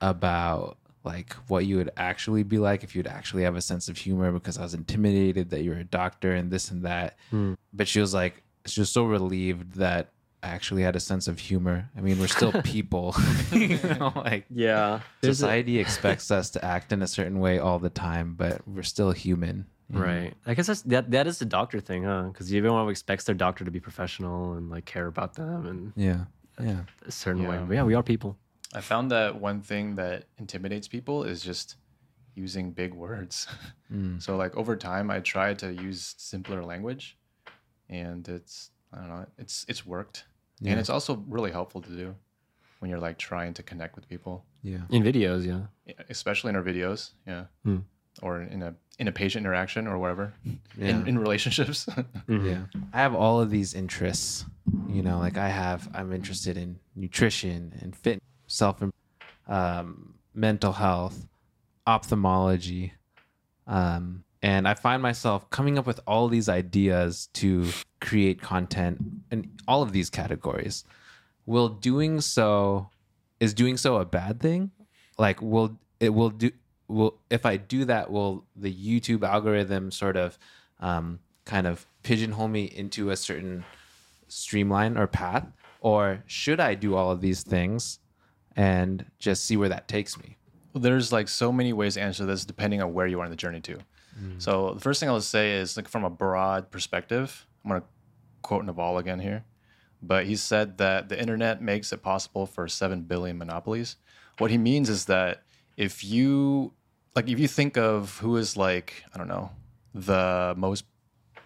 about 0.00 0.78
like 1.04 1.32
what 1.48 1.66
you 1.66 1.76
would 1.76 1.90
actually 1.96 2.42
be 2.42 2.58
like 2.58 2.84
if 2.84 2.94
you'd 2.94 3.06
actually 3.06 3.42
have 3.42 3.56
a 3.56 3.60
sense 3.60 3.88
of 3.88 3.96
humor 3.96 4.30
because 4.30 4.58
I 4.58 4.62
was 4.62 4.74
intimidated 4.74 5.50
that 5.50 5.62
you're 5.62 5.78
a 5.78 5.84
doctor 5.84 6.34
and 6.34 6.50
this 6.50 6.70
and 6.70 6.84
that. 6.84 7.18
Hmm. 7.30 7.54
But 7.72 7.88
she 7.88 8.00
was 8.00 8.14
like, 8.14 8.42
she 8.66 8.80
was 8.80 8.90
so 8.90 9.04
relieved 9.04 9.74
that 9.74 10.06
I 10.06 10.08
actually 10.42 10.82
had 10.82 10.96
a 10.96 11.00
sense 11.00 11.28
of 11.28 11.38
humor. 11.38 11.88
I 11.96 12.00
mean, 12.00 12.18
we're 12.18 12.26
still 12.26 12.52
people, 12.64 13.14
you 13.52 13.78
know, 13.98 14.12
like 14.16 14.44
Yeah. 14.50 15.00
society 15.22 15.78
expects 15.78 16.30
us 16.30 16.50
to 16.50 16.64
act 16.64 16.92
in 16.92 17.02
a 17.02 17.06
certain 17.06 17.38
way 17.40 17.58
all 17.58 17.78
the 17.78 17.90
time, 17.90 18.34
but 18.34 18.66
we're 18.66 18.82
still 18.82 19.12
human. 19.12 19.66
you 19.88 19.98
know? 19.98 20.04
Right. 20.04 20.34
I 20.46 20.54
guess 20.54 20.66
that's 20.66 20.82
that 20.82 21.10
that 21.12 21.26
is 21.26 21.38
the 21.38 21.44
doctor 21.44 21.80
thing, 21.80 22.04
huh? 22.04 22.22
Because 22.32 22.52
everyone 22.52 22.88
expects 22.88 23.24
their 23.24 23.34
doctor 23.34 23.64
to 23.64 23.70
be 23.70 23.80
professional 23.80 24.54
and 24.54 24.70
like 24.70 24.84
care 24.84 25.06
about 25.06 25.34
them 25.34 25.66
and 25.66 25.92
Yeah. 25.96 26.24
Yeah. 26.60 26.80
a 27.06 27.10
certain 27.12 27.46
way. 27.48 27.56
Yeah. 27.56 27.64
But 27.66 27.74
yeah, 27.74 27.84
we 27.84 27.94
are 27.94 28.02
people. 28.02 28.36
I 28.74 28.80
found 28.80 29.10
that 29.10 29.40
one 29.40 29.60
thing 29.60 29.96
that 29.96 30.24
intimidates 30.38 30.88
people 30.88 31.24
is 31.24 31.42
just 31.42 31.76
using 32.34 32.72
big 32.72 32.94
words. 32.94 33.46
Hmm. 33.92 34.18
So 34.18 34.36
like 34.38 34.56
over 34.56 34.74
time, 34.74 35.10
I 35.10 35.20
tried 35.20 35.58
to 35.58 35.68
use 35.70 36.14
simpler 36.16 36.64
language, 36.64 37.18
and 37.90 38.26
it's 38.26 38.70
I 38.90 38.96
don't 39.00 39.08
know, 39.08 39.26
it's 39.36 39.66
it's 39.68 39.84
worked, 39.84 40.24
and 40.64 40.78
it's 40.80 40.90
also 40.90 41.22
really 41.28 41.50
helpful 41.50 41.80
to 41.82 41.90
do 41.90 42.14
when 42.80 42.90
you're 42.90 43.00
like 43.00 43.18
trying 43.18 43.54
to 43.54 43.62
connect 43.62 43.94
with 43.96 44.08
people, 44.08 44.44
Yeah. 44.62 44.80
In 44.90 45.02
videos, 45.02 45.44
yeah. 45.46 45.94
especially 46.08 46.50
in 46.50 46.56
our 46.56 46.62
videos, 46.62 47.10
yeah, 47.26 47.44
Hmm. 47.64 47.78
or 48.22 48.42
in 48.42 48.62
a 48.62 48.74
in 48.98 49.08
a 49.08 49.12
patient 49.12 49.44
interaction 49.46 49.86
or 49.88 49.98
whatever, 49.98 50.34
Yeah. 50.44 50.88
in, 50.90 51.08
in 51.08 51.18
relationships. 51.18 51.88
Yeah. 52.28 52.66
I 52.92 52.98
have 52.98 53.14
all 53.14 53.40
of 53.40 53.50
these 53.50 53.74
interests. 53.74 54.44
You 54.88 55.02
know, 55.02 55.18
like 55.18 55.36
I 55.38 55.48
have, 55.48 55.88
I'm 55.94 56.12
interested 56.12 56.56
in 56.56 56.78
nutrition 56.94 57.72
and 57.80 57.96
fit, 57.96 58.22
self, 58.46 58.82
um, 59.48 60.14
mental 60.34 60.72
health, 60.72 61.26
ophthalmology. 61.86 62.92
Um, 63.66 64.24
and 64.42 64.66
I 64.66 64.74
find 64.74 65.02
myself 65.02 65.48
coming 65.50 65.78
up 65.78 65.86
with 65.86 66.00
all 66.06 66.28
these 66.28 66.48
ideas 66.48 67.28
to 67.34 67.68
create 68.00 68.42
content 68.42 68.98
in 69.30 69.52
all 69.68 69.82
of 69.82 69.92
these 69.92 70.10
categories. 70.10 70.84
Will 71.46 71.68
doing 71.68 72.20
so, 72.20 72.90
is 73.40 73.54
doing 73.54 73.76
so 73.76 73.96
a 73.96 74.04
bad 74.04 74.40
thing? 74.40 74.72
Like, 75.18 75.40
will 75.40 75.78
it 76.00 76.10
will 76.10 76.30
do, 76.30 76.50
will, 76.88 77.20
if 77.30 77.46
I 77.46 77.56
do 77.56 77.84
that, 77.84 78.10
will 78.10 78.44
the 78.56 78.74
YouTube 78.74 79.26
algorithm 79.26 79.90
sort 79.90 80.16
of, 80.16 80.38
um, 80.80 81.20
kind 81.44 81.66
of 81.66 81.86
pigeonhole 82.02 82.48
me 82.48 82.64
into 82.64 83.10
a 83.10 83.16
certain 83.16 83.64
streamline 84.28 84.96
or 84.96 85.06
path? 85.06 85.46
Or 85.80 86.22
should 86.26 86.60
I 86.60 86.74
do 86.74 86.96
all 86.96 87.10
of 87.10 87.20
these 87.20 87.42
things 87.42 87.98
and 88.56 89.04
just 89.18 89.44
see 89.44 89.56
where 89.56 89.68
that 89.68 89.88
takes 89.88 90.18
me? 90.18 90.36
there's 90.74 91.12
like 91.12 91.28
so 91.28 91.52
many 91.52 91.72
ways 91.72 91.94
to 91.94 92.00
answer 92.00 92.24
this 92.24 92.44
depending 92.44 92.80
on 92.80 92.94
where 92.94 93.06
you 93.06 93.20
are 93.20 93.24
in 93.24 93.30
the 93.30 93.36
journey 93.36 93.60
too. 94.18 94.40
So 94.40 94.74
the 94.74 94.80
first 94.80 95.00
thing 95.00 95.08
I'll 95.08 95.20
say 95.20 95.52
is 95.52 95.76
like 95.76 95.88
from 95.88 96.04
a 96.04 96.10
broad 96.10 96.70
perspective, 96.70 97.46
I'm 97.64 97.70
gonna 97.70 97.84
quote 98.42 98.64
Naval 98.64 98.98
again 98.98 99.20
here, 99.20 99.44
but 100.02 100.26
he 100.26 100.36
said 100.36 100.78
that 100.78 101.08
the 101.08 101.20
internet 101.20 101.62
makes 101.62 101.92
it 101.92 102.02
possible 102.02 102.46
for 102.46 102.68
seven 102.68 103.02
billion 103.02 103.38
monopolies. 103.38 103.96
What 104.38 104.50
he 104.50 104.58
means 104.58 104.88
is 104.88 105.06
that 105.06 105.42
if 105.76 106.04
you 106.04 106.72
like 107.14 107.28
if 107.28 107.38
you 107.38 107.48
think 107.48 107.76
of 107.76 108.18
who 108.18 108.36
is 108.36 108.56
like, 108.56 109.04
I 109.14 109.18
don't 109.18 109.28
know, 109.28 109.50
the 109.94 110.54
most 110.56 110.84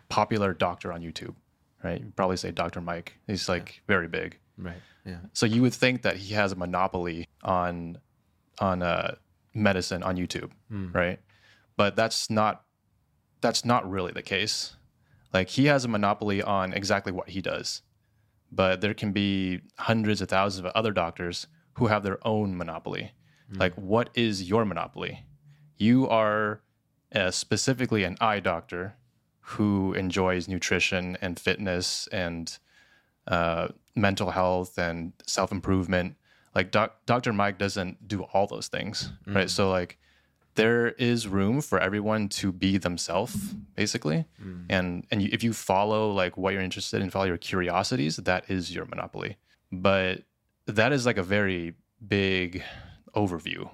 popular 0.08 0.54
doctor 0.54 0.92
on 0.92 1.00
YouTube, 1.02 1.34
right? 1.82 2.00
You 2.00 2.12
probably 2.14 2.36
say 2.36 2.50
Dr. 2.50 2.80
Mike. 2.80 3.18
He's 3.26 3.48
like 3.48 3.82
very 3.86 4.08
big. 4.08 4.38
Right. 4.58 4.76
Yeah. 5.04 5.18
So 5.32 5.46
you 5.46 5.62
would 5.62 5.74
think 5.74 6.02
that 6.02 6.16
he 6.16 6.34
has 6.34 6.52
a 6.52 6.56
monopoly 6.56 7.28
on 7.42 7.98
on 8.58 8.82
uh, 8.82 9.16
medicine 9.54 10.02
on 10.02 10.16
YouTube, 10.16 10.50
right? 10.96 11.18
But 11.76 11.96
that's 11.96 12.30
not 12.30 12.62
that's 13.40 13.64
not 13.64 13.88
really 13.88 14.12
the 14.12 14.22
case. 14.22 14.76
Like 15.32 15.50
he 15.50 15.66
has 15.66 15.84
a 15.84 15.88
monopoly 15.88 16.42
on 16.42 16.72
exactly 16.72 17.12
what 17.12 17.28
he 17.28 17.40
does, 17.42 17.82
but 18.50 18.80
there 18.80 18.94
can 18.94 19.12
be 19.12 19.60
hundreds 19.78 20.20
of 20.20 20.28
thousands 20.28 20.64
of 20.64 20.72
other 20.74 20.92
doctors 20.92 21.46
who 21.74 21.88
have 21.88 22.02
their 22.02 22.18
own 22.26 22.56
monopoly. 22.56 23.12
Like, 23.52 23.74
what 23.74 24.10
is 24.14 24.48
your 24.48 24.64
monopoly? 24.64 25.24
You 25.76 26.08
are 26.08 26.62
uh, 27.14 27.30
specifically 27.30 28.02
an 28.02 28.16
eye 28.20 28.40
doctor 28.40 28.96
who 29.40 29.92
enjoys 29.92 30.48
nutrition 30.48 31.16
and 31.20 31.38
fitness 31.38 32.08
and 32.10 32.58
uh, 33.28 33.68
mental 33.94 34.30
health 34.30 34.78
and 34.78 35.12
self 35.26 35.52
improvement. 35.52 36.16
Like 36.54 36.70
doc- 36.72 37.04
Dr. 37.06 37.32
Mike 37.32 37.58
doesn't 37.58 38.08
do 38.08 38.22
all 38.22 38.46
those 38.46 38.68
things, 38.68 39.12
right? 39.26 39.50
So 39.50 39.70
like 39.70 39.98
there 40.56 40.88
is 40.88 41.28
room 41.28 41.60
for 41.60 41.78
everyone 41.78 42.28
to 42.28 42.52
be 42.52 42.78
themselves 42.78 43.36
mm-hmm. 43.36 43.58
basically. 43.74 44.24
Mm. 44.42 44.64
And 44.68 45.06
and 45.10 45.22
if 45.22 45.42
you 45.44 45.52
follow 45.52 46.10
like 46.10 46.36
what 46.36 46.52
you're 46.52 46.62
interested 46.62 47.00
in 47.00 47.10
follow 47.10 47.26
your 47.26 47.38
curiosities 47.38 48.16
that 48.16 48.50
is 48.50 48.74
your 48.74 48.86
monopoly. 48.86 49.36
But 49.70 50.22
that 50.66 50.92
is 50.92 51.06
like 51.06 51.18
a 51.18 51.22
very 51.22 51.74
big 52.06 52.62
overview. 53.14 53.70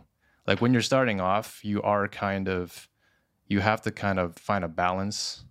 Like 0.46 0.60
when 0.60 0.72
you're 0.72 0.82
starting 0.82 1.20
off 1.20 1.64
you 1.64 1.82
are 1.82 2.08
kind 2.08 2.48
of 2.48 2.88
you 3.48 3.60
have 3.60 3.82
to 3.82 3.90
kind 3.90 4.18
of 4.18 4.36
find 4.36 4.64
a 4.64 4.68
balance 4.68 5.44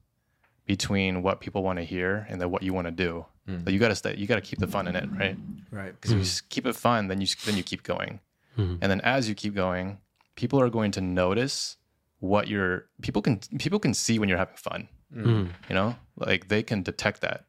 between 0.66 1.22
what 1.22 1.40
people 1.40 1.64
want 1.64 1.78
to 1.80 1.84
hear 1.84 2.26
and 2.30 2.40
then 2.40 2.50
what 2.50 2.64
you 2.64 2.74
want 2.74 2.88
to 2.88 2.92
do 2.92 3.26
mm. 3.48 3.64
but 3.64 3.74
you 3.74 3.80
got 3.80 3.90
to 3.90 3.96
stay 3.96 4.16
you 4.16 4.28
got 4.28 4.36
to 4.36 4.42
keep 4.42 4.60
the 4.60 4.68
fun 4.68 4.88
in 4.88 4.96
it 4.96 5.10
right? 5.12 5.38
Right. 5.72 5.94
because 5.94 6.12
if 6.12 6.18
you 6.18 6.24
mm. 6.24 6.50
keep 6.50 6.66
it 6.66 6.76
fun 6.76 7.08
then 7.08 7.20
you 7.20 7.28
then 7.46 7.58
you 7.58 7.64
keep 7.64 7.84
going. 7.84 8.20
Mm-hmm. 8.58 8.76
And 8.82 8.92
then 8.92 9.02
as 9.02 9.30
you 9.30 9.36
keep 9.36 9.56
going 9.56 9.98
people 10.36 10.60
are 10.60 10.70
going 10.70 10.92
to 10.92 11.02
notice 11.02 11.78
what 12.20 12.48
you're 12.48 12.88
people 13.02 13.22
can 13.22 13.40
people 13.58 13.80
can 13.80 13.94
see 13.94 14.20
when 14.20 14.30
you're 14.30 14.38
having 14.38 14.56
fun 14.56 14.88
mm. 15.14 15.50
you 15.70 15.76
know? 15.76 15.96
Like 16.18 16.48
they 16.48 16.64
can 16.64 16.84
detect 16.84 17.22
that. 17.22 17.46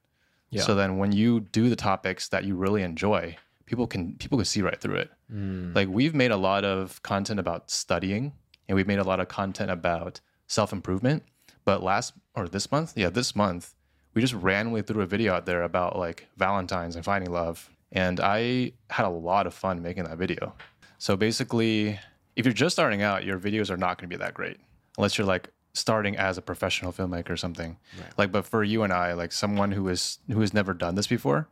Yeah. 0.51 0.63
so 0.63 0.75
then 0.75 0.99
when 0.99 1.13
you 1.13 1.41
do 1.41 1.71
the 1.71 1.77
topics 1.77 2.29
that 2.29 2.45
you 2.45 2.57
really 2.57 2.83
enjoy 2.83 3.39
people 3.65 3.87
can 3.87 4.17
people 4.17 4.37
can 4.37 4.45
see 4.45 4.61
right 4.61 4.79
through 4.79 4.97
it. 4.97 5.11
Mm. 5.33 5.75
Like 5.75 5.89
we've 5.89 6.15
made 6.15 6.31
a 6.31 6.37
lot 6.37 6.65
of 6.65 7.03
content 7.03 7.41
about 7.41 7.71
studying 7.71 8.33
and 8.69 8.77
we've 8.77 8.87
made 8.87 8.99
a 8.99 9.05
lot 9.05 9.19
of 9.19 9.29
content 9.29 9.71
about 9.71 10.21
self-improvement. 10.49 11.23
But 11.65 11.83
last 11.83 12.13
or 12.35 12.49
this 12.49 12.71
month? 12.71 12.93
Yeah 12.97 13.09
this 13.09 13.35
month 13.35 13.75
we 14.15 14.21
just 14.21 14.35
randomly 14.35 14.83
threw 14.83 15.01
a 15.01 15.07
video 15.07 15.33
out 15.33 15.47
there 15.47 15.63
about 15.63 15.97
like 15.97 16.29
valentines 16.37 16.97
and 16.97 17.05
finding 17.05 17.33
love. 17.33 17.71
And 17.91 18.21
i 18.21 18.73
had 18.91 19.07
a 19.07 19.11
lot 19.11 19.47
of 19.47 19.55
fun 19.55 19.83
making 19.83 20.05
that 20.05 20.19
video. 20.19 20.55
So 20.99 21.17
basically 21.17 21.99
if 22.37 22.45
you're 22.47 22.55
just 22.55 22.75
starting 22.75 23.03
out 23.03 23.25
your 23.25 23.39
videos 23.39 23.71
are 23.71 23.77
not 23.77 23.99
going 23.99 24.09
to 24.09 24.17
be 24.17 24.23
that 24.23 24.35
great 24.35 24.59
unless 24.97 25.19
you're 25.19 25.27
like 25.27 25.49
starting 25.75 26.17
as 26.17 26.37
a 26.39 26.43
professional 26.43 26.93
filmmaker 26.93 27.31
or 27.31 27.37
something. 27.37 27.77
Like 28.19 28.31
but 28.33 28.45
for 28.45 28.63
you 28.63 28.83
and 28.83 28.93
i 28.93 29.13
like 29.15 29.33
someone 29.33 29.73
who 29.73 29.89
is 29.89 30.19
who 30.31 30.41
has 30.41 30.53
never 30.53 30.75
done 30.75 30.95
this 30.95 31.07
before 31.07 31.49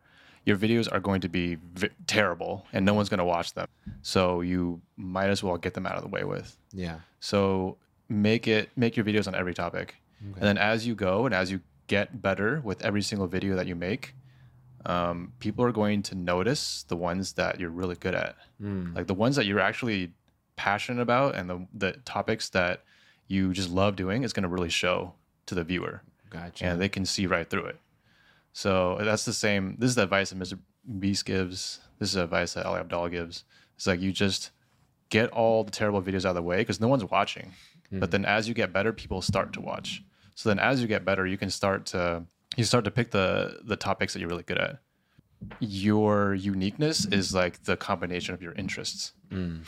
your 0.46 0.56
videos 0.56 0.90
are 0.90 1.00
going 1.00 1.20
to 1.20 1.28
be 1.28 1.58
v- 1.74 1.90
terrible 2.06 2.66
and 2.72 2.84
no 2.86 2.94
one's 2.94 3.08
going 3.10 3.18
to 3.18 3.24
watch 3.24 3.52
them. 3.54 3.66
So 4.02 4.40
you 4.40 4.80
might 4.96 5.28
as 5.28 5.42
well 5.42 5.56
get 5.58 5.74
them 5.74 5.86
out 5.86 5.96
of 5.96 6.02
the 6.02 6.08
way 6.08 6.24
with. 6.24 6.56
Yeah. 6.72 7.00
so 7.20 7.76
make 8.08 8.48
it 8.48 8.70
make 8.76 8.96
your 8.96 9.04
videos 9.06 9.26
on 9.28 9.34
every 9.34 9.54
topic. 9.54 9.94
And 10.20 10.34
then 10.42 10.58
as 10.58 10.86
you 10.86 10.94
go 10.94 11.26
and 11.26 11.34
as 11.34 11.50
you 11.50 11.60
get 11.86 12.20
better 12.22 12.60
with 12.62 12.82
every 12.84 13.02
single 13.02 13.26
video 13.26 13.54
that 13.56 13.66
you 13.66 13.74
make 13.74 14.14
um, 14.86 15.32
people 15.40 15.64
are 15.64 15.72
going 15.72 16.02
to 16.04 16.14
notice 16.14 16.84
the 16.88 16.96
ones 16.96 17.34
that 17.34 17.60
you're 17.60 17.70
really 17.70 17.96
good 17.96 18.14
at. 18.14 18.36
Like 18.94 19.06
the 19.06 19.14
ones 19.14 19.36
that 19.36 19.44
you're 19.46 19.60
actually 19.60 20.12
passionate 20.60 21.00
about 21.00 21.34
and 21.36 21.48
the, 21.48 21.66
the 21.72 21.92
topics 22.04 22.50
that 22.50 22.84
you 23.28 23.54
just 23.54 23.70
love 23.70 23.96
doing 23.96 24.24
is 24.24 24.34
going 24.34 24.42
to 24.42 24.48
really 24.48 24.68
show 24.68 25.14
to 25.46 25.54
the 25.54 25.64
viewer 25.64 26.02
Gotcha. 26.28 26.66
and 26.66 26.78
they 26.78 26.88
can 26.90 27.06
see 27.06 27.26
right 27.26 27.48
through 27.48 27.64
it. 27.64 27.78
So 28.52 28.98
that's 29.00 29.24
the 29.24 29.32
same. 29.32 29.76
This 29.78 29.88
is 29.88 29.94
the 29.94 30.02
advice 30.02 30.28
that 30.28 30.38
Mr. 30.38 30.58
Beast 30.98 31.24
gives. 31.24 31.80
This 31.98 32.10
is 32.10 32.16
the 32.16 32.24
advice 32.24 32.52
that 32.52 32.66
Ali 32.66 32.82
Abdaal 32.82 33.10
gives. 33.10 33.44
It's 33.76 33.86
like 33.86 34.02
you 34.02 34.12
just 34.12 34.50
get 35.08 35.30
all 35.30 35.64
the 35.64 35.70
terrible 35.70 36.02
videos 36.02 36.26
out 36.26 36.30
of 36.30 36.34
the 36.34 36.42
way 36.42 36.58
because 36.58 36.78
no 36.78 36.88
one's 36.88 37.06
watching. 37.06 37.52
But 37.90 38.06
hmm. 38.06 38.10
then 38.10 38.24
as 38.26 38.46
you 38.46 38.52
get 38.52 38.70
better, 38.70 38.92
people 38.92 39.22
start 39.22 39.54
to 39.54 39.62
watch. 39.62 40.02
So 40.34 40.50
then 40.50 40.58
as 40.58 40.82
you 40.82 40.86
get 40.86 41.06
better, 41.06 41.26
you 41.26 41.38
can 41.38 41.48
start 41.48 41.86
to 41.86 42.24
you 42.54 42.64
start 42.64 42.84
to 42.84 42.90
pick 42.90 43.12
the 43.12 43.60
the 43.64 43.76
topics 43.76 44.12
that 44.12 44.20
you're 44.20 44.28
really 44.28 44.42
good 44.42 44.58
at. 44.58 44.80
Your 45.58 46.34
uniqueness 46.34 47.06
is 47.06 47.34
like 47.34 47.62
the 47.62 47.78
combination 47.78 48.34
of 48.34 48.42
your 48.42 48.52
interests. 48.52 49.14
Hmm. 49.30 49.60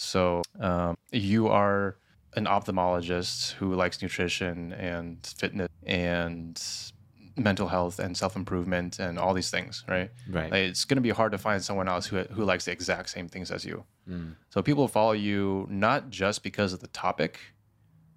So 0.00 0.40
um, 0.58 0.96
you 1.12 1.48
are 1.48 1.96
an 2.34 2.46
ophthalmologist 2.46 3.52
who 3.52 3.74
likes 3.74 4.00
nutrition 4.00 4.72
and 4.72 5.18
fitness 5.36 5.68
and 5.84 6.62
mental 7.36 7.68
health 7.68 7.98
and 7.98 8.16
self 8.16 8.34
improvement 8.34 8.98
and 8.98 9.18
all 9.18 9.34
these 9.34 9.50
things, 9.50 9.84
right? 9.86 10.10
Right. 10.30 10.50
Like, 10.50 10.62
it's 10.70 10.86
going 10.86 10.96
to 10.96 11.02
be 11.02 11.10
hard 11.10 11.32
to 11.32 11.38
find 11.38 11.62
someone 11.62 11.86
else 11.86 12.06
who 12.06 12.20
who 12.22 12.44
likes 12.44 12.64
the 12.64 12.72
exact 12.72 13.10
same 13.10 13.28
things 13.28 13.50
as 13.50 13.64
you. 13.64 13.84
So 14.48 14.62
people 14.62 14.88
follow 14.88 15.12
you 15.12 15.66
not 15.70 16.08
just 16.08 16.42
because 16.42 16.72
of 16.72 16.80
the 16.80 16.88
topic, 16.88 17.38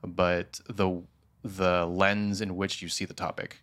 but 0.01 0.61
the 0.69 1.03
the 1.43 1.85
lens 1.85 2.39
in 2.39 2.55
which 2.55 2.81
you 2.81 2.87
see 2.87 3.03
the 3.05 3.13
topic. 3.13 3.61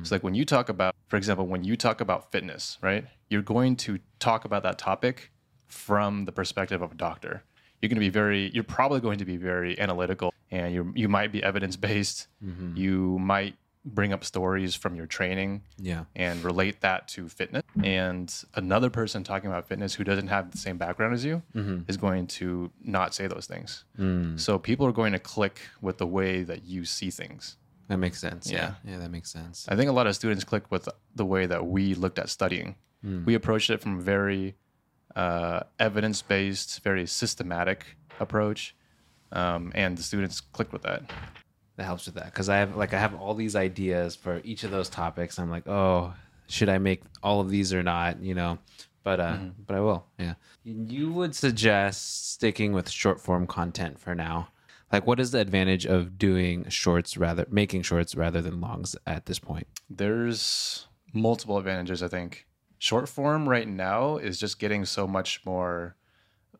It's 0.00 0.10
like 0.10 0.24
when 0.24 0.34
you 0.34 0.44
talk 0.44 0.68
about, 0.68 0.96
for 1.06 1.16
example, 1.16 1.46
when 1.46 1.62
you 1.62 1.76
talk 1.76 2.00
about 2.00 2.32
fitness, 2.32 2.78
right? 2.82 3.04
You're 3.28 3.42
going 3.42 3.76
to 3.76 4.00
talk 4.18 4.44
about 4.44 4.64
that 4.64 4.76
topic 4.78 5.30
from 5.68 6.24
the 6.24 6.32
perspective 6.32 6.82
of 6.82 6.90
a 6.92 6.96
doctor. 6.96 7.44
You're 7.80 7.88
going 7.88 7.96
to 7.96 8.00
be 8.00 8.10
very, 8.10 8.50
you're 8.52 8.64
probably 8.64 9.00
going 9.00 9.18
to 9.18 9.24
be 9.24 9.36
very 9.36 9.78
analytical, 9.80 10.34
and 10.50 10.74
you 10.74 10.92
you 10.94 11.08
might 11.08 11.32
be 11.32 11.42
evidence 11.42 11.76
based. 11.76 12.28
Mm-hmm. 12.44 12.76
You 12.76 13.18
might 13.18 13.56
bring 13.84 14.12
up 14.12 14.24
stories 14.24 14.74
from 14.74 14.94
your 14.94 15.06
training 15.06 15.62
yeah. 15.78 16.04
and 16.14 16.44
relate 16.44 16.82
that 16.82 17.08
to 17.08 17.28
fitness. 17.28 17.62
And 17.82 18.32
another 18.54 18.90
person 18.90 19.24
talking 19.24 19.48
about 19.48 19.66
fitness 19.66 19.94
who 19.94 20.04
doesn't 20.04 20.26
have 20.26 20.50
the 20.50 20.58
same 20.58 20.76
background 20.76 21.14
as 21.14 21.24
you 21.24 21.42
mm-hmm. 21.54 21.80
is 21.88 21.96
going 21.96 22.26
to 22.26 22.70
not 22.82 23.14
say 23.14 23.26
those 23.26 23.46
things. 23.46 23.84
Mm. 23.98 24.38
So 24.38 24.58
people 24.58 24.86
are 24.86 24.92
going 24.92 25.12
to 25.12 25.18
click 25.18 25.60
with 25.80 25.98
the 25.98 26.06
way 26.06 26.42
that 26.42 26.64
you 26.64 26.84
see 26.84 27.10
things. 27.10 27.56
That 27.88 27.96
makes 27.96 28.20
sense. 28.20 28.50
Yeah. 28.50 28.74
Yeah. 28.84 28.92
Yeah, 28.92 28.98
that 28.98 29.10
makes 29.10 29.30
sense. 29.30 29.66
I 29.68 29.76
think 29.76 29.88
a 29.88 29.92
lot 29.92 30.06
of 30.06 30.14
students 30.14 30.44
click 30.44 30.70
with 30.70 30.88
the 31.14 31.24
way 31.24 31.46
that 31.46 31.66
we 31.66 31.94
looked 31.94 32.18
at 32.18 32.28
studying. 32.28 32.76
Mm. 33.04 33.24
We 33.24 33.34
approached 33.34 33.70
it 33.70 33.80
from 33.80 34.00
very 34.00 34.56
uh, 35.16 35.60
evidence 35.78 36.22
based, 36.22 36.82
very 36.82 37.06
systematic 37.06 37.84
approach. 38.18 38.74
Um, 39.32 39.72
and 39.74 39.96
the 39.96 40.02
students 40.02 40.40
clicked 40.40 40.72
with 40.72 40.82
that. 40.82 41.02
that 41.76 41.84
helps 41.84 42.06
with 42.06 42.16
that 42.16 42.26
because 42.26 42.48
I 42.48 42.56
have 42.56 42.76
like 42.76 42.92
I 42.92 42.98
have 42.98 43.14
all 43.14 43.34
these 43.34 43.56
ideas 43.56 44.16
for 44.16 44.40
each 44.44 44.64
of 44.64 44.70
those 44.70 44.88
topics. 44.88 45.38
I'm 45.38 45.50
like, 45.50 45.68
oh, 45.68 46.12
should 46.48 46.68
I 46.68 46.78
make 46.78 47.02
all 47.22 47.40
of 47.40 47.48
these 47.48 47.72
or 47.72 47.82
not? 47.82 48.20
You 48.22 48.34
know, 48.34 48.58
but 49.02 49.20
uh, 49.20 49.38
but 49.66 49.76
I 49.76 49.80
will. 49.80 50.06
Yeah. 50.18 50.34
You 50.64 51.12
would 51.12 51.34
suggest 51.34 52.32
sticking 52.32 52.72
with 52.72 52.90
short 52.90 53.20
form 53.20 53.46
content 53.46 53.98
for 53.98 54.14
now. 54.14 54.48
Like, 54.92 55.06
what 55.06 55.20
is 55.20 55.30
the 55.30 55.38
advantage 55.38 55.86
of 55.86 56.18
doing 56.18 56.68
shorts 56.68 57.16
rather 57.16 57.46
making 57.50 57.82
shorts 57.82 58.16
rather 58.16 58.42
than 58.42 58.60
longs 58.60 58.96
at 59.06 59.26
this 59.26 59.38
point? 59.38 59.68
There's 59.88 60.88
multiple 61.14 61.56
advantages, 61.58 62.02
I 62.02 62.08
think. 62.08 62.46
Short 62.80 63.10
form 63.10 63.46
right 63.46 63.68
now 63.68 64.16
is 64.16 64.40
just 64.40 64.58
getting 64.58 64.86
so 64.86 65.06
much 65.06 65.44
more 65.44 65.96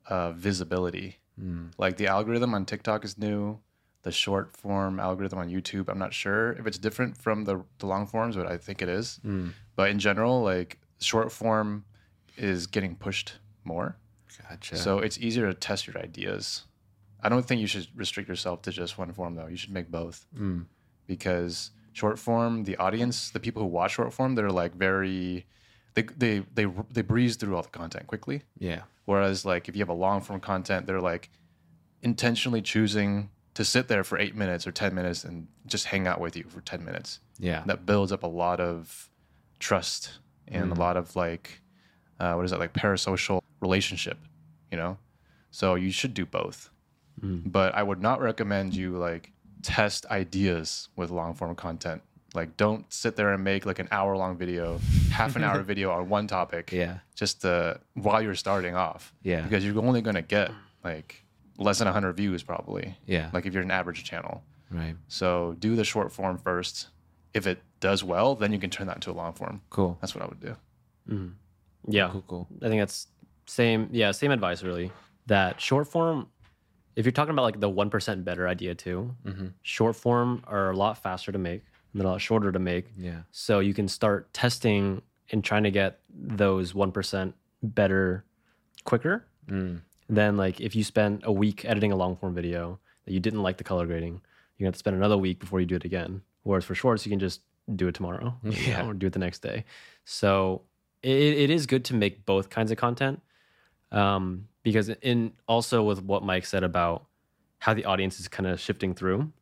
uh, 0.07 0.33
visibility. 0.33 1.17
Hmm. 1.39 1.69
Like 1.79 1.97
the 1.97 2.09
algorithm 2.09 2.53
on 2.53 2.67
TikTok 2.67 3.07
is 3.07 3.17
new. 3.17 3.59
The 4.03 4.13
short 4.13 4.55
form 4.55 5.01
algorithm 5.01 5.39
on 5.39 5.49
YouTube, 5.49 5.89
I'm 5.89 5.99
not 5.99 6.13
sure 6.13 6.53
if 6.53 6.67
it's 6.67 6.77
different 6.77 7.17
from 7.17 7.45
the, 7.45 7.65
the 7.79 7.87
long 7.87 8.07
forms, 8.07 8.37
but 8.37 8.47
I 8.47 8.59
think 8.59 8.83
it 8.83 8.89
is. 8.91 9.19
Hmm. 9.23 9.49
But 9.77 9.89
in 9.89 9.99
general, 9.99 10.43
like 10.43 10.79
short 11.01 11.33
form 11.33 11.87
is 12.37 12.67
getting 12.67 12.97
pushed 12.97 13.39
more. 13.65 13.97
Gotcha. 14.47 14.77
So 14.77 14.99
it's 14.99 15.17
easier 15.17 15.47
to 15.47 15.55
test 15.55 15.87
your 15.87 15.97
ideas. 15.97 16.65
I 17.23 17.31
don't 17.31 17.47
think 17.47 17.63
you 17.63 17.67
should 17.67 17.89
restrict 17.97 18.29
yourself 18.29 18.61
to 18.63 18.71
just 18.73 18.99
one 18.99 19.11
form 19.13 19.37
though. 19.37 19.47
You 19.47 19.57
should 19.57 19.73
make 19.73 19.91
both. 19.91 20.27
Hmm. 20.37 20.65
Because 21.07 21.71
short 21.95 22.19
form, 22.19 22.65
the 22.65 22.77
audience, 22.77 23.31
the 23.31 23.41
people 23.41 23.63
who 23.63 23.69
watch 23.69 23.93
short 23.93 24.13
form, 24.13 24.35
they're 24.35 24.51
like 24.51 24.75
very 24.75 25.47
they 25.95 26.03
they 26.03 26.39
they 26.55 26.67
they 26.93 27.03
breeze 27.03 27.37
through 27.37 27.57
all 27.57 27.63
the 27.63 27.69
content 27.69 28.07
quickly. 28.07 28.43
yeah. 28.59 28.83
Whereas 29.07 29.45
like 29.45 29.69
if 29.69 29.75
you 29.75 29.81
have 29.81 29.89
a 29.89 29.93
long 30.07 30.21
form 30.21 30.39
content, 30.41 30.87
they're 30.87 31.01
like 31.01 31.31
intentionally 32.03 32.63
choosing 32.63 33.31
to 33.55 33.65
sit 33.65 33.89
there 33.89 34.05
for 34.05 34.17
8 34.19 34.37
minutes 34.37 34.67
or 34.67 34.73
10 34.73 34.95
minutes 34.95 35.25
and 35.25 35.49
just 35.67 35.87
hang 35.87 36.07
out 36.07 36.21
with 36.21 36.37
you 36.37 36.45
for 36.49 36.61
10 36.61 36.85
minutes 36.85 37.19
Yeah. 37.39 37.63
that 37.67 37.85
builds 37.85 38.13
up 38.13 38.23
a 38.23 38.27
lot 38.29 38.61
of 38.61 39.11
trust 39.59 40.19
and 40.49 40.73
a 40.73 40.75
lot 40.75 40.97
of 40.97 41.15
like 41.17 41.61
uh, 42.21 42.35
what 42.35 42.45
is 42.45 42.51
that 42.53 42.61
like 42.61 42.73
parasocial 42.73 43.41
relationship 43.61 44.17
you 44.71 44.79
know 44.79 44.97
so 45.51 45.75
you 45.75 45.91
should 45.91 46.15
do 46.15 46.25
both 46.25 46.71
but 47.23 47.75
i 47.75 47.83
would 47.83 48.01
not 48.01 48.21
recommend 48.23 48.75
you 48.75 48.97
like 48.97 49.33
test 49.63 50.07
ideas 50.07 50.89
with 50.97 51.11
long 51.11 51.35
form 51.35 51.55
content 51.55 52.01
like 52.35 52.57
don't 52.57 52.91
sit 52.93 53.17
there 53.17 53.33
and 53.33 53.43
make 53.43 53.67
like 53.67 53.79
an 53.79 53.89
hour 53.91 54.17
long 54.17 54.37
video 54.37 54.79
half 55.11 55.37
an 55.37 55.43
hour 55.45 55.61
video 55.73 55.91
on 55.91 56.09
one 56.09 56.27
topic 56.27 56.71
Yeah. 56.73 56.99
just 57.15 57.41
to, 57.43 57.81
while 57.95 58.23
you're 58.23 58.35
starting 58.35 58.75
off 58.77 59.13
Yeah. 59.23 59.43
because 59.43 59.65
you're 59.65 59.79
only 59.85 60.01
going 60.01 60.17
to 60.17 60.23
get 60.23 60.53
like 60.85 61.25
less 61.59 61.79
than 61.79 61.87
100 61.87 62.13
views 62.15 62.43
probably 62.43 62.97
Yeah. 63.07 63.31
like 63.33 63.47
if 63.47 63.53
you're 63.55 63.63
an 63.63 63.71
average 63.71 64.05
channel 64.05 64.43
Right. 64.71 64.95
so 65.09 65.57
do 65.59 65.75
the 65.77 65.85
short 65.85 66.13
form 66.13 66.39
first. 66.39 66.89
If 67.35 67.47
it 67.47 67.63
does 67.79 68.03
well, 68.03 68.35
then 68.35 68.53
you 68.53 68.59
can 68.59 68.71
turn 68.71 68.87
that 68.89 68.97
into 68.97 69.11
a 69.11 69.15
long 69.15 69.33
form. 69.33 69.61
Cool. 69.71 69.97
That's 70.01 70.15
what 70.17 70.25
I 70.25 70.27
would 70.29 70.41
do. 70.41 70.57
Mm-hmm. 71.09 71.93
Yeah. 71.93 72.09
Cool. 72.11 72.25
Cool. 72.27 72.49
I 72.63 72.69
think 72.69 72.81
that's 72.81 73.07
same. 73.47 73.89
Yeah, 73.93 74.11
same 74.11 74.31
advice 74.33 74.63
really. 74.65 74.91
That 75.27 75.61
short 75.61 75.87
form, 75.87 76.29
if 76.97 77.05
you're 77.05 77.13
talking 77.13 77.31
about 77.33 77.43
like 77.43 77.61
the 77.61 77.69
one 77.69 77.89
percent 77.89 78.25
better 78.25 78.49
idea 78.49 78.75
too, 78.75 79.15
mm-hmm. 79.25 79.47
short 79.63 79.95
form 79.97 80.43
are 80.47 80.71
a 80.71 80.77
lot 80.77 80.99
faster 80.99 81.31
to 81.33 81.39
make 81.39 81.63
and 81.93 82.01
they're 82.01 82.07
a 82.09 82.11
lot 82.13 82.21
shorter 82.21 82.53
to 82.53 82.59
make. 82.59 82.87
Yeah. 82.97 83.23
So 83.31 83.61
you 83.61 83.75
can 83.75 83.89
start 83.89 84.33
testing 84.33 85.03
and 85.33 85.43
trying 85.45 85.63
to 85.65 85.71
get 85.71 86.01
those 86.13 86.75
one 86.75 86.93
percent 86.93 87.35
better 87.63 88.25
quicker. 88.85 89.27
Then 90.09 90.37
like 90.37 90.61
if 90.61 90.75
you 90.75 90.83
spend 90.85 91.23
a 91.25 91.33
week 91.33 91.65
editing 91.65 91.93
a 91.93 91.97
long 91.97 92.17
form 92.17 92.35
video, 92.35 92.79
that 93.05 93.13
you 93.13 93.21
didn't 93.21 93.43
like 93.43 93.57
the 93.59 93.65
color 93.65 93.87
grading, 93.87 94.15
you 94.15 94.19
going 94.19 94.23
to 94.59 94.65
have 94.67 94.73
to 94.75 94.79
spend 94.79 94.97
another 94.97 95.17
week 95.17 95.39
before 95.41 95.61
you 95.61 95.67
do 95.67 95.77
it 95.77 95.85
again. 95.85 96.23
Whereas 96.43 96.65
for 96.65 96.75
shorts, 96.75 97.05
you 97.07 97.11
can 97.11 97.19
just 97.21 97.41
do 97.77 97.87
it 97.89 97.95
tomorrow 97.95 98.35
you 98.43 98.53
Yeah. 98.53 98.83
know, 98.83 98.91
or 98.91 98.95
do 98.95 99.07
it 99.07 99.13
the 99.13 99.19
next 99.21 99.41
day. 99.43 99.65
So 100.05 100.63
it, 101.03 101.11
it 101.11 101.51
is 101.51 101.67
good 101.67 101.85
to 101.87 101.95
make 101.95 102.27
both 102.27 102.51
kinds 102.51 102.71
of 102.71 102.77
content 102.77 103.23
um, 103.93 104.49
because 104.63 104.89
in 104.89 105.33
also 105.49 105.83
with 105.83 106.03
what 106.03 106.23
Mike 106.25 106.45
said 106.47 106.63
about 106.65 107.07
how 107.59 107.75
the 107.75 107.85
audience 107.85 108.19
is 108.21 108.29
kind 108.29 108.47
of 108.47 108.59
shifting 108.61 108.95
through, 108.95 109.33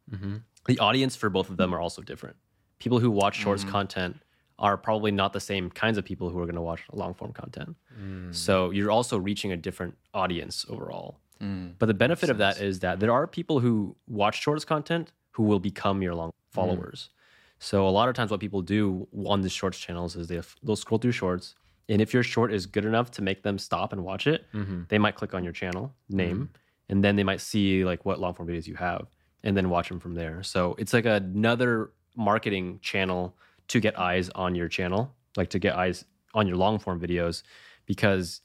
the 0.67 0.79
audience 0.79 1.17
for 1.17 1.31
both 1.31 1.51
of 1.51 1.57
them 1.57 1.75
are 1.75 1.81
also 1.81 2.03
different. 2.03 2.37
People 2.79 2.99
who 2.99 3.11
watch 3.11 3.37
shorts 3.37 3.63
mm-hmm. 3.63 3.73
content 3.73 4.17
are 4.59 4.77
probably 4.77 5.11
not 5.11 5.33
the 5.33 5.41
same 5.41 5.71
kinds 5.71 5.99
of 5.99 6.05
people 6.05 6.31
who 6.31 6.39
are 6.39 6.45
going 6.45 6.57
to 6.57 6.61
watch 6.63 6.83
long 6.93 7.15
form 7.15 7.33
content. 7.33 7.77
Mm. 8.01 8.35
So 8.35 8.71
you're 8.71 8.91
also 8.91 9.17
reaching 9.17 9.53
a 9.53 9.57
different 9.57 9.97
audience 10.15 10.67
overall. 10.69 11.21
Mm. 11.41 11.75
But 11.79 11.87
the 11.87 11.95
benefit 11.95 12.29
of 12.29 12.39
that 12.39 12.61
is 12.61 12.81
that 12.81 12.99
there 12.99 13.13
are 13.13 13.27
people 13.27 13.61
who 13.61 13.97
watch 14.09 14.41
shorts 14.41 14.65
content 14.65 15.13
who 15.31 15.45
will 15.45 15.61
become 15.61 16.03
your 16.03 16.15
long 16.15 16.31
mm. 16.31 16.33
followers. 16.51 17.11
So 17.61 17.87
a 17.87 17.91
lot 17.91 18.09
of 18.09 18.15
times, 18.15 18.31
what 18.31 18.41
people 18.41 18.63
do 18.63 19.07
on 19.27 19.41
the 19.41 19.49
shorts 19.49 19.79
channels 19.79 20.17
is 20.17 20.29
they 20.29 20.41
they'll 20.63 20.77
scroll 20.77 20.99
through 20.99 21.13
shorts, 21.13 21.55
and 21.89 22.01
if 22.01 22.15
your 22.15 22.23
short 22.23 22.53
is 22.53 22.67
good 22.67 22.85
enough 22.85 23.11
to 23.13 23.23
make 23.23 23.43
them 23.43 23.59
stop 23.59 23.93
and 23.93 24.05
watch 24.05 24.27
it, 24.27 24.47
mm-hmm. 24.53 24.83
they 24.89 24.99
might 24.99 25.17
click 25.17 25.35
on 25.35 25.43
your 25.43 25.53
channel 25.53 25.93
name, 26.09 26.37
mm-hmm. 26.37 26.53
and 26.89 27.03
then 27.03 27.17
they 27.17 27.25
might 27.25 27.41
see 27.41 27.85
like 27.85 28.05
what 28.05 28.21
long 28.21 28.35
form 28.35 28.49
videos 28.49 28.67
you 28.67 28.77
have, 28.77 29.09
and 29.49 29.57
then 29.57 29.71
watch 29.71 29.89
them 29.89 29.99
from 29.99 30.15
there. 30.15 30.43
So 30.43 30.75
it's 30.79 30.93
like 30.93 31.07
another 31.07 31.91
marketing 32.15 32.81
channel 32.83 33.35
to 33.69 33.81
get 33.81 33.99
eyes 33.99 34.29
on 34.35 34.55
your 34.55 34.69
channel, 34.69 35.15
like 35.39 35.49
to 35.51 35.59
get 35.59 35.75
eyes 35.75 36.05
on 36.35 36.47
your 36.47 36.59
long 36.59 36.79
form 36.79 37.01
videos, 37.01 37.43
because 37.87 38.43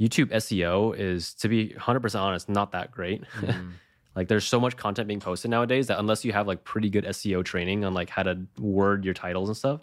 YouTube 0.00 0.32
SEO 0.32 0.98
is, 0.98 1.34
to 1.34 1.48
be 1.48 1.74
100% 1.78 2.18
honest, 2.18 2.48
not 2.48 2.72
that 2.72 2.90
great. 2.90 3.22
like 4.16 4.28
there's 4.28 4.46
so 4.46 4.58
much 4.58 4.78
content 4.78 5.08
being 5.08 5.20
posted 5.20 5.50
nowadays 5.50 5.88
that 5.88 5.98
unless 5.98 6.24
you 6.24 6.32
have 6.32 6.46
like 6.46 6.64
pretty 6.64 6.88
good 6.88 7.04
SEO 7.04 7.44
training 7.44 7.84
on 7.84 7.92
like 7.92 8.08
how 8.08 8.22
to 8.22 8.38
word 8.58 9.04
your 9.04 9.12
titles 9.12 9.50
and 9.50 9.56
stuff, 9.58 9.82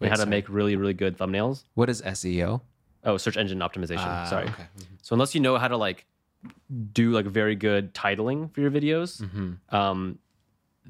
and 0.00 0.10
how 0.10 0.16
to 0.16 0.26
make 0.26 0.50
really, 0.50 0.76
really 0.76 0.92
good 0.92 1.16
thumbnails. 1.16 1.64
What 1.72 1.88
is 1.88 2.02
SEO? 2.02 2.60
Oh, 3.04 3.16
search 3.16 3.38
engine 3.38 3.60
optimization. 3.60 4.04
Ah, 4.06 4.26
Sorry. 4.28 4.44
okay. 4.48 4.64
So 5.00 5.14
unless 5.14 5.34
you 5.34 5.40
know 5.40 5.56
how 5.56 5.68
to 5.68 5.78
like 5.78 6.04
do 6.92 7.10
like 7.10 7.26
very 7.26 7.56
good 7.56 7.92
titling 7.94 8.52
for 8.54 8.60
your 8.60 8.70
videos, 8.70 9.20
Mm-hmm. 9.20 9.74
um, 9.74 10.18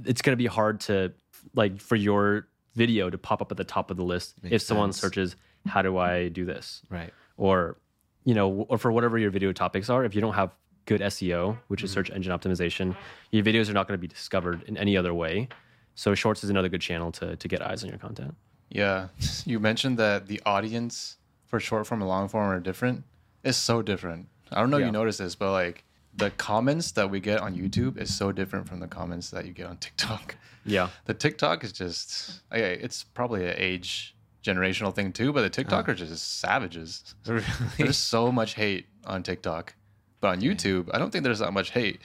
it's 0.04 0.22
gonna 0.22 0.36
be 0.36 0.46
hard 0.46 0.80
to 0.80 1.12
like 1.54 1.80
for 1.80 1.96
your 1.96 2.46
video 2.74 3.10
to 3.10 3.18
pop 3.18 3.42
up 3.42 3.50
at 3.50 3.56
the 3.56 3.64
top 3.64 3.90
of 3.90 3.96
the 3.96 4.04
list 4.04 4.34
if 4.44 4.62
someone 4.62 4.92
sense. 4.92 5.00
searches 5.00 5.36
how 5.66 5.82
do 5.82 5.98
I 5.98 6.28
do 6.28 6.44
this 6.44 6.82
Right. 6.88 7.12
or 7.36 7.76
you 8.24 8.34
know 8.34 8.48
or 8.68 8.78
for 8.78 8.92
whatever 8.92 9.18
your 9.18 9.30
video 9.30 9.52
topics 9.52 9.90
are 9.90 10.04
if 10.04 10.14
you 10.14 10.20
don't 10.20 10.34
have 10.34 10.54
good 10.86 11.00
SEO 11.00 11.58
which 11.68 11.80
Mm-hmm. 11.80 11.84
is 11.86 11.90
search 11.92 12.10
engine 12.10 12.32
optimization 12.32 12.94
your 13.32 13.42
videos 13.44 13.68
are 13.68 13.72
not 13.72 13.88
going 13.88 13.98
to 13.98 14.00
be 14.00 14.06
discovered 14.06 14.62
in 14.68 14.76
any 14.76 14.96
other 14.96 15.12
way 15.12 15.48
so 15.96 16.14
shorts 16.14 16.44
is 16.44 16.50
another 16.50 16.68
good 16.68 16.80
channel 16.80 17.10
to 17.12 17.34
to 17.36 17.48
get 17.48 17.60
eyes 17.60 17.82
on 17.82 17.88
your 17.90 17.98
content 17.98 18.34
Yeah, 18.70 19.08
you 19.44 19.58
mentioned 19.58 19.98
that 19.98 20.28
the 20.28 20.40
audience 20.46 21.16
for 21.46 21.58
short 21.58 21.86
form 21.88 22.00
and 22.02 22.08
long 22.08 22.28
form 22.28 22.48
are 22.48 22.60
different. 22.60 23.02
It's 23.42 23.58
so 23.58 23.82
different. 23.82 24.28
I 24.52 24.60
don't 24.60 24.70
know 24.70 24.76
if 24.76 24.80
Yeah. 24.80 24.86
you 24.86 24.92
noticed 24.92 25.18
this, 25.18 25.34
but 25.34 25.52
like 25.52 25.84
the 26.16 26.30
comments 26.32 26.92
that 26.92 27.10
we 27.10 27.20
get 27.20 27.40
on 27.40 27.54
YouTube 27.56 27.96
is 27.96 28.14
so 28.14 28.32
different 28.32 28.68
from 28.68 28.80
the 28.80 28.88
comments 28.88 29.30
that 29.30 29.46
you 29.46 29.52
get 29.52 29.66
on 29.66 29.76
TikTok. 29.86 30.36
yeah 30.64 30.88
The 31.06 31.14
TikTok 31.14 31.64
is 31.64 31.72
just, 31.72 32.40
okay, 32.52 32.74
it's 32.80 33.04
probably 33.04 33.46
an 33.46 33.54
age 33.56 34.14
generational 34.44 34.94
thing 34.94 35.12
too, 35.12 35.32
but 35.32 35.42
the 35.42 35.50
TikTok 35.50 35.84
uh-huh. 35.84 35.92
are 35.92 35.94
just 35.94 36.40
savages. 36.40 37.14
There's 37.78 37.96
so 37.96 38.32
much 38.32 38.54
hate 38.54 38.86
on 39.04 39.22
TikTok, 39.22 39.74
but 40.20 40.28
on 40.28 40.40
YouTube, 40.40 40.90
I 40.92 40.98
don't 40.98 41.10
think 41.10 41.24
there's 41.24 41.38
that 41.38 41.52
much 41.52 41.70
hate. 41.70 42.00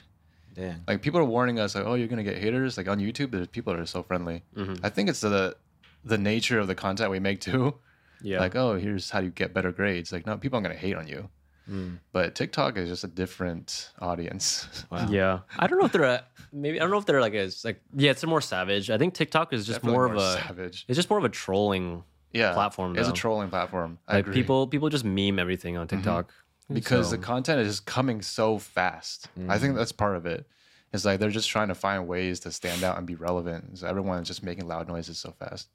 Dang. 0.54 0.82
Like 0.86 1.02
people 1.02 1.20
are 1.20 1.24
warning 1.24 1.58
us, 1.60 1.74
like, 1.74 1.84
oh, 1.84 1.94
you're 1.94 2.08
gonna 2.08 2.22
get 2.24 2.38
haters. 2.38 2.78
Like 2.78 2.88
on 2.88 2.98
YouTube, 2.98 3.30
there's 3.30 3.46
people 3.48 3.74
that 3.74 3.80
are 3.80 3.86
so 3.86 4.02
friendly. 4.02 4.42
Mm-hmm. 4.56 4.84
I 4.84 4.88
think 4.88 5.08
it's 5.10 5.20
the 5.20 5.56
the 6.04 6.16
nature 6.16 6.58
of 6.58 6.66
the 6.66 6.74
content 6.74 7.10
we 7.10 7.18
make 7.20 7.40
too. 7.40 7.74
yeah 8.22 8.38
Like, 8.40 8.54
oh, 8.56 8.74
here's 8.76 9.10
how 9.10 9.18
you 9.20 9.30
get 9.30 9.52
better 9.52 9.70
grades. 9.72 10.12
Like, 10.12 10.24
no, 10.26 10.36
people 10.38 10.56
aren't 10.56 10.64
gonna 10.66 10.78
hate 10.78 10.96
on 10.96 11.06
you. 11.08 11.28
Mm. 11.70 11.98
But 12.12 12.34
TikTok 12.34 12.76
is 12.76 12.88
just 12.88 13.04
a 13.04 13.08
different 13.08 13.90
audience. 14.00 14.68
Wow. 14.90 15.08
yeah 15.10 15.40
I 15.58 15.66
don't 15.66 15.78
know 15.78 15.86
if 15.86 15.92
they're 15.92 16.04
a, 16.04 16.24
maybe 16.52 16.78
I 16.78 16.82
don't 16.82 16.90
know 16.90 16.98
if 16.98 17.06
they're 17.06 17.20
like 17.20 17.34
as 17.34 17.64
like 17.64 17.80
yeah 17.94 18.12
it's 18.12 18.22
a 18.22 18.26
more 18.26 18.40
savage 18.40 18.88
I 18.90 18.98
think 18.98 19.14
TikTok 19.14 19.52
is 19.52 19.66
just 19.66 19.78
Definitely 19.80 19.96
more, 19.96 20.06
of 20.06 20.16
a 20.16 20.32
savage. 20.34 20.84
it's 20.86 20.96
just 20.96 21.10
more 21.10 21.18
of 21.18 21.24
a 21.24 21.28
trolling 21.28 22.04
Yeah, 22.32 22.52
platform, 22.52 22.96
It's 22.96 23.08
a 23.08 23.12
trolling 23.12 23.48
platform. 23.48 23.98
I 24.06 24.16
like 24.16 24.24
agree. 24.24 24.34
people 24.34 24.66
people 24.68 24.88
just 24.90 25.04
meme 25.04 25.38
everything 25.38 25.76
on 25.76 25.86
mm-hmm. 25.86 25.96
TikTok 25.96 26.32
because 26.72 27.10
So- 27.10 27.16
the 27.16 27.22
content 27.22 27.60
is 27.60 27.68
just 27.68 27.86
coming 27.86 28.22
so 28.22 28.58
fast. 28.58 29.28
I 29.48 29.58
think 29.58 29.74
mm. 29.74 29.76
that's 29.78 29.92
part 29.92 30.16
of 30.16 30.26
it. 30.26 30.46
It's 30.92 31.04
like 31.04 31.20
they're 31.20 31.30
just 31.30 31.50
trying 31.50 31.68
to 31.68 31.74
find 31.74 32.06
ways 32.06 32.40
to 32.40 32.52
stand 32.52 32.84
out 32.84 32.96
and 32.96 33.06
be 33.06 33.16
relevant. 33.16 33.78
So 33.78 33.86
everyone's 33.86 34.28
just 34.28 34.42
making 34.42 34.66
loud 34.66 34.88
noises 34.88 35.18
so 35.18 35.32
fast. 35.32 35.68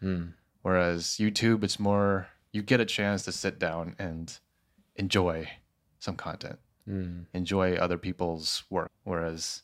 Hmm. 0.00 0.26
Whereas 0.62 1.04
YouTube, 1.18 1.64
it's 1.64 1.80
more 1.80 2.28
you 2.52 2.62
get 2.62 2.80
a 2.80 2.84
chance 2.84 3.24
to 3.24 3.32
sit 3.32 3.58
down 3.58 3.96
and 3.98 4.38
enjoy 4.98 5.48
some 5.98 6.16
content, 6.16 6.58
mm. 6.88 7.24
enjoy 7.32 7.74
other 7.74 7.98
people's 7.98 8.64
work. 8.70 8.90
Whereas 9.04 9.62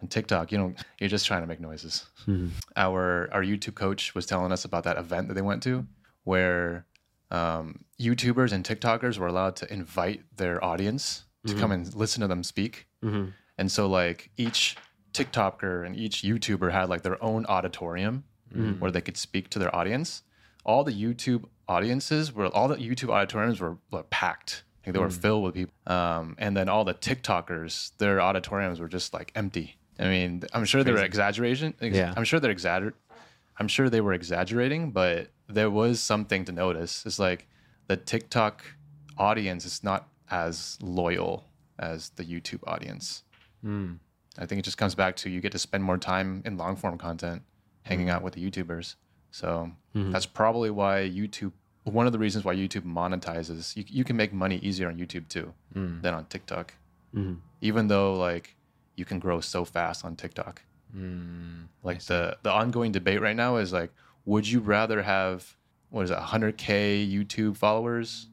on 0.00 0.08
TikTok, 0.08 0.52
you 0.52 0.58
know, 0.58 0.74
you're 0.98 1.10
just 1.10 1.26
trying 1.26 1.42
to 1.42 1.46
make 1.46 1.60
noises. 1.60 2.06
Hmm. 2.24 2.48
Our 2.76 3.28
our 3.32 3.42
YouTube 3.42 3.74
coach 3.74 4.14
was 4.14 4.26
telling 4.26 4.52
us 4.52 4.64
about 4.64 4.84
that 4.84 4.98
event 4.98 5.28
that 5.28 5.34
they 5.34 5.42
went 5.42 5.62
to, 5.64 5.86
where 6.24 6.86
um, 7.30 7.84
YouTubers 8.00 8.52
and 8.52 8.64
TikTokers 8.64 9.18
were 9.18 9.26
allowed 9.26 9.56
to 9.56 9.72
invite 9.72 10.22
their 10.36 10.62
audience 10.64 11.24
to 11.46 11.52
mm-hmm. 11.52 11.60
come 11.60 11.72
and 11.72 11.94
listen 11.94 12.20
to 12.20 12.28
them 12.28 12.42
speak. 12.42 12.86
Mm-hmm. 13.04 13.30
And 13.58 13.72
so, 13.72 13.86
like 13.86 14.30
each 14.36 14.76
TikToker 15.12 15.86
and 15.86 15.96
each 15.96 16.22
YouTuber 16.22 16.72
had 16.72 16.88
like 16.88 17.02
their 17.02 17.22
own 17.22 17.46
auditorium 17.46 18.24
mm. 18.54 18.78
where 18.78 18.90
they 18.90 19.00
could 19.00 19.16
speak 19.16 19.48
to 19.50 19.58
their 19.58 19.74
audience. 19.74 20.22
All 20.64 20.84
the 20.84 20.92
YouTube 20.92 21.44
audiences 21.68 22.32
were 22.32 22.48
all 22.48 22.68
the 22.68 22.76
YouTube 22.76 23.10
auditoriums 23.10 23.60
were, 23.60 23.78
were 23.90 24.02
packed. 24.04 24.64
Like 24.86 24.94
they 24.94 25.00
were 25.00 25.06
hmm. 25.06 25.14
filled 25.14 25.44
with 25.44 25.54
people. 25.54 25.74
Um, 25.86 26.36
and 26.38 26.56
then 26.56 26.68
all 26.68 26.84
the 26.84 26.94
TikTokers, 26.94 27.92
their 27.98 28.20
auditoriums 28.20 28.78
were 28.78 28.88
just 28.88 29.12
like 29.12 29.32
empty. 29.34 29.76
I 29.98 30.04
mean, 30.04 30.44
I'm 30.52 30.64
sure 30.64 30.84
they 30.84 30.92
were 30.92 31.02
exaggeration. 31.02 31.74
ex- 31.80 31.96
Yeah. 31.96 32.14
I'm 32.16 32.24
sure 32.24 32.38
they're 32.38 32.54
exagger. 32.54 32.92
I'm 33.58 33.68
sure 33.68 33.88
they 33.88 34.00
were 34.00 34.12
exaggerating, 34.12 34.92
but 34.92 35.28
there 35.48 35.70
was 35.70 36.00
something 36.00 36.44
to 36.44 36.52
notice. 36.52 37.04
It's 37.06 37.18
like 37.18 37.46
the 37.88 37.96
TikTok 37.96 38.62
audience 39.18 39.64
is 39.64 39.82
not 39.82 40.08
as 40.30 40.78
loyal 40.82 41.44
as 41.78 42.10
the 42.10 42.24
YouTube 42.24 42.60
audience. 42.66 43.24
Hmm. 43.62 43.94
I 44.38 44.44
think 44.44 44.58
it 44.58 44.62
just 44.62 44.76
comes 44.76 44.94
back 44.94 45.16
to 45.16 45.30
you 45.30 45.40
get 45.40 45.52
to 45.52 45.58
spend 45.58 45.82
more 45.82 45.98
time 45.98 46.42
in 46.44 46.58
long 46.58 46.76
form 46.76 46.98
content, 46.98 47.42
hanging 47.82 48.06
hmm. 48.06 48.12
out 48.12 48.22
with 48.22 48.34
the 48.34 48.50
YouTubers. 48.50 48.96
So 49.30 49.72
that's 49.94 50.26
probably 50.26 50.70
why 50.70 51.00
YouTube. 51.00 51.52
One 51.86 52.06
of 52.06 52.12
the 52.12 52.18
reasons 52.18 52.44
why 52.44 52.54
YouTube 52.54 52.84
monetizes, 52.84 53.76
you, 53.76 53.84
you 53.86 54.04
can 54.04 54.16
make 54.16 54.32
money 54.32 54.58
easier 54.58 54.88
on 54.88 54.96
YouTube 54.98 55.28
too 55.28 55.54
mm. 55.74 56.02
than 56.02 56.14
on 56.14 56.26
TikTok. 56.26 56.74
Mm-hmm. 57.14 57.34
Even 57.60 57.88
though 57.88 58.14
like 58.14 58.56
you 58.96 59.04
can 59.04 59.18
grow 59.18 59.40
so 59.40 59.64
fast 59.64 60.04
on 60.04 60.16
TikTok. 60.16 60.62
Mm, 60.96 61.66
like 61.82 62.02
the 62.04 62.36
the 62.42 62.50
ongoing 62.50 62.92
debate 62.92 63.20
right 63.20 63.36
now 63.36 63.56
is 63.56 63.72
like, 63.72 63.90
would 64.24 64.48
you 64.48 64.60
rather 64.60 65.02
have 65.02 65.56
what 65.90 66.02
is 66.02 66.10
it, 66.10 66.18
100k 66.18 67.10
YouTube 67.10 67.56
followers? 67.56 68.28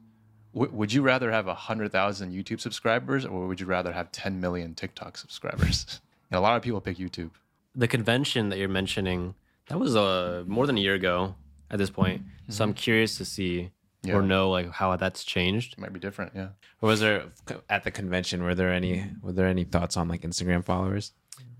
W- 0.54 0.72
would 0.72 0.92
you 0.92 1.02
rather 1.02 1.30
have 1.30 1.46
100,000 1.46 2.32
YouTube 2.32 2.60
subscribers 2.60 3.24
or 3.24 3.46
would 3.46 3.60
you 3.60 3.66
rather 3.66 3.92
have 3.92 4.10
10 4.12 4.40
million 4.40 4.74
TikTok 4.74 5.16
subscribers? 5.16 6.00
and 6.30 6.38
a 6.38 6.40
lot 6.40 6.56
of 6.56 6.62
people 6.62 6.80
pick 6.80 6.98
YouTube. 6.98 7.30
the 7.76 7.88
convention 7.88 8.48
that 8.50 8.58
you're 8.58 8.68
mentioning 8.68 9.34
that 9.68 9.78
was 9.78 9.96
uh, 9.96 10.44
more 10.46 10.66
than 10.66 10.76
a 10.76 10.80
year 10.80 10.94
ago 10.94 11.34
at 11.74 11.78
this 11.78 11.90
point 11.90 12.22
so 12.48 12.64
i'm 12.64 12.70
mm-hmm. 12.70 12.76
curious 12.86 13.18
to 13.18 13.24
see 13.24 13.70
Yeah. 14.04 14.14
or 14.16 14.22
know 14.22 14.50
like 14.56 14.70
how 14.70 14.94
that's 14.96 15.24
changed 15.24 15.68
It 15.74 15.80
might 15.80 15.92
be 15.92 16.00
different, 16.00 16.32
yeah. 16.34 16.48
Or 16.80 16.88
was 16.92 17.00
there 17.00 17.24
at 17.70 17.82
the 17.84 17.90
convention? 17.90 18.42
Were 18.44 18.54
there 18.54 18.72
any? 18.80 18.94
Were 19.22 19.32
there 19.32 19.48
any 19.56 19.64
thoughts 19.64 19.96
on 19.96 20.08
like 20.12 20.22
Instagram 20.30 20.62
followers? 20.62 21.14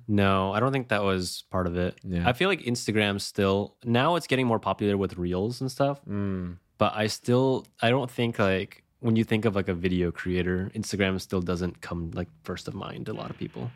no 0.07 0.53
i 0.53 0.61
don't 0.61 0.73
think 0.73 0.89
that 0.89 1.03
was 1.03 1.45
part 1.51 1.67
of 1.67 1.77
it 1.77 1.97
Yeah. 2.05 2.29
i 2.29 2.33
feel 2.33 2.49
like 2.49 2.61
instagram 2.62 3.21
still 3.21 3.77
now 3.85 4.17
it's 4.17 4.27
getting 4.27 4.47
more 4.47 4.59
popular 4.59 4.97
with 4.97 5.17
reels 5.17 5.61
and 5.61 5.71
stuff 5.71 6.01
mm. 6.09 6.57
but 6.79 6.93
i 6.95 7.07
still 7.07 7.67
i 7.81 7.91
don't 7.91 8.11
think 8.11 8.39
like 8.39 8.85
when 9.01 9.17
you 9.17 9.25
think 9.25 9.45
of 9.45 9.55
like 9.55 9.69
a 9.69 9.75
video 9.75 10.11
creator 10.11 10.71
instagram 10.75 11.21
still 11.21 11.41
doesn't 11.41 11.81
come 11.81 12.11
like 12.15 12.29
first 12.43 12.69
of 12.69 12.75
mind 12.75 13.07
to 13.07 13.12
a 13.12 13.15
lot 13.15 13.31
of 13.31 13.39
people 13.39 13.71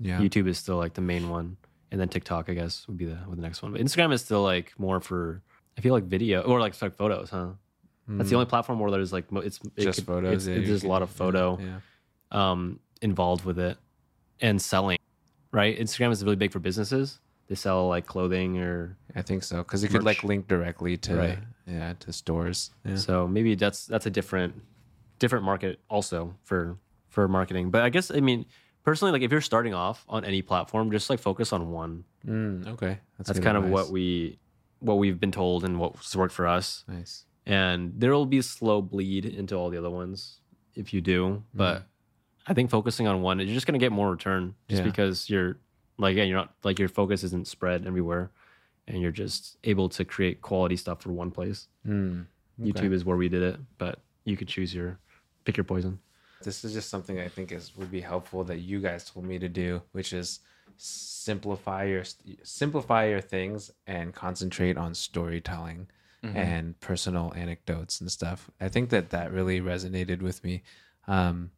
Yeah. 0.00 0.18
youtube 0.18 0.48
is 0.48 0.58
still 0.58 0.76
like 0.76 0.94
the 0.94 1.02
main 1.02 1.28
one 1.28 1.56
and 1.90 2.00
then 2.00 2.08
tiktok 2.08 2.48
i 2.48 2.54
guess 2.54 2.86
would 2.88 2.96
be 2.96 3.06
the, 3.06 3.18
would 3.28 3.38
the 3.38 3.42
next 3.42 3.62
one 3.62 3.72
but 3.72 3.80
instagram 3.80 4.12
is 4.12 4.22
still 4.22 4.42
like 4.42 4.72
more 4.78 5.00
for 5.00 5.42
i 5.76 5.80
feel 5.80 5.92
like 5.94 6.04
video 6.04 6.42
or 6.42 6.60
like, 6.60 6.80
like 6.82 6.94
photos 6.94 7.30
huh 7.30 7.48
that's 8.08 8.30
the 8.30 8.36
only 8.36 8.46
platform 8.46 8.78
where 8.78 8.90
there's 8.92 9.12
like 9.12 9.32
mo- 9.32 9.40
it's 9.40 9.58
it 9.76 9.82
Just 9.82 9.98
could- 9.98 10.06
photos. 10.06 10.32
it's- 10.32 10.46
yeah, 10.46 10.54
it- 10.54 10.60
you 10.60 10.66
there's 10.68 10.84
a 10.84 10.88
lot 10.88 11.02
of 11.02 11.10
photo 11.10 11.58
Yeah. 11.60 11.80
um 12.30 12.78
involved 13.02 13.44
with 13.44 13.58
it 13.58 13.76
and 14.40 14.60
selling 14.62 14.98
right 15.52 15.76
instagram 15.78 16.10
is 16.12 16.22
really 16.24 16.36
big 16.36 16.52
for 16.52 16.58
businesses 16.60 17.18
they 17.48 17.54
sell 17.54 17.88
like 17.88 18.06
clothing 18.06 18.58
or 18.58 18.96
I 19.14 19.22
think 19.22 19.42
so 19.44 19.58
because 19.58 19.82
you 19.82 19.88
could 19.88 20.02
like 20.04 20.24
link 20.24 20.46
directly 20.48 20.96
to 20.98 21.14
Right. 21.16 21.38
yeah 21.66 21.94
to 22.00 22.12
stores. 22.12 22.70
Yeah. 22.84 22.96
so 22.96 23.26
maybe 23.28 23.54
that's 23.54 23.86
that's 23.86 24.06
a 24.06 24.10
different 24.10 24.54
different 25.18 25.44
market 25.44 25.78
also 25.88 26.34
for 26.44 26.76
for 27.08 27.26
marketing 27.28 27.70
but 27.70 27.82
i 27.82 27.88
guess 27.88 28.10
i 28.10 28.20
mean 28.20 28.44
personally, 28.82 29.10
like 29.10 29.22
if 29.22 29.32
you're 29.32 29.40
starting 29.40 29.74
off 29.74 30.04
on 30.08 30.24
any 30.24 30.42
platform, 30.42 30.92
just 30.92 31.10
like 31.10 31.18
focus 31.18 31.52
on 31.52 31.72
one. 31.72 32.04
Mm, 32.24 32.68
okay, 32.68 32.98
That's 33.18 33.32
good 33.32 33.42
kind 33.42 33.56
of 33.56 33.64
what 33.68 33.90
we 33.90 34.38
what 34.80 34.98
we've 34.98 35.18
been 35.20 35.32
told 35.32 35.64
and 35.64 35.78
what's 35.78 36.14
worked 36.14 36.34
for 36.34 36.46
us. 36.46 36.84
nice. 36.88 37.24
And 37.48 37.92
there 37.96 38.10
will 38.12 38.26
be 38.26 38.38
a 38.38 38.42
slow 38.42 38.82
bleed 38.82 39.24
into 39.24 39.54
all 39.54 39.70
the 39.70 39.78
other 39.78 39.90
ones 39.90 40.40
if 40.74 40.92
you 40.92 41.00
do. 41.00 41.44
But 41.54 41.84
I 42.46 42.54
think 42.54 42.70
focusing 42.70 43.06
on 43.06 43.22
one, 43.22 43.38
you're 43.38 43.46
just 43.54 43.66
gonna 43.66 43.78
get 43.78 43.92
more 43.92 44.10
return 44.10 44.54
just 44.68 44.82
Yeah. 44.82 44.88
because 44.88 45.30
you're 45.30 45.58
like 45.98 46.16
yeah, 46.16 46.24
you're 46.24 46.36
not 46.36 46.52
like 46.64 46.78
your 46.78 46.88
focus 46.88 47.22
isn't 47.24 47.46
spread 47.46 47.86
everywhere 47.86 48.30
and 48.88 49.00
you're 49.00 49.12
just 49.12 49.56
able 49.64 49.88
to 49.90 50.04
create 50.04 50.42
quality 50.42 50.76
stuff 50.76 51.00
for 51.02 51.10
one 51.12 51.30
place. 51.30 51.68
Mm, 51.86 52.26
okay. 52.60 52.70
YouTube 52.72 52.92
is 52.92 53.04
where 53.04 53.16
we 53.16 53.28
did 53.28 53.42
it, 53.42 53.60
but 53.78 54.00
you 54.24 54.36
could 54.36 54.48
choose 54.48 54.74
your 54.74 54.98
pick 55.44 55.56
your 55.56 55.64
poison. 55.64 56.00
This 56.42 56.64
is 56.64 56.72
just 56.72 56.90
something 56.90 57.18
I 57.20 57.28
think 57.28 57.52
is 57.52 57.76
would 57.76 57.90
be 57.92 58.00
helpful 58.00 58.42
that 58.44 58.58
you 58.58 58.80
guys 58.80 59.08
told 59.08 59.24
me 59.24 59.38
to 59.38 59.48
do, 59.48 59.82
which 59.92 60.12
is 60.12 60.40
simplify 60.76 61.84
your 61.84 62.04
simplify 62.42 63.06
your 63.06 63.20
things 63.20 63.70
and 63.86 64.14
concentrate 64.14 64.76
on 64.76 64.94
storytelling 64.94 65.88
mm-hmm. 66.24 66.36
and 66.36 66.80
personal 66.80 67.32
anecdotes 67.36 68.00
and 68.00 68.10
stuff. 68.10 68.50
I 68.60 68.68
think 68.68 68.90
that 68.90 69.10
that 69.10 69.32
really 69.32 69.60
resonated 69.60 70.22
with 70.22 70.42
me. 70.44 70.62
Um, 71.06 71.50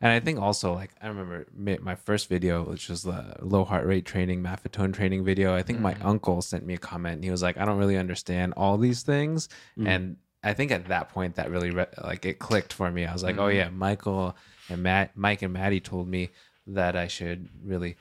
and 0.00 0.10
I 0.10 0.18
think 0.18 0.40
also 0.40 0.74
like 0.74 0.90
I 1.00 1.08
remember 1.08 1.46
my 1.54 1.94
first 1.94 2.28
video, 2.28 2.64
which 2.64 2.88
was 2.88 3.02
the 3.02 3.36
low 3.40 3.64
heart 3.64 3.86
rate 3.86 4.04
training, 4.04 4.42
maffetone 4.42 4.92
training 4.92 5.24
video. 5.24 5.54
I 5.54 5.62
think 5.62 5.78
my 5.78 5.94
mm. 5.94 6.04
uncle 6.04 6.42
sent 6.42 6.66
me 6.66 6.74
a 6.74 6.78
comment. 6.78 7.16
And 7.16 7.24
he 7.24 7.30
was 7.30 7.42
like, 7.42 7.56
"I 7.56 7.64
don't 7.64 7.78
really 7.78 7.96
understand 7.96 8.54
all 8.56 8.78
these 8.78 9.02
things," 9.02 9.48
mm. 9.78 9.86
and 9.86 10.16
I 10.42 10.54
think 10.54 10.72
at 10.72 10.88
that 10.88 11.10
point 11.10 11.36
that 11.36 11.50
really 11.50 11.70
re- 11.70 11.86
like 12.02 12.26
it 12.26 12.40
clicked 12.40 12.72
for 12.72 12.90
me. 12.90 13.06
I 13.06 13.12
was 13.12 13.22
like, 13.22 13.38
"Oh 13.38 13.42
mm-hmm. 13.42 13.56
yeah, 13.56 13.68
Michael 13.70 14.36
and 14.68 14.82
Matt, 14.82 15.16
Mike 15.16 15.42
and 15.42 15.52
Matty 15.52 15.78
told 15.78 16.08
me 16.08 16.30
that 16.66 16.96
I 16.96 17.06
should 17.06 17.48
really 17.64 17.96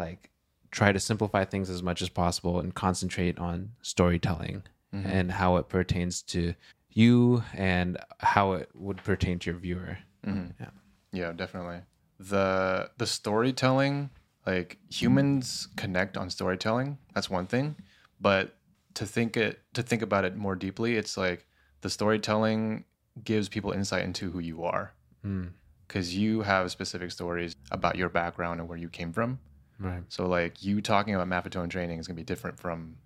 like 0.00 0.30
try 0.70 0.92
to 0.92 0.98
simplify 1.00 1.44
things 1.44 1.70
as 1.70 1.82
much 1.82 2.02
as 2.02 2.08
possible 2.08 2.60
and 2.60 2.74
concentrate 2.74 3.38
on 3.38 3.72
storytelling 3.82 4.62
mm-hmm. 4.94 5.06
and 5.06 5.32
how 5.32 5.56
it 5.56 5.68
pertains 5.68 6.22
to 6.22 6.54
you 6.90 7.42
and 7.54 7.98
how 8.18 8.52
it 8.52 8.70
would 8.74 8.98
pertain 9.04 9.38
to 9.40 9.50
your 9.50 9.60
viewer." 9.60 9.98
Mm-hmm. 10.26 10.50
Yeah. 10.60 10.70
Yeah, 11.12 11.32
definitely. 11.32 11.80
The 12.18 12.90
the 12.98 13.06
storytelling, 13.06 14.10
like 14.46 14.78
humans 14.88 15.68
connect 15.76 16.16
on 16.16 16.30
storytelling. 16.30 16.98
That's 17.14 17.30
one 17.30 17.46
thing, 17.46 17.76
but 18.20 18.56
to 18.94 19.06
think 19.06 19.36
it 19.36 19.60
to 19.74 19.82
think 19.82 20.02
about 20.02 20.24
it 20.24 20.36
more 20.36 20.54
deeply, 20.54 20.96
it's 20.96 21.16
like 21.16 21.46
the 21.80 21.90
storytelling 21.90 22.84
gives 23.24 23.48
people 23.48 23.72
insight 23.72 24.04
into 24.04 24.30
who 24.30 24.38
you 24.38 24.64
are 24.64 24.92
hmm. 25.22 25.46
because 25.86 26.16
you 26.16 26.42
have 26.42 26.70
specific 26.70 27.10
stories 27.10 27.56
about 27.70 27.96
your 27.96 28.08
background 28.08 28.60
and 28.60 28.68
where 28.68 28.78
you 28.78 28.88
came 28.88 29.12
from. 29.12 29.38
Right. 29.80 30.02
So 30.08 30.26
like 30.28 30.62
you 30.62 30.80
talking 30.80 31.14
about 31.14 31.28
maffetone 31.28 31.70
training 31.70 31.98
is 31.98 32.06
gonna 32.06 32.16
be 32.16 32.22
different 32.22 32.60
from 32.60 32.96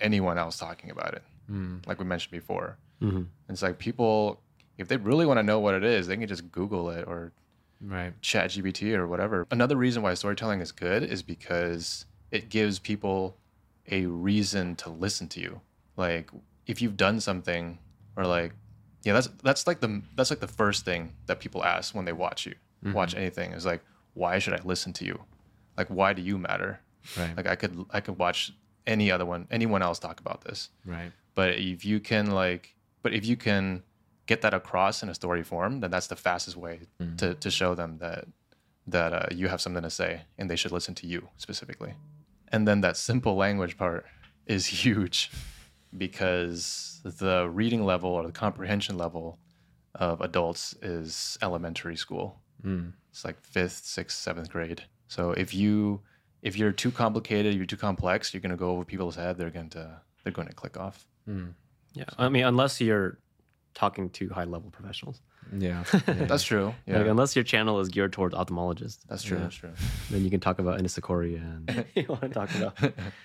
anyone 0.00 0.38
else 0.38 0.58
talking 0.58 0.90
about 0.90 1.14
it. 1.14 1.22
Like 1.86 1.98
we 1.98 2.04
mentioned 2.06 2.32
before, 2.32 2.78
Mm-hmm. 3.02 3.22
it's 3.50 3.60
like 3.62 3.78
people 3.78 4.40
if 4.78 4.88
they 4.88 4.96
really 4.96 5.26
want 5.26 5.38
to 5.38 5.42
know 5.42 5.60
what 5.60 5.74
it 5.74 5.84
is, 5.84 6.06
they 6.06 6.16
can 6.16 6.26
just 6.26 6.50
Google 6.50 6.90
it 6.90 7.06
or 7.06 7.32
Right. 7.80 8.14
chat 8.22 8.48
gpt 8.50 8.96
or 8.96 9.06
whatever 9.06 9.46
another 9.50 9.76
reason 9.76 10.00
why 10.02 10.14
storytelling 10.14 10.60
is 10.60 10.72
good 10.72 11.02
is 11.02 11.22
because 11.22 12.06
it 12.30 12.48
gives 12.48 12.78
people 12.78 13.36
a 13.90 14.06
reason 14.06 14.74
to 14.76 14.88
listen 14.88 15.28
to 15.28 15.40
you 15.40 15.60
like 15.96 16.30
if 16.66 16.80
you've 16.80 16.96
done 16.96 17.20
something 17.20 17.78
or 18.16 18.26
like 18.26 18.52
yeah 19.02 19.12
that's 19.12 19.26
that's 19.42 19.66
like 19.66 19.80
the 19.80 20.00
that's 20.16 20.30
like 20.30 20.40
the 20.40 20.48
first 20.48 20.86
thing 20.86 21.12
that 21.26 21.40
people 21.40 21.62
ask 21.62 21.94
when 21.94 22.06
they 22.06 22.12
watch 22.12 22.46
you 22.46 22.54
watch 22.94 23.14
anything 23.14 23.52
is 23.52 23.66
like 23.66 23.82
why 24.14 24.38
should 24.38 24.54
i 24.54 24.60
listen 24.64 24.92
to 24.94 25.04
you 25.04 25.20
like 25.76 25.88
why 25.88 26.12
do 26.12 26.22
you 26.22 26.38
matter? 26.38 26.80
Right. 27.18 27.36
like 27.36 27.46
i 27.46 27.54
could 27.54 27.84
i 27.90 28.00
could 28.00 28.16
watch 28.18 28.52
any 28.86 29.10
other 29.10 29.26
one 29.26 29.46
anyone 29.50 29.82
else 29.82 29.98
talk 29.98 30.20
about 30.20 30.42
this. 30.44 30.70
Right. 30.86 31.12
but 31.34 31.50
if 31.58 31.84
you 31.84 32.00
can 32.00 32.30
like 32.30 32.74
but 33.02 33.12
if 33.12 33.26
you 33.26 33.36
can 33.36 33.82
get 34.26 34.40
that 34.40 34.54
across 34.54 35.02
in 35.02 35.08
a 35.10 35.14
story 35.14 35.42
form 35.42 35.80
then 35.80 35.90
that's 35.90 36.06
the 36.06 36.16
fastest 36.16 36.56
way 36.56 36.80
to, 37.18 37.34
to 37.34 37.50
show 37.50 37.74
them 37.74 37.98
that 37.98 38.24
that 38.86 39.12
uh, 39.12 39.26
you 39.34 39.48
have 39.48 39.60
something 39.60 39.82
to 39.82 39.90
say 39.90 40.22
and 40.38 40.48
they 40.50 40.56
should 40.56 40.72
listen 40.72 40.94
to 40.94 41.06
you 41.06 41.28
specifically. 41.36 41.94
And 42.52 42.68
then 42.68 42.80
that 42.82 42.96
simple 42.96 43.34
language 43.34 43.76
part 43.78 44.04
is 44.46 44.66
huge 44.84 45.30
because 45.96 47.00
the 47.04 47.48
reading 47.50 47.84
level 47.84 48.10
or 48.10 48.24
the 48.26 48.32
comprehension 48.32 48.96
level 48.98 49.38
of 49.94 50.20
adults 50.20 50.74
is 50.82 51.38
elementary 51.42 51.96
school. 51.96 52.40
It's 53.10 53.24
like 53.24 53.40
fifth 53.42 53.84
sixth 53.84 54.18
seventh 54.18 54.50
grade 54.50 54.84
so 55.08 55.30
if 55.32 55.52
you 55.54 56.00
if 56.42 56.56
you're 56.56 56.72
too 56.72 56.90
complicated 56.90 57.54
you're 57.54 57.66
too 57.66 57.76
complex 57.76 58.32
you're 58.34 58.40
going 58.40 58.50
to 58.50 58.56
go 58.56 58.70
over 58.70 58.84
people's 58.84 59.16
head 59.16 59.36
they're 59.38 59.50
going 59.50 59.70
to 59.70 60.00
they're 60.22 60.32
going 60.32 60.48
to 60.48 60.54
click 60.54 60.76
off 60.76 61.06
Yeah. 61.94 62.04
I 62.18 62.28
mean, 62.28 62.44
unless 62.44 62.80
you're 62.80 63.18
talking 63.74 64.10
to 64.10 64.28
high 64.28 64.44
level 64.44 64.70
professionals. 64.70 65.20
Yeah. 65.58 65.84
that's 66.06 66.42
true 66.42 66.74
yeah 66.86 66.98
Like, 66.98 67.06
unless 67.08 67.36
your 67.36 67.44
channel 67.44 67.78
is 67.80 67.88
geared 67.88 68.12
towards 68.12 68.34
ophthalmologists, 68.34 69.00
that's 69.08 69.22
true 69.22 69.38
that's 69.38 69.54
true 69.56 69.72
then 70.10 70.24
you 70.24 70.30
can 70.30 70.40
talk 70.40 70.58
about 70.58 70.80
anisocoria 70.80 71.40
and 71.68 71.84
you 71.94 72.06
want 72.08 72.22
to 72.22 72.28
talk 72.30 72.50
about. 72.54 72.74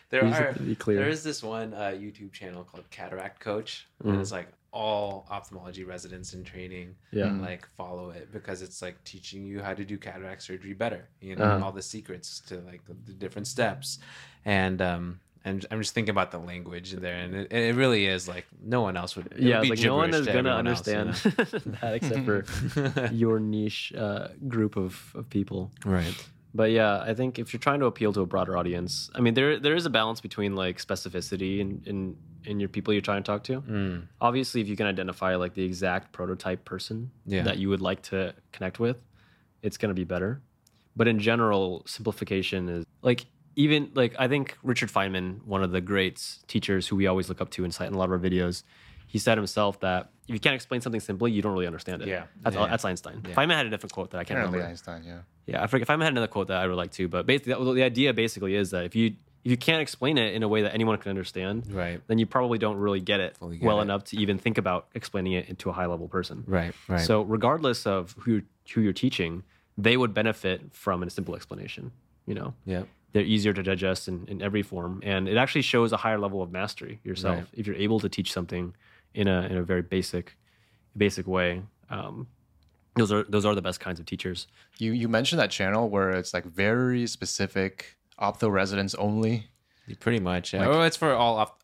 there 0.09 0.25
are 0.25 0.53
to 0.53 0.59
be 0.61 0.75
clear. 0.75 0.97
there 0.99 1.09
is 1.09 1.23
this 1.23 1.41
one 1.41 1.73
uh, 1.73 1.93
YouTube 2.05 2.31
channel 2.33 2.63
called 2.69 2.85
Cataract 2.89 3.39
Coach, 3.39 3.87
and 4.03 4.19
it's 4.19 4.31
like 4.31 4.47
all 4.71 5.25
ophthalmology 5.31 5.83
residents 5.83 6.33
in 6.33 6.43
training 6.43 6.95
Yeah. 7.11 7.35
like 7.39 7.67
follow 7.77 8.11
it 8.11 8.31
because 8.31 8.61
it's 8.61 8.81
like 8.81 9.03
teaching 9.03 9.45
you 9.45 9.61
how 9.61 9.73
to 9.73 9.83
do 9.83 9.97
cataract 9.97 10.43
surgery 10.43 10.73
better. 10.73 11.09
You 11.21 11.35
know, 11.35 11.43
Uh-huh. 11.43 11.65
all 11.65 11.71
the 11.71 11.81
secrets 11.81 12.39
to 12.47 12.59
like 12.61 12.85
the, 12.85 12.93
the 13.05 13.13
different 13.13 13.47
steps, 13.47 13.99
and 14.45 14.81
um. 14.81 15.19
And 15.45 15.65
I'm 15.71 15.79
just 15.79 15.93
thinking 15.93 16.09
about 16.11 16.31
the 16.31 16.37
language 16.37 16.93
in 16.93 17.01
there, 17.01 17.15
and 17.15 17.33
it, 17.33 17.53
it 17.53 17.73
really 17.75 18.05
is 18.07 18.27
like 18.27 18.45
no 18.61 18.81
one 18.81 18.97
else 18.97 19.15
would. 19.15 19.27
it 19.27 19.35
would 19.35 19.41
Yeah, 19.43 19.61
be 19.61 19.69
like 19.69 19.79
no 19.79 19.95
one 19.95 20.13
is 20.13 20.25
to 20.27 20.33
gonna 20.33 20.49
everyone 20.49 20.67
else, 20.67 20.85
you 20.85 20.93
understand 20.97 21.77
that 21.81 21.93
except 21.95 22.25
for 22.25 23.07
your 23.13 23.39
niche 23.39 23.93
uh, 23.97 24.27
group 24.49 24.75
of, 24.75 25.13
of 25.15 25.29
people. 25.29 25.71
right? 25.85 26.13
But 26.53 26.71
yeah, 26.71 27.01
I 27.01 27.13
think 27.13 27.37
if 27.37 27.53
you're 27.53 27.59
trying 27.59 27.79
to 27.81 27.85
appeal 27.85 28.11
to 28.13 28.21
a 28.21 28.25
broader 28.25 28.57
audience, 28.57 29.09
I 29.13 29.21
mean, 29.21 29.35
there 29.35 29.59
there 29.59 29.75
is 29.75 29.85
a 29.85 29.89
balance 29.89 30.19
between 30.21 30.55
like 30.55 30.77
specificity 30.79 31.59
in 31.59 31.81
in, 31.85 32.15
in 32.43 32.59
your 32.59 32.69
people 32.69 32.91
you're 32.93 33.01
trying 33.01 33.21
to 33.23 33.27
talk 33.31 33.43
to. 33.45 33.61
Mm. 33.61 34.07
Obviously, 34.19 34.59
if 34.61 34.67
you 34.67 34.75
can 34.75 34.87
identify 34.87 35.35
like 35.35 35.53
the 35.53 35.63
exact 35.63 36.11
prototype 36.11 36.65
person 36.65 37.11
Yeah. 37.25 37.43
that 37.43 37.57
you 37.59 37.69
would 37.69 37.81
like 37.81 38.01
to 38.03 38.33
connect 38.51 38.79
with, 38.79 38.97
it's 39.61 39.77
gonna 39.77 39.93
be 39.93 40.05
better. 40.05 40.41
But 40.95 41.07
in 41.07 41.19
general, 41.19 41.83
simplification 41.85 42.67
is 42.69 42.85
like 43.03 43.25
even 43.55 43.91
like 43.93 44.15
I 44.17 44.27
think 44.27 44.57
Richard 44.63 44.89
Feynman, 44.89 45.45
one 45.45 45.61
of 45.63 45.71
the 45.71 45.81
great 45.81 46.17
teachers 46.47 46.87
who 46.87 46.95
we 46.95 47.05
always 47.05 47.29
look 47.29 47.41
up 47.41 47.51
to 47.51 47.63
and 47.63 47.71
cite 47.73 47.89
in 47.89 47.93
a 47.93 47.97
lot 47.97 48.05
of 48.05 48.11
our 48.11 48.19
videos, 48.19 48.63
he 49.05 49.19
said 49.19 49.37
himself 49.37 49.79
that 49.81 50.09
if 50.27 50.33
you 50.33 50.39
can't 50.39 50.55
explain 50.55 50.81
something 50.81 51.01
simply, 51.01 51.31
you 51.31 51.41
don't 51.41 51.53
really 51.53 51.65
understand 51.67 52.01
it. 52.01 52.07
Yeah. 52.07 52.23
that's, 52.41 52.55
Yeah. 52.55 52.67
that's 52.67 52.85
Einstein. 52.85 53.21
Feynman 53.21 53.55
had 53.55 53.65
a 53.65 53.69
different 53.69 53.93
quote 53.93 54.11
that 54.11 54.17
I 54.19 54.23
can't 54.23 54.37
apparently 54.39 54.57
remember. 54.59 54.69
einstein 54.71 55.03
yeah 55.03 55.21
Yeah, 55.49 55.63
I 55.63 55.67
forget. 55.67 55.83
If 55.83 55.89
I 55.89 55.93
had 56.03 56.11
another 56.13 56.27
quote 56.27 56.47
that 56.47 56.57
I 56.57 56.67
would 56.67 56.75
like 56.77 56.91
to, 56.91 57.07
but 57.07 57.25
basically, 57.25 57.53
the, 57.65 57.73
the 57.73 57.83
idea 57.83 58.13
basically 58.13 58.55
is 58.55 58.71
that 58.71 58.85
if 58.85 58.95
you 58.95 59.15
if 59.45 59.51
you 59.51 59.57
can't 59.57 59.81
explain 59.81 60.17
it 60.17 60.33
in 60.33 60.43
a 60.43 60.47
way 60.47 60.61
that 60.63 60.73
anyone 60.73 60.97
can 60.97 61.09
understand, 61.11 61.71
Right. 61.73 62.01
then 62.07 62.17
you 62.19 62.25
probably 62.25 62.57
don't 62.57 62.75
really 62.75 62.99
get 62.99 63.19
it 63.21 63.37
Fully 63.37 63.57
get 63.57 63.65
well 63.65 63.79
it. 63.79 63.83
enough 63.83 64.03
to 64.05 64.17
even 64.17 64.37
think 64.37 64.57
about 64.57 64.87
explaining 64.93 65.31
it 65.33 65.57
to 65.59 65.69
a 65.69 65.73
high 65.73 65.85
level 65.85 66.07
person. 66.09 66.43
Right. 66.45 66.73
Right. 66.89 66.99
So, 66.99 67.21
regardless 67.21 67.87
of 67.87 68.15
who 68.19 68.31
you're, 68.33 68.41
who 68.73 68.81
you're 68.81 68.93
teaching, 68.93 69.43
they 69.77 69.95
would 69.95 70.13
benefit 70.13 70.61
from 70.73 71.03
a 71.03 71.09
simple 71.09 71.35
explanation. 71.35 71.91
You 72.25 72.35
know, 72.35 72.53
yeah. 72.65 72.83
they're 73.13 73.23
easier 73.23 73.53
to 73.53 73.63
digest 73.63 74.07
in, 74.09 74.27
in 74.27 74.41
every 74.41 74.61
form, 74.61 74.99
and 75.03 75.27
it 75.29 75.37
actually 75.37 75.63
shows 75.63 75.93
a 75.93 75.97
higher 75.97 76.19
level 76.19 76.41
of 76.43 76.51
mastery 76.51 76.99
yourself 77.03 77.37
Right. 77.37 77.47
if 77.53 77.65
you're 77.65 77.77
able 77.87 77.99
to 78.01 78.09
teach 78.09 78.31
something 78.33 78.75
in 79.15 79.27
a 79.27 79.41
in 79.49 79.55
a 79.57 79.63
very 79.63 79.81
basic 79.81 80.35
basic 80.97 81.25
way. 81.27 81.61
Um, 81.89 82.27
those 82.99 83.11
are 83.11 83.23
those 83.29 83.45
are 83.45 83.55
the 83.55 83.61
best 83.61 83.79
kinds 83.79 83.99
of 83.99 84.05
teachers. 84.05 84.47
you 84.77 84.91
you 84.91 85.07
mentioned 85.07 85.39
that 85.39 85.49
channel 85.51 85.89
where 85.89 86.11
it's 86.11 86.33
like 86.33 86.45
very 86.45 87.07
specific 87.07 87.97
ophtho 88.19 88.51
residents 88.51 88.93
only 88.95 89.47
Pretty 89.99 90.19
much. 90.19 90.53
Yeah. 90.53 90.67
oh, 90.67 90.81
it's 90.81 90.97
for 90.97 91.13
all 91.15 91.37
opt- 91.37 91.63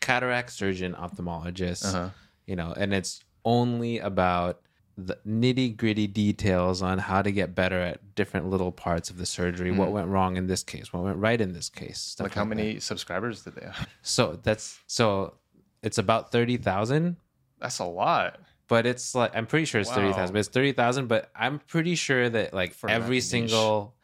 cataract 0.00 0.50
surgeon 0.50 0.92
ophthalmologists. 0.94 1.86
Uh-huh. 1.86 2.10
You 2.46 2.56
know, 2.56 2.74
and 2.76 2.92
it's 2.92 3.22
only 3.44 4.00
about 4.00 4.60
the 4.98 5.16
nitty 5.26 5.76
gritty 5.76 6.06
details 6.08 6.82
on 6.82 6.98
how 6.98 7.22
to 7.22 7.30
get 7.30 7.54
better 7.54 7.78
at 7.80 8.14
different 8.16 8.50
little 8.50 8.72
parts 8.72 9.08
of 9.08 9.18
the 9.18 9.24
surgery. 9.26 9.70
What 9.70 9.92
went 9.92 10.08
wrong 10.08 10.36
in 10.36 10.48
this 10.48 10.64
case? 10.64 10.92
What 10.92 11.04
went 11.04 11.18
right 11.18 11.40
in 11.40 11.52
this 11.52 11.68
case? 11.68 11.98
Stuff 12.00 12.24
like 12.24 12.34
how 12.34 12.42
that. 12.44 12.56
many 12.56 12.80
subscribers 12.80 13.42
did 13.44 13.54
they 13.54 13.66
have 13.66 13.88
So 14.02 14.40
that's 14.42 14.80
so 14.88 15.34
it's 15.82 15.98
about 15.98 16.32
thirty 16.32 16.56
thousand. 16.56 17.16
that's 17.60 17.78
a 17.78 17.84
lot 17.84 18.40
But 18.70 18.86
it's 18.86 19.14
like 19.14 19.36
I'm 19.36 19.46
pretty 19.46 19.66
sure 19.66 19.80
it's 19.82 19.90
Wow. 19.90 19.96
thirty 19.96 20.12
thousand. 20.14 20.32
But 20.32 20.38
it's 20.38 20.48
thirty 20.48 20.72
thousand. 20.72 21.08
But 21.08 21.30
I'm 21.36 21.58
pretty 21.58 21.94
sure 21.96 22.30
that 22.30 22.54
like 22.54 22.72
For 22.72 22.88
every 22.88 23.20
single, 23.20 23.94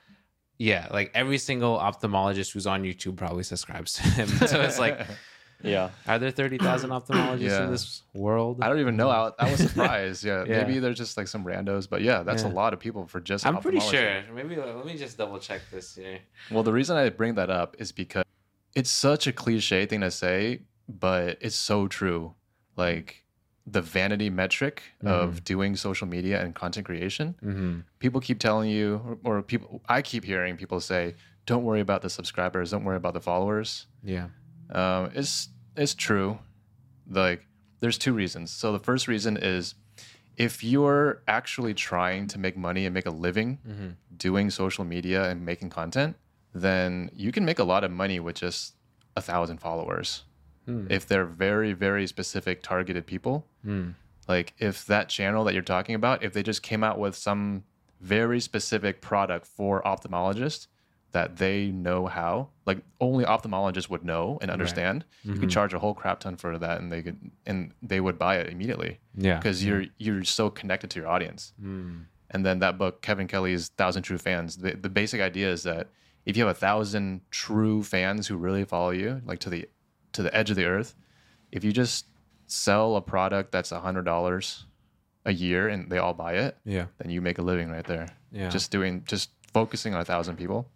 yeah, 0.59 0.89
like 0.91 1.11
every 1.15 1.39
single 1.39 1.79
ophthalmologist 1.79 2.53
who's 2.53 2.67
on 2.67 2.83
YouTube 2.83 3.17
probably 3.17 3.45
subscribes 3.45 3.95
to 3.95 4.03
him. 4.03 4.29
so 4.47 4.61
it's 4.61 4.79
like 4.79 5.01
Yeah. 5.63 5.89
Are 6.07 6.19
there 6.19 6.31
thirty 6.33 6.59
thousand 6.59 6.91
ophthalmologists 6.97 7.41
Yeah. 7.41 7.65
in 7.65 7.71
this 7.71 8.03
world? 8.13 8.59
I 8.61 8.69
don't 8.69 8.81
even 8.81 8.97
know. 8.97 9.09
I, 9.09 9.31
I 9.39 9.51
was 9.51 9.61
surprised. 9.69 10.23
Yeah, 10.25 10.45
Yeah. 10.45 10.65
maybe 10.65 10.81
they're 10.81 10.93
just 10.93 11.17
like 11.17 11.29
some 11.29 11.45
randos, 11.45 11.89
but 11.89 12.03
yeah, 12.03 12.23
that's 12.25 12.43
Yeah. 12.43 12.51
a 12.51 12.53
lot 12.61 12.75
of 12.75 12.81
people 12.81 13.07
for 13.07 13.21
just. 13.21 13.47
I'm 13.47 13.59
pretty 13.61 13.81
sure. 13.81 14.23
Maybe 14.35 14.59
uh, 14.61 14.67
let 14.75 14.85
me 14.85 14.99
just 14.99 15.17
double 15.17 15.39
check 15.39 15.63
this 15.71 15.95
here. 15.95 16.19
Well, 16.51 16.63
the 16.65 16.73
reason 16.73 16.97
I 16.97 17.09
bring 17.09 17.37
that 17.37 17.49
up 17.51 17.77
is 17.79 17.91
because 17.93 18.25
it's 18.75 18.91
such 18.91 19.27
a 19.29 19.33
cliche 19.33 19.87
thing 19.87 20.01
to 20.03 20.11
say, 20.11 20.63
but 20.89 21.39
it's 21.41 21.57
so 21.57 21.87
true. 21.89 22.35
Like 22.77 23.23
the 23.67 23.83
vanity 23.83 24.31
metric 24.31 24.83
of 25.05 25.43
doing 25.45 25.75
social 25.77 26.07
media 26.07 26.41
and 26.43 26.55
content 26.55 26.87
creation, 26.87 27.35
Mm-hmm. 27.45 27.81
people 27.99 28.21
keep 28.21 28.39
telling 28.39 28.71
you, 28.71 29.19
or, 29.25 29.39
or 29.39 29.43
people, 29.43 29.83
I 29.89 30.03
keep 30.03 30.25
hearing 30.25 30.57
people 30.57 30.81
say, 30.81 31.15
"Don't 31.47 31.65
worry 31.65 31.81
about 31.81 32.03
the 32.03 32.11
subscribers. 32.11 32.71
Don't 32.71 32.85
worry 32.85 32.97
about 32.97 33.15
the 33.15 33.21
followers." 33.21 33.87
Yeah. 34.05 34.29
Um, 34.71 35.11
it's 35.15 35.49
it's 35.77 35.95
true. 35.95 36.39
Like 37.11 37.45
there's 37.81 37.99
two 37.99 38.13
reasons. 38.13 38.51
So 38.51 38.73
the 38.73 38.79
first 38.79 39.09
reason 39.09 39.37
is 39.37 39.75
if 40.37 40.63
you're 40.63 41.23
actually 41.27 41.75
trying 41.75 42.27
to 42.29 42.39
make 42.39 42.57
money 42.57 42.85
and 42.87 42.93
make 42.95 43.07
a 43.07 43.11
living 43.11 43.97
doing 44.17 44.51
social 44.51 44.85
media 44.85 45.29
and 45.31 45.45
making 45.45 45.71
content, 45.71 46.17
then 46.55 47.11
you 47.15 47.33
can 47.33 47.45
make 47.45 47.59
a 47.59 47.65
lot 47.65 47.85
of 47.85 47.91
money 47.91 48.21
with 48.21 48.37
just 48.37 48.75
a 49.17 49.21
thousand 49.23 49.59
followers. 49.59 50.23
Hmm. 50.67 50.87
If 50.91 51.07
they're 51.07 51.25
very, 51.25 51.73
very 51.73 52.07
specific 52.07 52.63
targeted 52.63 53.07
people. 53.07 53.47
Hmm. 53.63 53.91
Like 54.29 54.55
if 54.59 54.85
that 54.87 55.09
channel 55.09 55.45
that 55.45 55.55
you're 55.55 55.63
talking 55.63 55.95
about, 55.95 56.23
if 56.23 56.33
they 56.33 56.43
just 56.43 56.63
came 56.63 56.83
out 56.83 56.99
with 56.99 57.15
some 57.15 57.65
very 58.01 58.41
specific 58.41 59.01
product 59.01 59.47
for 59.47 59.83
ophthalmologists 59.83 60.67
that 61.13 61.37
they 61.37 61.69
know 61.69 62.07
how, 62.07 62.49
like 62.67 62.79
only 63.01 63.25
ophthalmologists 63.25 63.89
would 63.89 64.05
know 64.05 64.39
and 64.43 64.51
understand, 64.51 65.05
you 65.23 65.33
could 65.33 65.43
mm-hmm. 65.43 65.49
charge 65.49 65.73
a 65.73 65.79
whole 65.79 65.95
crap 65.95 66.21
ton 66.21 66.37
for 66.37 66.59
that, 66.59 66.81
and 66.81 66.93
they 66.93 67.03
could 67.03 67.31
and 67.47 67.73
they 67.81 68.01
would 68.01 68.19
buy 68.19 68.37
it 68.37 68.49
immediately. 68.53 68.99
Yeah. 69.15 69.39
because 69.39 69.65
you're 69.65 69.85
you're 69.99 70.25
so 70.25 70.51
connected 70.51 70.91
to 70.91 71.01
your 71.01 71.09
audience. 71.09 71.53
Hmm. 71.61 72.01
And 72.31 72.45
then 72.45 72.59
that 72.59 72.77
book, 72.77 73.03
Kevin 73.03 73.29
Kelly's 73.29 73.69
Thousand 73.69 74.03
True 74.03 74.19
Fans, 74.19 74.57
the, 74.57 74.73
the 74.73 74.89
basic 74.89 75.21
idea 75.21 75.51
is 75.51 75.63
that 75.63 75.89
if 76.27 76.37
you 76.37 76.45
have 76.45 76.55
a 76.55 76.59
thousand 76.59 77.21
true 77.31 77.85
fans 77.85 78.27
who 78.27 78.37
really 78.37 78.65
follow 78.65 78.91
you, 78.91 79.23
like 79.25 79.39
to 79.41 79.49
the 79.49 79.69
to 80.17 80.23
the 80.23 80.35
edge 80.37 80.51
of 80.51 80.57
the 80.57 80.65
earth, 80.65 80.95
if 81.53 81.63
you 81.65 81.73
just 81.73 82.07
sell 82.47 82.97
a 82.97 83.01
product 83.03 83.53
that's 83.53 83.73
a 83.73 83.81
hundred 83.81 84.05
dollars 84.05 84.65
a 85.25 85.33
year 85.33 85.69
and 85.69 85.91
they 85.91 85.99
all 85.99 86.15
buy 86.15 86.35
it, 86.35 86.57
Yeah. 86.65 86.87
then 86.99 87.11
you 87.11 87.21
make 87.21 87.39
a 87.39 87.43
living 87.43 87.71
right 87.71 87.85
there. 87.85 88.09
Yeah. 88.33 88.49
Just 88.49 88.71
doing 88.71 89.05
just 89.07 89.31
focusing 89.53 89.95
on 89.95 90.01
a 90.01 90.05
thousand 90.05 90.37
people. 90.37 90.69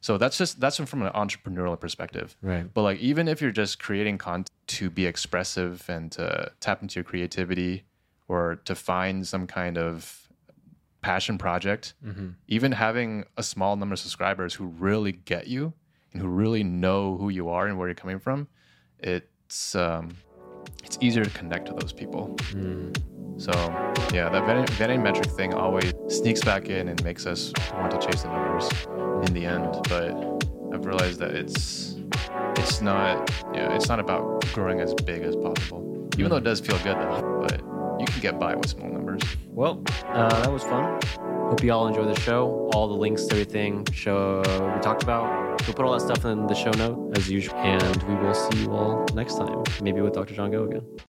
So 0.00 0.18
that's 0.18 0.36
just 0.36 0.58
that's 0.60 0.78
from 0.78 1.02
an 1.02 1.12
entrepreneurial 1.12 1.78
perspective. 1.78 2.36
Right. 2.42 2.66
But 2.74 2.82
like 2.82 2.98
even 3.00 3.28
if 3.28 3.40
you're 3.40 3.52
just 3.52 3.78
creating 3.78 4.18
content 4.18 4.50
to 4.78 4.90
be 4.90 5.06
expressive 5.06 5.84
and 5.88 6.10
to 6.12 6.50
tap 6.60 6.82
into 6.82 6.96
your 6.96 7.04
creativity 7.04 7.84
or 8.28 8.56
to 8.64 8.74
find 8.74 9.26
some 9.26 9.46
kind 9.46 9.76
of 9.78 10.28
passion 11.02 11.36
project, 11.38 11.94
mm-hmm. 12.04 12.28
even 12.48 12.72
having 12.72 13.24
a 13.36 13.42
small 13.42 13.76
number 13.76 13.92
of 13.92 13.98
subscribers 13.98 14.54
who 14.54 14.66
really 14.66 15.12
get 15.12 15.46
you 15.46 15.72
and 16.12 16.22
who 16.22 16.28
really 16.28 16.62
know 16.64 17.16
who 17.16 17.28
you 17.28 17.48
are 17.48 17.66
and 17.66 17.78
where 17.78 17.88
you're 17.88 17.94
coming 17.94 18.18
from, 18.18 18.48
it's 19.02 19.74
um, 19.74 20.16
it's 20.84 20.98
easier 21.00 21.24
to 21.24 21.30
connect 21.30 21.66
to 21.66 21.72
those 21.74 21.92
people. 21.92 22.36
So 23.38 23.52
yeah, 24.12 24.28
that 24.28 24.44
vanity, 24.46 24.72
vanity 24.74 25.02
metric 25.02 25.26
thing 25.26 25.54
always 25.54 25.92
sneaks 26.08 26.42
back 26.42 26.68
in 26.68 26.88
and 26.88 27.02
makes 27.04 27.26
us 27.26 27.52
want 27.74 27.90
to 27.90 27.98
chase 28.06 28.22
the 28.22 28.28
numbers 28.28 28.68
in 29.28 29.34
the 29.34 29.46
end. 29.46 29.66
But 29.88 30.12
I've 30.72 30.84
realized 30.84 31.18
that 31.20 31.32
it's 31.32 31.96
it's 32.56 32.80
not 32.80 33.30
yeah 33.54 33.74
it's 33.74 33.88
not 33.88 33.98
about 33.98 34.44
growing 34.52 34.80
as 34.80 34.94
big 34.94 35.22
as 35.22 35.34
possible. 35.36 36.08
Even 36.18 36.30
though 36.30 36.36
it 36.36 36.44
does 36.44 36.60
feel 36.60 36.78
good 36.78 36.96
though, 36.96 37.40
but 37.46 37.60
you 38.00 38.06
can 38.06 38.20
get 38.20 38.38
by 38.38 38.54
with 38.54 38.68
small 38.68 38.90
numbers. 38.90 39.22
Well, 39.48 39.82
uh, 40.06 40.42
that 40.42 40.52
was 40.52 40.62
fun. 40.62 41.00
Hope 41.52 41.62
you 41.62 41.70
all 41.70 41.86
enjoy 41.86 42.06
the 42.06 42.18
show. 42.18 42.70
All 42.72 42.88
the 42.88 42.94
links 42.94 43.26
to 43.26 43.32
everything 43.32 43.86
show 43.92 44.38
we 44.74 44.80
talked 44.80 45.02
about. 45.02 45.60
We'll 45.66 45.74
put 45.74 45.84
all 45.84 45.92
that 45.92 46.00
stuff 46.00 46.24
in 46.24 46.46
the 46.46 46.54
show 46.54 46.70
note 46.70 47.14
as 47.18 47.28
usual, 47.30 47.56
and 47.56 48.02
we 48.04 48.14
will 48.14 48.32
see 48.32 48.62
you 48.62 48.72
all 48.72 49.06
next 49.12 49.36
time. 49.36 49.62
Maybe 49.82 50.00
with 50.00 50.14
Dr. 50.14 50.34
Jon 50.34 50.50
Go 50.50 50.64
again. 50.64 51.02